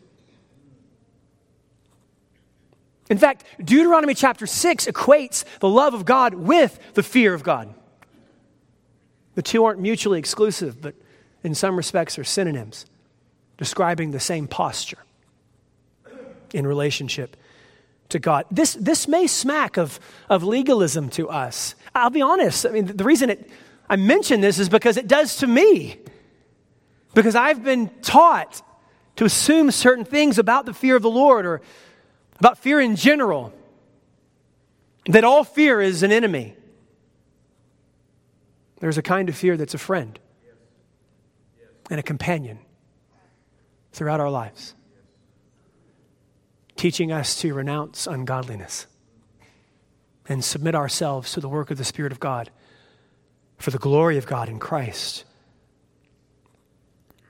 In 3.10 3.18
fact, 3.18 3.44
Deuteronomy 3.62 4.14
chapter 4.14 4.46
6 4.46 4.86
equates 4.86 5.44
the 5.58 5.68
love 5.68 5.94
of 5.94 6.04
God 6.04 6.32
with 6.32 6.78
the 6.94 7.02
fear 7.02 7.34
of 7.34 7.42
God. 7.42 7.74
The 9.34 9.42
two 9.42 9.64
aren't 9.64 9.80
mutually 9.80 10.18
exclusive, 10.18 10.80
but 10.80 10.94
in 11.42 11.54
some 11.54 11.76
respects 11.76 12.18
are 12.18 12.24
synonyms, 12.24 12.86
describing 13.58 14.12
the 14.12 14.20
same 14.20 14.46
posture 14.46 14.98
in 16.54 16.66
relationship 16.66 17.36
to 18.10 18.18
God. 18.20 18.46
This, 18.50 18.74
this 18.74 19.08
may 19.08 19.26
smack 19.26 19.76
of, 19.76 19.98
of 20.28 20.44
legalism 20.44 21.10
to 21.10 21.28
us. 21.28 21.74
I'll 21.94 22.10
be 22.10 22.22
honest. 22.22 22.64
I 22.64 22.70
mean, 22.70 22.86
the 22.86 23.04
reason 23.04 23.30
it, 23.30 23.50
I 23.88 23.96
mention 23.96 24.40
this 24.40 24.58
is 24.58 24.68
because 24.68 24.96
it 24.96 25.08
does 25.08 25.36
to 25.38 25.48
me. 25.48 25.98
Because 27.14 27.34
I've 27.34 27.64
been 27.64 27.88
taught 28.02 28.62
to 29.16 29.24
assume 29.24 29.72
certain 29.72 30.04
things 30.04 30.38
about 30.38 30.64
the 30.64 30.72
fear 30.72 30.94
of 30.94 31.02
the 31.02 31.10
Lord 31.10 31.44
or 31.44 31.60
about 32.40 32.58
fear 32.58 32.80
in 32.80 32.96
general. 32.96 33.52
That 35.06 35.24
all 35.24 35.44
fear 35.44 35.80
is 35.80 36.02
an 36.02 36.12
enemy. 36.12 36.54
There's 38.80 38.98
a 38.98 39.02
kind 39.02 39.28
of 39.28 39.36
fear 39.36 39.56
that's 39.56 39.74
a 39.74 39.78
friend 39.78 40.18
and 41.90 42.00
a 42.00 42.02
companion 42.02 42.58
throughout 43.92 44.20
our 44.20 44.30
lives 44.30 44.74
teaching 46.80 47.12
us 47.12 47.38
to 47.38 47.52
renounce 47.52 48.06
ungodliness 48.06 48.86
and 50.26 50.42
submit 50.42 50.74
ourselves 50.74 51.32
to 51.32 51.38
the 51.38 51.48
work 51.48 51.70
of 51.70 51.76
the 51.76 51.84
Spirit 51.84 52.10
of 52.10 52.18
God 52.18 52.50
for 53.58 53.70
the 53.70 53.76
glory 53.76 54.16
of 54.16 54.24
God 54.24 54.48
in 54.48 54.58
Christ. 54.58 55.24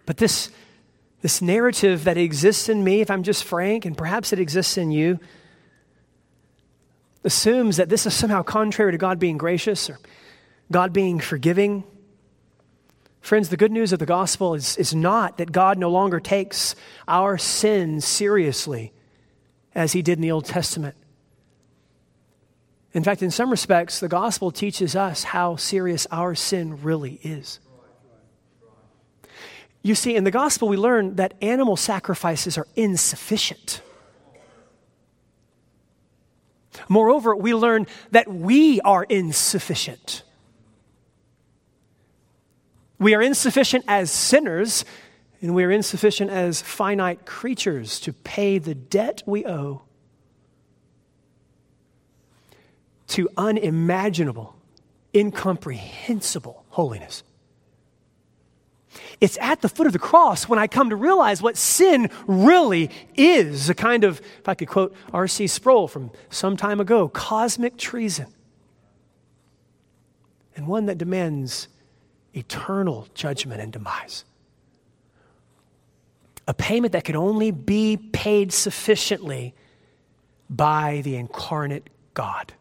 But 0.06 0.18
this, 0.18 0.50
this 1.23 1.43
narrative 1.43 2.05
that 2.05 2.16
exists 2.16 2.68
in 2.68 2.83
me, 2.83 3.01
if 3.01 3.11
I'm 3.11 3.23
just 3.23 3.45
frank, 3.45 3.85
and 3.85 3.97
perhaps 3.97 4.33
it 4.33 4.39
exists 4.39 4.79
in 4.79 4.91
you, 4.91 5.18
assumes 7.25 7.77
that 7.77 7.89
this 7.89 8.07
is 8.07 8.14
somehow 8.14 8.43
contrary 8.43 8.93
to 8.93 8.99
God 8.99 9.18
being 9.18 9.37
gracious 9.37 9.91
or 9.91 9.99
God 10.73 10.93
being 10.93 11.21
forgiving. 11.21 11.85
Friends, 13.21 13.51
the 13.51 13.59
good 13.59 13.73
news 13.73 13.93
of 13.93 13.99
the 13.99 14.07
gospel 14.07 14.55
is, 14.55 14.77
is 14.79 14.95
not 14.95 15.37
that 15.37 15.53
God 15.53 15.77
no 15.77 15.91
longer 15.91 16.21
takes 16.21 16.75
our 17.07 17.37
sins 17.37 18.07
seriously 18.07 18.93
as 19.75 19.93
he 19.93 20.01
did 20.01 20.18
in 20.18 20.23
the 20.23 20.31
Old 20.31 20.47
Testament. 20.47 20.97
In 22.93 23.05
fact, 23.05 23.23
in 23.23 23.31
some 23.31 23.51
respects, 23.51 24.01
the 24.01 24.09
gospel 24.09 24.51
teaches 24.51 24.97
us 24.97 25.23
how 25.23 25.57
serious 25.57 26.07
our 26.11 26.35
sin 26.35 26.83
really 26.83 27.21
is. 27.23 27.61
You 29.83 29.95
see, 29.95 30.14
in 30.14 30.24
the 30.24 30.31
gospel, 30.31 30.68
we 30.68 30.76
learn 30.76 31.16
that 31.16 31.35
animal 31.41 31.76
sacrifices 31.76 32.59
are 32.59 32.66
insufficient. 32.76 33.81
Moreover, 36.89 37.35
we 37.35 37.55
learn 37.55 37.87
that 38.11 38.28
we 38.28 38.81
are 38.83 39.05
insufficient. 39.05 40.22
We 42.99 43.14
are 43.14 43.22
insufficient 43.22 43.85
as 43.89 44.11
sinners 44.11 44.85
and 45.43 45.55
we 45.55 45.64
are 45.64 45.70
insufficient 45.70 46.31
as 46.31 46.61
finite 46.61 47.24
creatures 47.24 47.99
to 48.01 48.12
pay 48.12 48.59
the 48.59 48.74
debt 48.74 49.22
we 49.24 49.47
owe 49.47 49.83
to 53.09 53.28
unimaginable, 53.37 54.55
incomprehensible 55.14 56.64
holiness. 56.68 57.22
It's 59.21 59.37
at 59.41 59.61
the 59.61 59.68
foot 59.68 59.87
of 59.87 59.93
the 59.93 59.99
cross 59.99 60.49
when 60.49 60.59
I 60.59 60.66
come 60.66 60.91
to 60.91 60.97
realize 60.97 61.43
what 61.43 61.57
sin 61.57 62.11
really 62.27 62.91
is 63.16 63.68
a 63.68 63.75
kind 63.75 64.05
of, 64.05 64.21
if 64.39 64.49
I 64.49 64.55
could 64.55 64.68
quote 64.68 64.95
R.C. 65.12 65.47
Sproul 65.47 65.89
from 65.89 66.11
some 66.31 66.57
time 66.57 66.81
ago, 66.81 67.09
cosmic 67.09 67.77
treason. 67.77 68.27
And 70.57 70.66
one 70.66 70.87
that 70.87 70.97
demands 70.97 71.68
eternal 72.35 73.09
judgment 73.14 73.61
and 73.61 73.73
demise 73.73 74.25
a 76.51 76.55
payment 76.55 76.93
that 76.95 77.05
could 77.05 77.14
only 77.14 77.53
be 77.53 77.97
paid 77.97 78.53
sufficiently 78.53 79.55
by 80.49 81.01
the 81.05 81.14
incarnate 81.14 81.89
God, 82.12 82.55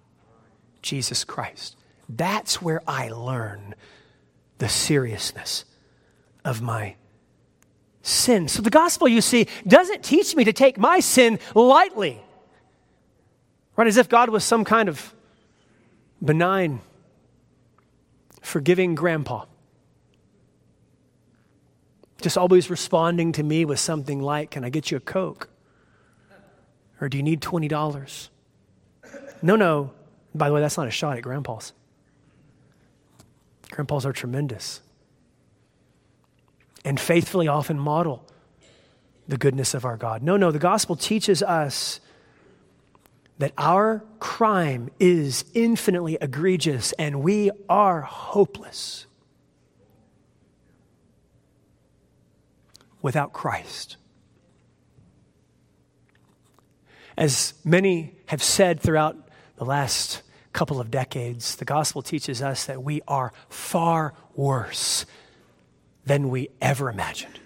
Jesus 0.83 1.23
Christ. 1.23 1.75
That's 2.07 2.61
where 2.61 2.83
I 2.87 3.09
learn 3.09 3.73
the 4.59 4.69
seriousness 4.69 5.65
of 6.43 6.61
my 6.61 6.95
sin. 8.01 8.47
So 8.47 8.61
the 8.61 8.69
gospel, 8.69 9.07
you 9.07 9.21
see, 9.21 9.47
doesn't 9.67 10.03
teach 10.03 10.35
me 10.35 10.43
to 10.45 10.53
take 10.53 10.77
my 10.77 10.99
sin 10.99 11.39
lightly. 11.53 12.21
Right? 13.75 13.87
As 13.87 13.97
if 13.97 14.09
God 14.09 14.29
was 14.29 14.43
some 14.43 14.65
kind 14.65 14.89
of 14.89 15.13
benign, 16.23 16.81
forgiving 18.41 18.95
grandpa. 18.95 19.45
Just 22.21 22.37
always 22.37 22.69
responding 22.69 23.31
to 23.33 23.43
me 23.43 23.63
with 23.63 23.79
something 23.79 24.21
like, 24.21 24.51
Can 24.51 24.65
I 24.65 24.69
get 24.69 24.91
you 24.91 24.97
a 24.97 24.99
Coke? 24.99 25.49
Or 26.99 27.07
do 27.07 27.15
you 27.15 27.23
need 27.23 27.39
$20? 27.39 28.29
No, 29.41 29.55
no. 29.55 29.91
By 30.35 30.49
the 30.49 30.53
way, 30.53 30.59
that's 30.59 30.75
not 30.75 30.87
a 30.87 30.91
shot 30.91 31.15
at 31.15 31.23
grandpas. 31.23 31.71
Grandpas 33.71 34.05
are 34.05 34.11
tremendous 34.11 34.81
and 36.85 36.99
faithfully 36.99 37.47
often 37.47 37.77
model 37.79 38.25
the 39.27 39.37
goodness 39.37 39.73
of 39.73 39.85
our 39.85 39.97
God. 39.97 40.23
No, 40.23 40.37
no, 40.37 40.51
the 40.51 40.59
gospel 40.59 40.95
teaches 40.95 41.43
us 41.43 41.99
that 43.37 43.53
our 43.57 44.03
crime 44.19 44.89
is 44.99 45.45
infinitely 45.53 46.17
egregious 46.19 46.91
and 46.93 47.21
we 47.21 47.51
are 47.69 48.01
hopeless 48.01 49.05
without 53.01 53.31
Christ. 53.31 53.97
As 57.17 57.53
many 57.63 58.15
have 58.27 58.41
said 58.41 58.79
throughout 58.79 59.15
the 59.57 59.65
last 59.65 60.21
couple 60.53 60.81
of 60.81 60.89
decades, 60.89 61.55
the 61.55 61.65
gospel 61.65 62.01
teaches 62.01 62.41
us 62.41 62.65
that 62.65 62.83
we 62.83 63.01
are 63.07 63.31
far 63.49 64.13
worse 64.35 65.05
than 66.09 66.29
we 66.29 66.49
ever 66.59 66.89
imagined. 66.89 67.39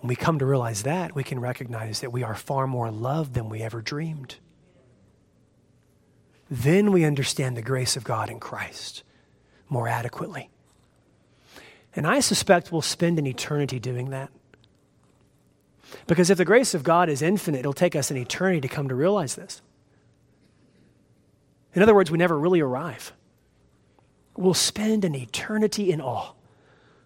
When 0.00 0.08
we 0.08 0.14
come 0.14 0.38
to 0.40 0.44
realize 0.44 0.82
that, 0.82 1.14
we 1.14 1.24
can 1.24 1.40
recognize 1.40 2.00
that 2.00 2.12
we 2.12 2.22
are 2.22 2.34
far 2.34 2.66
more 2.66 2.90
loved 2.90 3.32
than 3.32 3.48
we 3.48 3.62
ever 3.62 3.80
dreamed. 3.80 4.34
Then 6.50 6.92
we 6.92 7.06
understand 7.06 7.56
the 7.56 7.62
grace 7.62 7.96
of 7.96 8.04
God 8.04 8.28
in 8.28 8.38
Christ 8.38 9.04
more 9.70 9.88
adequately. 9.88 10.50
And 11.96 12.06
I 12.06 12.20
suspect 12.20 12.70
we'll 12.70 12.82
spend 12.82 13.18
an 13.18 13.26
eternity 13.26 13.80
doing 13.80 14.10
that. 14.10 14.28
Because 16.06 16.28
if 16.28 16.36
the 16.36 16.44
grace 16.44 16.74
of 16.74 16.82
God 16.82 17.08
is 17.08 17.22
infinite, 17.22 17.60
it'll 17.60 17.72
take 17.72 17.96
us 17.96 18.10
an 18.10 18.18
eternity 18.18 18.60
to 18.60 18.68
come 18.68 18.88
to 18.88 18.94
realize 18.94 19.34
this. 19.34 19.62
In 21.72 21.80
other 21.80 21.94
words, 21.94 22.10
we 22.10 22.18
never 22.18 22.38
really 22.38 22.60
arrive. 22.60 23.14
We'll 24.36 24.52
spend 24.52 25.06
an 25.06 25.14
eternity 25.14 25.90
in 25.90 26.02
awe 26.02 26.32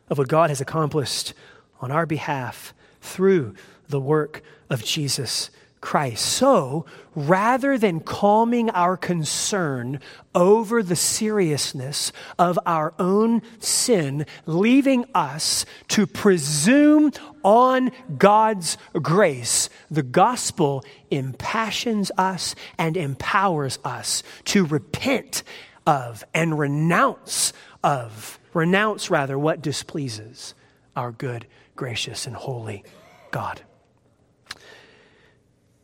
of 0.09 0.19
what 0.19 0.29
God 0.29 0.51
has 0.51 0.61
accomplished 0.61 1.35
on 1.81 1.91
our 1.91 2.07
behalf 2.07 2.73
through 3.01 3.55
the 3.89 4.01
work 4.01 4.43
of 4.71 4.85
Jesus 4.85 5.51
Christ. 5.81 6.25
So, 6.25 6.85
rather 7.15 7.79
than 7.79 8.01
calming 8.01 8.71
our 8.71 8.97
concern 8.97 10.01
over 10.35 10.83
the 10.83 10.97
seriousness 10.97 12.13
of 12.39 12.59
our 12.67 12.93
own 12.99 13.43
sin, 13.61 14.27
leaving 14.47 15.05
us 15.15 15.65
to 15.89 16.07
presume 16.07 17.13
on 17.45 17.93
God's 18.19 18.79
grace, 18.95 19.69
the 19.89 20.03
gospel 20.03 20.85
impassions 21.11 22.11
us 22.19 22.55
and 22.79 22.97
empowers 22.97 23.79
us 23.85 24.23
to 24.47 24.65
repent 24.65 25.45
of 25.87 26.25
and 26.35 26.59
renounce 26.59 27.53
of, 27.85 28.36
renounce 28.57 29.11
rather, 29.11 29.39
what 29.39 29.61
displeases 29.61 30.55
our 30.97 31.13
good, 31.13 31.47
gracious, 31.77 32.27
and 32.27 32.35
holy 32.35 32.83
God. 33.31 33.61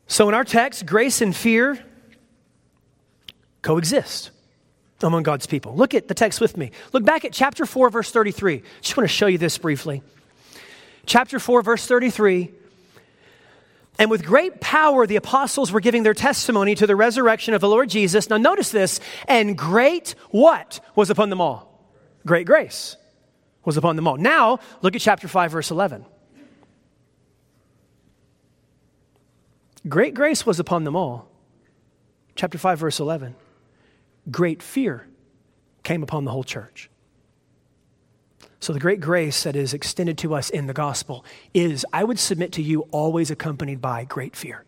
So 0.07 0.29
in 0.29 0.35
our 0.35 0.45
text, 0.45 0.87
grace 0.87 1.20
and 1.20 1.37
fear 1.37 1.79
coexist 3.61 4.31
among 5.03 5.23
God's 5.23 5.47
people. 5.47 5.75
Look 5.75 5.95
at 5.95 6.09
the 6.09 6.14
text 6.14 6.41
with 6.41 6.57
me. 6.57 6.70
Look 6.93 7.05
back 7.05 7.25
at 7.25 7.33
chapter 7.33 7.66
4, 7.66 7.91
verse 7.91 8.11
33. 8.11 8.62
Just 8.81 8.97
want 8.97 9.09
to 9.09 9.14
show 9.14 9.27
you 9.27 9.39
this 9.39 9.59
briefly. 9.59 10.03
Chapter 11.05 11.39
4, 11.39 11.62
verse 11.62 11.87
33. 11.87 12.51
And 13.99 14.11
with 14.11 14.25
great 14.25 14.61
power, 14.61 15.07
the 15.07 15.16
apostles 15.16 15.70
were 15.73 15.81
giving 15.81 16.05
their 16.05 16.14
testimony 16.14 16.75
to 16.77 16.87
the 16.87 16.97
resurrection 16.97 17.53
of 17.53 17.61
the 17.61 17.68
Lord 17.68 17.91
Jesus. 17.91 18.31
Now, 18.31 18.39
notice 18.39 18.70
this. 18.70 19.01
And 19.29 19.59
great 19.59 20.14
what 20.31 20.81
was 20.95 21.11
upon 21.11 21.29
them 21.29 21.41
all? 21.41 21.72
Great 22.27 22.47
grace 22.47 22.97
was 23.64 23.77
upon 23.77 23.97
them 23.97 24.07
all. 24.07 24.16
Now, 24.16 24.59
look 24.81 24.95
at 24.95 25.01
chapter 25.01 25.29
5, 25.29 25.53
verse 25.53 25.70
11. 25.70 26.05
Great 29.89 30.14
grace 30.14 30.47
was 30.47 30.61
upon 30.61 30.85
them 30.85 30.95
all. 30.95 31.29
Chapter 32.35 32.59
5, 32.59 32.79
verse 32.79 33.01
11. 33.01 33.35
Great 34.31 34.62
fear 34.62 35.07
came 35.83 36.03
upon 36.03 36.25
the 36.25 36.31
whole 36.31 36.45
church. 36.45 36.89
So, 38.61 38.73
the 38.73 38.79
great 38.79 39.01
grace 39.01 39.43
that 39.43 39.57
is 39.57 39.75
extended 39.75 40.16
to 40.18 40.35
us 40.35 40.49
in 40.49 40.68
the 40.68 40.73
gospel 40.73 41.25
is, 41.53 41.85
I 41.93 42.05
would 42.05 42.20
submit 42.20 42.53
to 42.53 42.62
you, 42.62 42.83
always 42.93 43.29
accompanied 43.29 43.81
by 43.81 44.05
great 44.05 44.37
fear, 44.37 44.64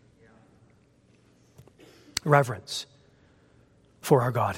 reverence 2.25 2.85
for 4.01 4.21
our 4.21 4.31
God 4.31 4.57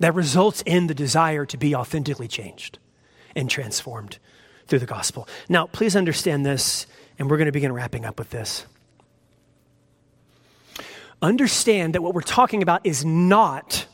that 0.00 0.14
results 0.14 0.62
in 0.66 0.86
the 0.86 0.94
desire 0.94 1.46
to 1.46 1.56
be 1.56 1.74
authentically 1.74 2.28
changed 2.28 2.78
and 3.36 3.48
transformed 3.48 4.18
through 4.66 4.78
the 4.78 4.86
gospel. 4.86 5.28
Now, 5.48 5.66
please 5.66 5.94
understand 5.94 6.44
this, 6.44 6.86
and 7.18 7.30
we're 7.30 7.36
going 7.36 7.46
to 7.46 7.52
begin 7.52 7.72
wrapping 7.72 8.04
up 8.04 8.18
with 8.18 8.30
this 8.30 8.66
understand 11.24 11.94
that 11.94 12.02
what 12.02 12.14
we're 12.14 12.20
talking 12.20 12.62
about 12.62 12.84
is 12.84 13.04
not 13.04 13.86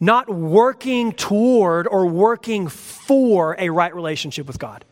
not 0.00 0.28
working 0.28 1.12
toward 1.12 1.86
or 1.86 2.06
working 2.06 2.66
for 2.66 3.54
a 3.58 3.68
right 3.68 3.94
relationship 3.94 4.46
with 4.46 4.58
God. 4.58 4.84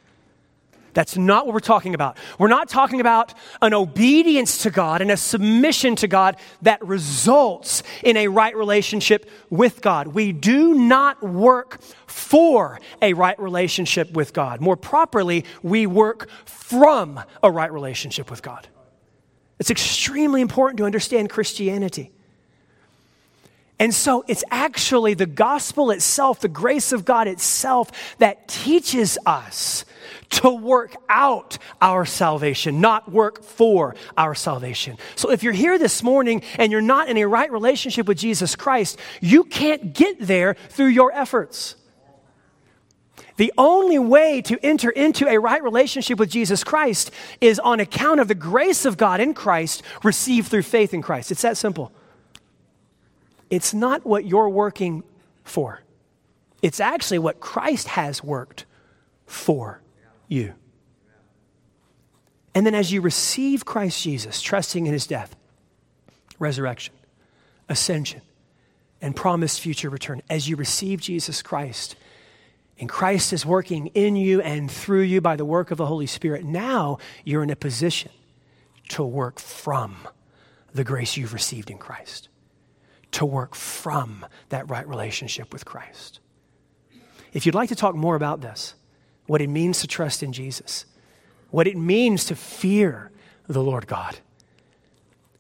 That's 0.93 1.17
not 1.17 1.47
what 1.47 1.55
we're 1.55 1.61
talking 1.61 1.95
about. 1.95 2.17
We're 2.39 2.49
not 2.49 2.69
talking 2.69 3.01
about 3.01 3.35
an 3.63 3.75
obedience 3.75 4.63
to 4.63 4.71
God 4.71 5.01
and 5.01 5.11
a 5.11 5.17
submission 5.17 5.97
to 5.97 6.09
God 6.09 6.37
that 6.63 6.85
results 6.85 7.83
in 8.03 8.17
a 8.17 8.29
right 8.29 8.57
relationship 8.57 9.31
with 9.51 9.81
God. 9.81 10.09
We 10.09 10.33
do 10.33 10.75
not 10.75 11.23
work 11.23 11.81
for 12.07 12.81
a 13.01 13.13
right 13.13 13.39
relationship 13.39 14.13
with 14.13 14.33
God. 14.33 14.61
More 14.61 14.77
properly, 14.77 15.45
we 15.63 15.87
work 15.87 16.29
from 16.45 17.21
a 17.43 17.51
right 17.51 17.73
relationship 17.73 18.31
with 18.31 18.43
God. 18.43 18.67
It's 19.59 19.71
extremely 19.71 20.41
important 20.41 20.79
to 20.79 20.85
understand 20.85 21.31
Christianity. 21.31 22.11
And 23.79 23.95
so 23.95 24.25
it's 24.29 24.45
actually 24.51 25.15
the 25.15 25.27
gospel 25.27 25.91
itself, 25.91 26.41
the 26.41 26.49
grace 26.49 26.93
of 26.93 27.07
God 27.07 27.27
itself, 27.27 27.91
that 28.19 28.47
teaches 28.47 29.17
us 29.25 29.87
to 30.31 30.51
work 30.51 30.95
out 31.09 31.59
our 31.81 32.07
salvation, 32.07 32.81
not 32.81 33.11
work 33.11 33.43
for 33.43 33.95
our 34.17 34.35
salvation. 34.35 34.97
So 35.17 35.31
if 35.31 35.43
you're 35.43 35.53
here 35.53 35.79
this 35.79 36.03
morning 36.03 36.43
and 36.57 36.73
you're 36.73 36.81
not 36.81 37.09
in 37.09 37.17
a 37.17 37.27
right 37.27 37.51
relationship 37.51 38.07
with 38.07 38.19
Jesus 38.19 38.57
Christ, 38.57 38.99
you 39.21 39.45
can't 39.45 39.93
get 39.93 40.17
there 40.21 40.55
through 40.71 40.87
your 40.87 41.13
efforts. 41.13 41.75
The 43.37 43.53
only 43.57 43.99
way 43.99 44.43
to 44.43 44.59
enter 44.63 44.91
into 44.91 45.27
a 45.27 45.39
right 45.39 45.63
relationship 45.63 46.19
with 46.19 46.31
Jesus 46.31 46.63
Christ 46.63 47.11
is 47.41 47.59
on 47.59 47.81
account 47.81 48.21
of 48.21 48.29
the 48.29 48.35
grace 48.35 48.85
of 48.85 48.97
God 48.97 49.21
in 49.21 49.35
Christ 49.35 49.83
received 50.03 50.49
through 50.49 50.63
faith 50.63 50.93
in 50.93 51.03
Christ. 51.03 51.31
It's 51.31 51.43
that 51.43 51.57
simple. 51.57 51.91
It's 53.49 53.75
not 53.75 54.05
what 54.07 54.27
you're 54.27 54.49
working 54.49 55.03
for, 55.43 55.81
it's 56.63 56.79
actually 56.79 57.19
what 57.19 57.41
Christ 57.41 57.89
has 57.89 58.23
worked 58.23 58.67
for 59.27 59.81
you. 60.31 60.55
And 62.55 62.65
then 62.65 62.75
as 62.75 62.93
you 62.93 63.01
receive 63.01 63.65
Christ 63.65 64.03
Jesus, 64.03 64.41
trusting 64.41 64.87
in 64.87 64.93
his 64.93 65.07
death, 65.07 65.37
resurrection, 66.39 66.95
ascension, 67.69 68.23
and 69.01 69.15
promised 69.15 69.61
future 69.61 69.91
return, 69.91 70.23
as 70.31 70.49
you 70.49 70.57
receive 70.57 71.01
Jesus 71.01 71.43
Christ, 71.43 71.97
and 72.79 72.89
Christ 72.89 73.33
is 73.33 73.45
working 73.45 73.89
in 73.89 74.17
you 74.17 74.41
and 74.41 74.71
through 74.71 75.03
you 75.03 75.21
by 75.21 75.37
the 75.37 75.45
work 75.45 75.71
of 75.71 75.79
the 75.79 75.87
Holy 75.87 76.07
Spirit. 76.07 76.45
Now 76.45 76.99
you're 77.25 77.43
in 77.43 77.51
a 77.51 77.57
position 77.57 78.11
to 78.89 79.05
work 79.05 79.39
from 79.39 79.97
the 80.73 80.85
grace 80.85 81.17
you've 81.17 81.35
received 81.35 81.71
in 81.71 81.79
Christ, 81.79 82.29
to 83.13 83.27
work 83.27 83.55
from 83.55 84.25
that 84.49 84.69
right 84.71 84.87
relationship 84.89 85.53
with 85.53 85.65
Christ. 85.65 86.21
If 87.33 87.47
you'd 87.47 87.55
like 87.55 87.69
to 87.69 87.77
talk 87.77 87.95
more 87.95 88.17
about 88.17 88.41
this, 88.41 88.75
what 89.27 89.41
it 89.41 89.49
means 89.49 89.81
to 89.81 89.87
trust 89.87 90.23
in 90.23 90.33
Jesus, 90.33 90.87
what 91.51 91.67
it 91.67 91.77
means 91.77 92.25
to 92.27 92.35
fear 92.35 93.11
the 93.47 93.63
Lord 93.63 93.87
God, 93.87 94.19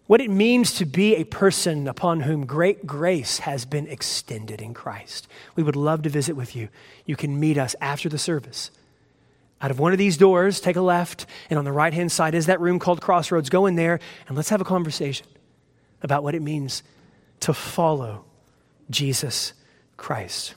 what 0.06 0.20
it 0.20 0.30
means 0.30 0.74
to 0.74 0.84
be 0.84 1.14
a 1.14 1.24
person 1.24 1.86
upon 1.86 2.20
whom 2.20 2.46
great 2.46 2.86
grace 2.86 3.40
has 3.40 3.64
been 3.64 3.86
extended 3.86 4.60
in 4.60 4.74
Christ. 4.74 5.28
We 5.54 5.62
would 5.62 5.76
love 5.76 6.02
to 6.02 6.08
visit 6.08 6.34
with 6.34 6.56
you. 6.56 6.68
You 7.06 7.14
can 7.14 7.38
meet 7.38 7.56
us 7.56 7.76
after 7.80 8.08
the 8.08 8.18
service. 8.18 8.70
Out 9.62 9.70
of 9.70 9.78
one 9.78 9.92
of 9.92 9.98
these 9.98 10.16
doors, 10.16 10.58
take 10.58 10.76
a 10.76 10.80
left, 10.80 11.26
and 11.50 11.58
on 11.58 11.64
the 11.64 11.72
right 11.72 11.92
hand 11.92 12.10
side 12.10 12.34
is 12.34 12.46
that 12.46 12.60
room 12.60 12.78
called 12.78 13.00
Crossroads. 13.00 13.50
Go 13.50 13.66
in 13.66 13.76
there 13.76 14.00
and 14.26 14.36
let's 14.36 14.48
have 14.48 14.60
a 14.60 14.64
conversation 14.64 15.26
about 16.02 16.22
what 16.22 16.34
it 16.34 16.42
means 16.42 16.82
to 17.40 17.52
follow 17.52 18.24
Jesus 18.88 19.52
Christ. 19.96 20.54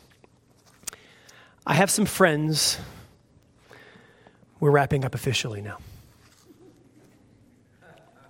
I 1.66 1.76
have 1.76 1.92
some 1.92 2.06
friends. 2.06 2.78
We're 4.64 4.72
wrapping 4.72 5.04
up 5.04 5.14
officially 5.14 5.62
now. 5.62 5.80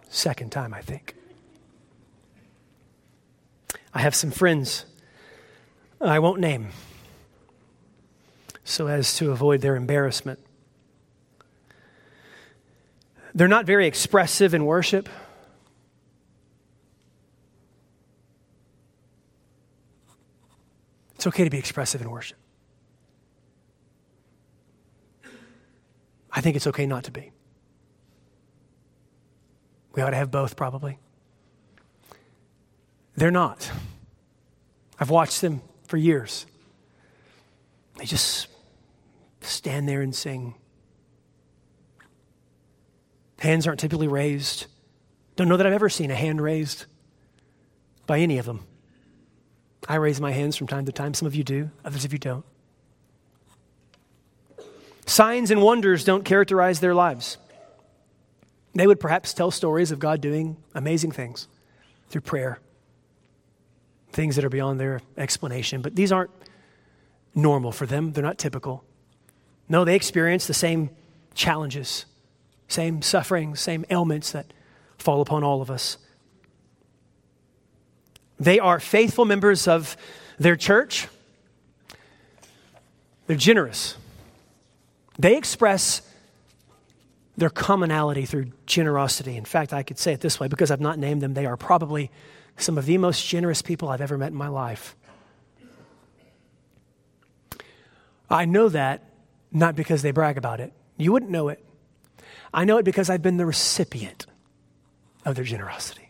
Second 0.09 0.51
time, 0.51 0.73
I 0.73 0.81
think. 0.81 1.13
I 3.93 3.99
have 3.99 4.15
some 4.15 4.31
friends 4.31 4.85
I 6.01 6.17
won't 6.17 6.39
name 6.39 6.69
so 8.63 8.87
as 8.87 9.15
to 9.17 9.29
avoid 9.29 9.61
their 9.61 9.75
embarrassment. 9.75 10.39
They're 13.35 13.47
not 13.47 13.67
very 13.67 13.85
expressive 13.85 14.55
in 14.55 14.65
worship. 14.65 15.09
It's 21.13 21.27
okay 21.27 21.43
to 21.43 21.51
be 21.51 21.59
expressive 21.59 22.01
in 22.01 22.09
worship. 22.09 22.42
I 26.33 26.41
think 26.41 26.55
it's 26.55 26.67
okay 26.67 26.85
not 26.85 27.03
to 27.05 27.11
be. 27.11 27.31
We 29.95 30.01
ought 30.01 30.09
to 30.09 30.15
have 30.15 30.31
both, 30.31 30.55
probably. 30.55 30.97
They're 33.15 33.31
not. 33.31 33.71
I've 34.99 35.11
watched 35.11 35.41
them 35.41 35.61
for 35.87 35.97
years. 35.97 36.47
They 37.97 38.05
just 38.05 38.47
stand 39.41 39.87
there 39.87 40.01
and 40.01 40.15
sing. 40.15 40.55
Hands 43.37 43.67
aren't 43.67 43.79
typically 43.79 44.07
raised. 44.07 44.65
Don't 45.35 45.47
know 45.47 45.57
that 45.57 45.67
I've 45.67 45.73
ever 45.73 45.89
seen 45.89 46.09
a 46.09 46.15
hand 46.15 46.41
raised 46.41 46.85
by 48.07 48.19
any 48.19 48.39
of 48.39 48.45
them. 48.45 48.65
I 49.87 49.95
raise 49.95 50.19
my 50.19 50.31
hands 50.31 50.55
from 50.55 50.67
time 50.67 50.85
to 50.85 50.91
time. 50.91 51.13
Some 51.13 51.27
of 51.27 51.35
you 51.35 51.43
do, 51.43 51.69
others 51.83 52.05
of 52.05 52.13
you 52.13 52.19
don't. 52.19 52.45
Signs 55.05 55.51
and 55.51 55.61
wonders 55.61 56.03
don't 56.03 56.23
characterize 56.23 56.79
their 56.79 56.95
lives. 56.95 57.37
They 58.73 58.87
would 58.87 58.99
perhaps 58.99 59.33
tell 59.33 59.51
stories 59.51 59.91
of 59.91 59.99
God 59.99 60.21
doing 60.21 60.57
amazing 60.73 61.11
things 61.11 61.47
through 62.09 62.21
prayer, 62.21 62.59
things 64.11 64.35
that 64.35 64.45
are 64.45 64.49
beyond 64.49 64.79
their 64.79 65.01
explanation, 65.17 65.81
but 65.81 65.95
these 65.95 66.11
aren't 66.11 66.31
normal 67.35 67.71
for 67.71 67.85
them. 67.85 68.13
They're 68.13 68.23
not 68.23 68.37
typical. 68.37 68.83
No, 69.69 69.85
they 69.85 69.95
experience 69.95 70.47
the 70.47 70.53
same 70.53 70.89
challenges, 71.33 72.05
same 72.67 73.01
sufferings, 73.01 73.59
same 73.59 73.85
ailments 73.89 74.31
that 74.31 74.53
fall 74.97 75.21
upon 75.21 75.43
all 75.43 75.61
of 75.61 75.69
us. 75.69 75.97
They 78.39 78.59
are 78.59 78.79
faithful 78.79 79.25
members 79.25 79.67
of 79.67 79.95
their 80.39 80.55
church. 80.55 81.07
They're 83.27 83.37
generous. 83.37 83.95
They 85.17 85.37
express 85.37 86.01
their 87.37 87.49
commonality 87.49 88.25
through 88.25 88.51
generosity. 88.65 89.37
In 89.37 89.45
fact, 89.45 89.73
I 89.73 89.83
could 89.83 89.97
say 89.97 90.13
it 90.13 90.21
this 90.21 90.39
way 90.39 90.47
because 90.47 90.71
I've 90.71 90.81
not 90.81 90.99
named 90.99 91.21
them, 91.21 91.33
they 91.33 91.45
are 91.45 91.57
probably 91.57 92.11
some 92.57 92.77
of 92.77 92.85
the 92.85 92.97
most 92.97 93.25
generous 93.27 93.61
people 93.61 93.89
I've 93.89 94.01
ever 94.01 94.17
met 94.17 94.31
in 94.31 94.37
my 94.37 94.47
life. 94.47 94.95
I 98.29 98.45
know 98.45 98.69
that 98.69 99.03
not 99.51 99.75
because 99.75 100.01
they 100.01 100.11
brag 100.11 100.37
about 100.37 100.59
it. 100.59 100.73
You 100.97 101.11
wouldn't 101.11 101.31
know 101.31 101.49
it. 101.49 101.63
I 102.53 102.65
know 102.65 102.77
it 102.77 102.85
because 102.85 103.09
I've 103.09 103.21
been 103.21 103.37
the 103.37 103.45
recipient 103.45 104.25
of 105.25 105.35
their 105.35 105.43
generosity. 105.43 106.09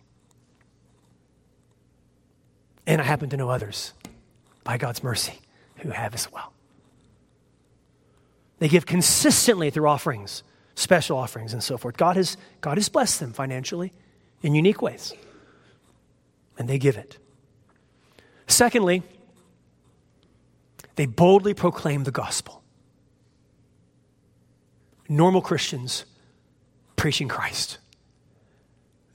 And 2.86 3.02
I 3.02 3.04
happen 3.04 3.30
to 3.30 3.38
know 3.38 3.50
others, 3.50 3.94
by 4.64 4.78
God's 4.78 5.04
mercy, 5.04 5.40
who 5.78 5.90
have 5.90 6.14
as 6.14 6.32
well. 6.32 6.53
They 8.64 8.70
give 8.70 8.86
consistently 8.86 9.72
through 9.72 9.90
offerings, 9.90 10.42
special 10.76 11.18
offerings, 11.18 11.52
and 11.52 11.62
so 11.62 11.78
forth. 11.78 11.98
God 11.98 12.16
has, 12.16 12.38
God 12.62 12.78
has 12.78 12.88
blessed 12.88 13.20
them 13.20 13.34
financially 13.34 13.92
in 14.42 14.56
unique 14.56 14.82
ways, 14.82 15.14
and 16.58 16.70
they 16.70 16.80
give 16.80 16.96
it. 16.96 17.18
Secondly, 18.48 19.04
they 20.96 21.06
boldly 21.06 21.54
proclaim 21.54 22.06
the 22.06 22.12
gospel. 22.12 22.64
Normal 25.10 25.42
Christians 25.42 26.06
preaching 26.96 27.28
Christ. 27.28 27.80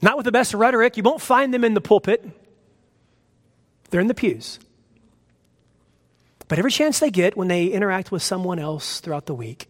Not 0.02 0.18
with 0.18 0.26
the 0.26 0.32
best 0.32 0.52
rhetoric. 0.52 0.98
You 0.98 1.02
won't 1.02 1.22
find 1.22 1.54
them 1.54 1.64
in 1.64 1.72
the 1.72 1.80
pulpit. 1.80 2.22
They're 3.88 4.02
in 4.02 4.08
the 4.08 4.14
pews. 4.14 4.58
But 6.48 6.58
every 6.58 6.70
chance 6.70 6.98
they 6.98 7.10
get 7.10 7.36
when 7.36 7.48
they 7.48 7.66
interact 7.66 8.10
with 8.10 8.22
someone 8.22 8.58
else 8.58 9.00
throughout 9.00 9.26
the 9.26 9.34
week, 9.34 9.68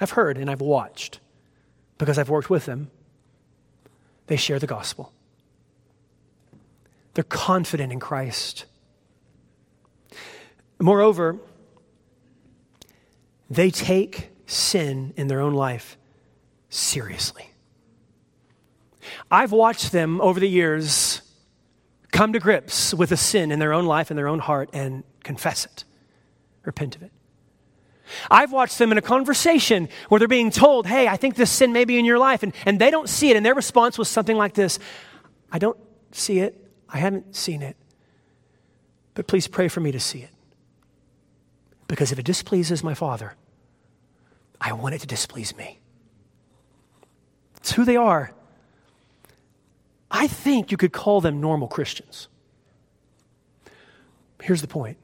I've 0.00 0.10
heard 0.10 0.36
and 0.36 0.50
I've 0.50 0.60
watched 0.60 1.20
because 1.98 2.18
I've 2.18 2.28
worked 2.30 2.50
with 2.50 2.66
them, 2.66 2.90
they 4.26 4.36
share 4.36 4.58
the 4.58 4.66
gospel. 4.66 5.12
They're 7.14 7.24
confident 7.24 7.92
in 7.92 8.00
Christ. 8.00 8.64
Moreover, 10.80 11.38
they 13.50 13.70
take 13.70 14.30
sin 14.46 15.12
in 15.16 15.28
their 15.28 15.40
own 15.40 15.54
life 15.54 15.98
seriously. 16.70 17.50
I've 19.30 19.52
watched 19.52 19.92
them 19.92 20.20
over 20.20 20.40
the 20.40 20.48
years 20.48 21.22
come 22.12 22.32
to 22.32 22.38
grips 22.38 22.94
with 22.94 23.12
a 23.12 23.16
sin 23.16 23.52
in 23.52 23.58
their 23.58 23.72
own 23.72 23.86
life, 23.86 24.10
in 24.10 24.16
their 24.16 24.28
own 24.28 24.38
heart, 24.38 24.70
and 24.72 25.04
confess 25.22 25.64
it, 25.64 25.84
repent 26.64 26.96
of 26.96 27.02
it. 27.02 27.12
I've 28.30 28.52
watched 28.52 28.78
them 28.78 28.90
in 28.92 28.98
a 28.98 29.02
conversation 29.02 29.88
where 30.08 30.18
they're 30.18 30.28
being 30.28 30.50
told, 30.50 30.86
hey, 30.86 31.06
I 31.06 31.16
think 31.16 31.36
this 31.36 31.50
sin 31.50 31.72
may 31.72 31.84
be 31.84 31.98
in 31.98 32.04
your 32.04 32.18
life, 32.18 32.42
and, 32.42 32.52
and 32.66 32.80
they 32.80 32.90
don't 32.90 33.08
see 33.08 33.30
it, 33.30 33.36
and 33.36 33.46
their 33.46 33.54
response 33.54 33.98
was 33.98 34.08
something 34.08 34.36
like 34.36 34.54
this 34.54 34.78
I 35.52 35.58
don't 35.58 35.78
see 36.12 36.40
it, 36.40 36.56
I 36.88 36.98
haven't 36.98 37.34
seen 37.36 37.62
it, 37.62 37.76
but 39.14 39.26
please 39.26 39.46
pray 39.46 39.68
for 39.68 39.80
me 39.80 39.92
to 39.92 40.00
see 40.00 40.20
it. 40.20 40.30
Because 41.88 42.12
if 42.12 42.18
it 42.18 42.24
displeases 42.24 42.84
my 42.84 42.94
Father, 42.94 43.34
I 44.60 44.72
want 44.72 44.94
it 44.94 45.00
to 45.00 45.06
displease 45.06 45.56
me. 45.56 45.80
It's 47.56 47.72
who 47.72 47.84
they 47.84 47.96
are. 47.96 48.32
I 50.10 50.26
think 50.26 50.70
you 50.70 50.76
could 50.76 50.92
call 50.92 51.20
them 51.20 51.40
normal 51.40 51.68
Christians. 51.68 52.28
Here's 54.42 54.60
the 54.60 54.68
point 54.68 54.98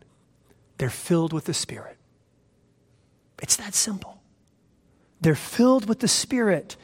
they're 0.78 0.90
filled 0.90 1.32
with 1.32 1.44
the 1.44 1.54
Spirit. 1.54 1.96
It's 3.42 3.56
that 3.56 3.74
simple. 3.74 4.20
They're 5.20 5.34
filled 5.34 5.88
with 5.88 6.00
the 6.00 6.08
Spirit. 6.08 6.76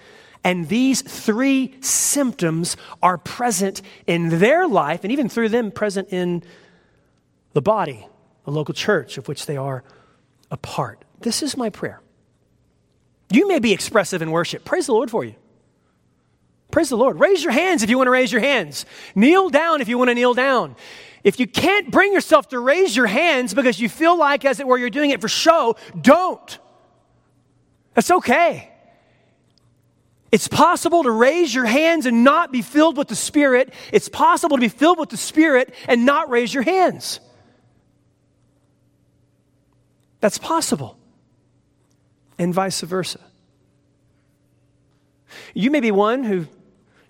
And 0.44 0.68
these 0.68 1.02
three 1.02 1.74
symptoms 1.80 2.76
are 3.02 3.16
present 3.16 3.82
in 4.06 4.40
their 4.40 4.66
life, 4.66 5.04
and 5.04 5.12
even 5.12 5.28
through 5.28 5.50
them, 5.50 5.70
present 5.70 6.08
in 6.10 6.42
the 7.52 7.62
body, 7.62 8.06
the 8.44 8.50
local 8.50 8.74
church 8.74 9.18
of 9.18 9.28
which 9.28 9.46
they 9.46 9.56
are 9.56 9.84
a 10.50 10.56
part. 10.56 11.04
This 11.20 11.42
is 11.42 11.56
my 11.56 11.70
prayer. 11.70 12.00
You 13.30 13.48
may 13.48 13.60
be 13.60 13.72
expressive 13.72 14.20
in 14.20 14.30
worship. 14.30 14.64
Praise 14.64 14.86
the 14.86 14.92
Lord 14.92 15.10
for 15.10 15.24
you. 15.24 15.34
Praise 16.70 16.88
the 16.88 16.96
Lord. 16.96 17.20
Raise 17.20 17.44
your 17.44 17.52
hands 17.52 17.82
if 17.82 17.90
you 17.90 17.98
want 17.98 18.06
to 18.06 18.12
raise 18.12 18.32
your 18.32 18.40
hands. 18.40 18.84
Kneel 19.14 19.50
down 19.50 19.80
if 19.80 19.88
you 19.88 19.98
want 19.98 20.08
to 20.08 20.14
kneel 20.14 20.34
down. 20.34 20.74
If 21.24 21.38
you 21.38 21.46
can't 21.46 21.90
bring 21.90 22.12
yourself 22.12 22.48
to 22.48 22.58
raise 22.58 22.96
your 22.96 23.06
hands 23.06 23.54
because 23.54 23.80
you 23.80 23.88
feel 23.88 24.18
like, 24.18 24.44
as 24.44 24.58
it 24.58 24.66
were, 24.66 24.76
you're 24.76 24.90
doing 24.90 25.10
it 25.10 25.20
for 25.20 25.28
show, 25.28 25.76
don't. 26.00 26.58
That's 27.94 28.10
okay. 28.10 28.70
It's 30.32 30.48
possible 30.48 31.02
to 31.02 31.10
raise 31.10 31.54
your 31.54 31.66
hands 31.66 32.06
and 32.06 32.24
not 32.24 32.50
be 32.50 32.62
filled 32.62 32.96
with 32.96 33.08
the 33.08 33.14
Spirit. 33.14 33.72
It's 33.92 34.08
possible 34.08 34.56
to 34.56 34.60
be 34.60 34.68
filled 34.68 34.98
with 34.98 35.10
the 35.10 35.16
Spirit 35.16 35.74
and 35.86 36.06
not 36.06 36.30
raise 36.30 36.52
your 36.52 36.62
hands. 36.62 37.20
That's 40.20 40.38
possible. 40.38 40.96
And 42.38 42.54
vice 42.54 42.80
versa. 42.80 43.20
You 45.54 45.70
may 45.70 45.80
be 45.80 45.90
one 45.90 46.24
who 46.24 46.46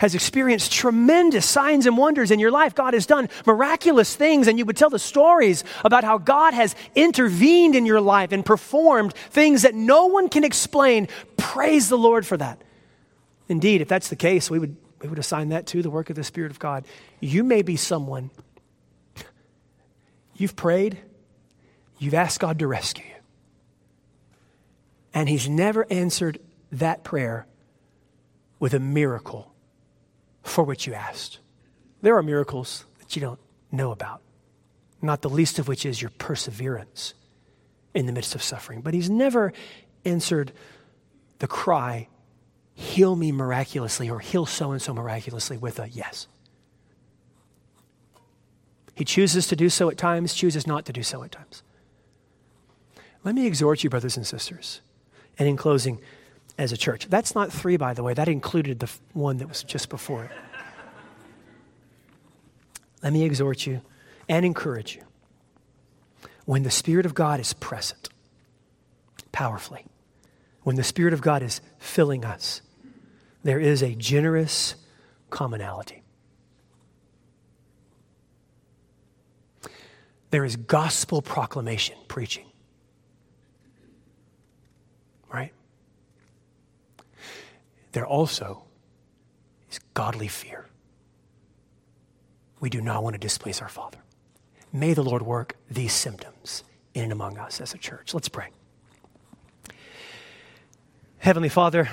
has 0.03 0.17
experienced 0.17 0.73
tremendous 0.73 1.49
signs 1.49 1.87
and 1.87 1.97
wonders 1.97 2.33
in 2.33 2.41
your 2.41 2.51
life. 2.51 2.75
God 2.75 2.93
has 2.93 3.07
done 3.07 3.29
miraculous 3.47 4.17
things, 4.17 4.49
and 4.49 4.59
you 4.59 4.65
would 4.65 4.77
tell 4.77 4.91
the 4.91 4.99
stories 4.99 5.63
about 5.85 6.03
how 6.03 6.19
God 6.19 6.55
has 6.55 6.75
intervened 6.97 7.77
in 7.77 7.87
your 7.87 8.01
life 8.01 8.33
and 8.33 8.45
performed 8.45 9.15
things 9.15 9.63
that 9.63 9.77
no 9.77 10.07
one 10.07 10.29
can 10.29 10.43
explain. 10.43 11.07
Praise 11.37 11.89
the 11.89 11.97
Lord 11.97 12.27
for 12.27 12.37
that. 12.37 12.61
Indeed, 13.49 13.81
if 13.81 13.87
that's 13.87 14.09
the 14.09 14.17
case, 14.17 14.51
we 14.51 14.59
would, 14.59 14.77
we 15.03 15.09
would 15.09 15.21
assign 15.21 15.51
that 15.51 15.67
to 15.69 15.83
the 15.83 15.91
work 15.91 16.11
of 16.11 16.17
the 16.17 16.25
Spirit 16.25 16.51
of 16.51 16.59
God. 16.59 16.85
You 17.21 17.45
may 17.45 17.63
be 17.63 17.77
someone, 17.77 18.31
you've 20.35 20.57
prayed, 20.57 20.99
you've 22.01 22.15
asked 22.15 22.41
God 22.41 22.59
to 22.59 22.67
rescue 22.67 23.05
you, 23.05 23.21
and 25.15 25.29
He's 25.29 25.49
never 25.49 25.87
answered 25.93 26.41
that 26.73 27.05
prayer 27.05 27.47
with 28.59 28.75
a 28.75 28.81
miracle 28.81 29.52
for 30.43 30.65
which 30.65 30.87
you 30.87 30.95
asked. 30.95 31.39
There 32.01 32.17
are 32.17 32.23
miracles 32.23 32.85
that 32.99 33.15
you 33.15 33.21
don't 33.21 33.41
know 33.71 33.91
about. 33.93 34.21
not 35.03 35.21
the 35.21 35.29
least 35.29 35.59
of 35.59 35.67
which 35.67 35.85
is 35.85 36.01
your 36.01 36.11
perseverance 36.11 37.15
in 37.93 38.07
the 38.07 38.13
midst 38.13 38.35
of 38.35 38.43
suffering. 38.43 38.81
But 38.81 38.95
he's 38.95 39.11
never 39.11 39.53
answered 40.05 40.53
the 41.41 41.49
cry, 41.49 42.09
heal 42.75 43.17
me 43.17 43.33
miraculously 43.33 44.09
or 44.09 44.21
heal 44.21 44.47
so 44.47 44.71
and 44.71 44.81
so 44.81 44.95
miraculously 44.95 45.59
with 45.59 45.81
a 45.81 45.89
yes. 45.89 46.29
He 48.95 49.05
chooses 49.05 49.49
to 49.49 49.57
do 49.57 49.69
so 49.69 49.91
at 49.91 49.99
times, 49.99 50.35
chooses 50.35 50.67
not 50.67 50.87
to 50.87 50.93
do 50.93 51.03
so 51.03 51.23
at 51.25 51.33
times. 51.33 51.63
Let 53.25 53.35
me 53.35 53.47
exhort 53.47 53.83
you, 53.83 53.91
brothers 53.91 54.17
and 54.17 54.27
sisters. 54.27 54.81
And 55.39 55.49
in 55.49 55.57
closing, 55.57 56.01
as 56.59 56.73
a 56.73 56.77
church, 56.77 57.09
that's 57.09 57.35
not 57.35 57.53
three, 57.53 57.77
by 57.77 57.95
the 57.95 58.03
way, 58.03 58.15
that 58.15 58.29
included 58.29 58.79
the 58.79 58.91
one 59.13 59.39
that 59.39 59.49
was 59.49 59.63
just 59.63 59.89
before 59.89 60.25
it. 60.25 60.31
Let 63.03 63.13
me 63.13 63.25
exhort 63.25 63.67
you 63.67 63.81
and 64.29 64.47
encourage 64.47 64.95
you. 64.95 65.03
When 66.45 66.63
the 66.63 66.71
Spirit 66.71 67.07
of 67.07 67.15
God 67.15 67.41
is 67.41 67.53
present, 67.55 68.09
powerfully, 69.33 69.87
when 70.63 70.77
the 70.77 70.85
Spirit 70.85 71.13
of 71.13 71.21
God 71.21 71.43
is 71.43 71.61
filling 71.79 72.25
us, 72.25 72.63
there 73.43 73.59
is 73.59 73.83
a 73.83 73.95
generous 73.95 74.77
commonality. 75.31 76.03
There 80.31 80.45
is 80.45 80.57
gospel 80.57 81.23
proclamation, 81.23 81.97
preaching. 82.09 82.52
There 87.93 88.07
also 88.07 88.65
is 89.71 89.79
godly 89.95 90.29
fear. 90.29 90.67
We 92.61 92.71
do 92.71 92.81
not 92.81 93.03
want 93.03 93.15
to 93.15 93.19
displace 93.19 93.61
our 93.61 93.69
Father. 93.69 93.99
May 94.73 94.95
the 94.95 95.03
Lord 95.03 95.23
work 95.23 95.57
these 95.71 95.93
symptoms 95.93 96.65
in 96.95 97.05
and 97.05 97.13
among 97.13 97.39
us 97.39 97.61
as 97.61 97.75
a 97.75 97.79
church. 97.79 98.15
Let's 98.15 98.29
pray. 98.29 98.49
Heavenly 101.19 101.49
Father, 101.49 101.89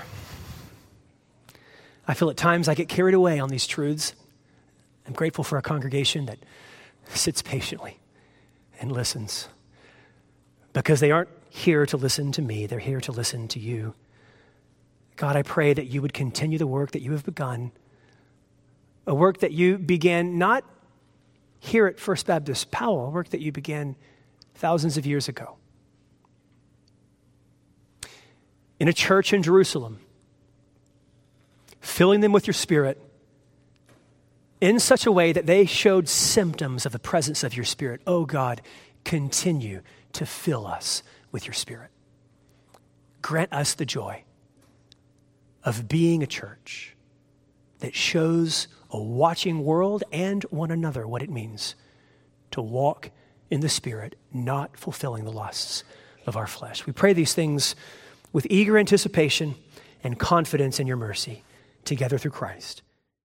I 2.08 2.14
feel 2.14 2.30
at 2.30 2.38
times 2.38 2.68
I 2.68 2.76
get 2.76 2.90
carried 2.90 3.14
away 3.14 3.40
on 3.40 3.50
these 3.50 3.68
truths. 3.68 4.14
I'm 5.06 5.14
grateful 5.14 5.44
for 5.44 5.58
a 5.58 5.62
congregation 5.62 6.26
that 6.26 6.40
sits 7.14 7.42
patiently 7.42 8.00
and 8.80 8.92
listens 8.92 9.48
because 10.74 11.00
they 11.00 11.12
aren't 11.12 11.30
here 11.50 11.86
to 11.86 11.98
listen 11.98 12.32
to 12.34 12.42
me, 12.42 12.66
they're 12.66 12.80
here 12.80 13.02
to 13.02 13.12
listen 13.12 13.48
to 13.50 13.60
you. 13.60 13.94
God, 15.20 15.36
I 15.36 15.42
pray 15.44 15.74
that 15.74 15.88
you 15.88 16.02
would 16.02 16.14
continue 16.14 16.58
the 16.58 16.66
work 16.66 16.92
that 16.92 17.02
you 17.02 17.12
have 17.12 17.26
begun 17.26 17.74
a 19.06 19.14
work 19.14 19.40
that 19.40 19.52
you 19.52 19.78
began 19.78 20.38
not 20.38 20.64
here 21.60 21.88
at 21.88 22.00
First 22.00 22.26
Baptist 22.26 22.72
Powell, 22.72 23.08
a 23.08 23.10
work 23.10 23.28
that 23.32 23.42
you 23.42 23.52
began 23.52 23.98
thousands 24.54 24.96
of 24.96 25.06
years 25.06 25.28
ago. 25.28 25.58
In 28.80 28.88
a 28.88 28.94
church 28.94 29.34
in 29.34 29.44
Jerusalem, 29.44 30.00
filling 31.82 32.22
them 32.22 32.32
with 32.32 32.48
your 32.48 32.54
spirit 32.54 33.02
in 34.62 34.80
such 34.80 35.06
a 35.06 35.12
way 35.12 35.34
that 35.34 35.46
they 35.46 35.66
showed 35.66 36.08
symptoms 36.08 36.86
of 36.86 36.94
the 36.94 37.00
presence 37.00 37.44
of 37.44 37.58
your 37.58 37.66
spirit. 37.66 38.00
Oh 38.08 38.24
God, 38.24 38.62
continue 39.04 39.82
to 40.14 40.26
fill 40.26 40.66
us 40.66 41.04
with 41.34 41.46
your 41.46 41.54
spirit. 41.54 41.90
Grant 43.22 43.52
us 43.52 43.74
the 43.74 43.86
joy 43.86 44.24
of 45.64 45.88
being 45.88 46.24
a 46.24 46.28
church 46.28 46.96
that 47.80 47.96
shows 47.96 48.68
a 48.92 49.00
watching 49.00 49.64
world 49.64 50.04
and 50.12 50.44
one 50.46 50.72
another 50.72 51.08
what 51.08 51.22
it 51.22 51.30
means 51.30 51.76
to 52.52 52.62
walk 52.62 53.12
in 53.50 53.62
the 53.62 53.70
Spirit, 53.70 54.16
not 54.34 54.78
fulfilling 54.78 55.26
the 55.26 55.32
lusts 55.32 55.84
of 56.26 56.36
our 56.36 56.48
flesh. 56.48 56.86
We 56.86 56.94
pray 56.94 57.14
these 57.14 57.34
things 57.34 57.76
with 58.32 58.48
eager 58.50 58.78
anticipation 58.78 59.56
and 60.04 60.20
confidence 60.20 60.80
in 60.80 60.88
your 60.88 60.98
mercy 60.98 61.44
together 61.84 62.18
through 62.18 62.32
Christ. 62.32 62.82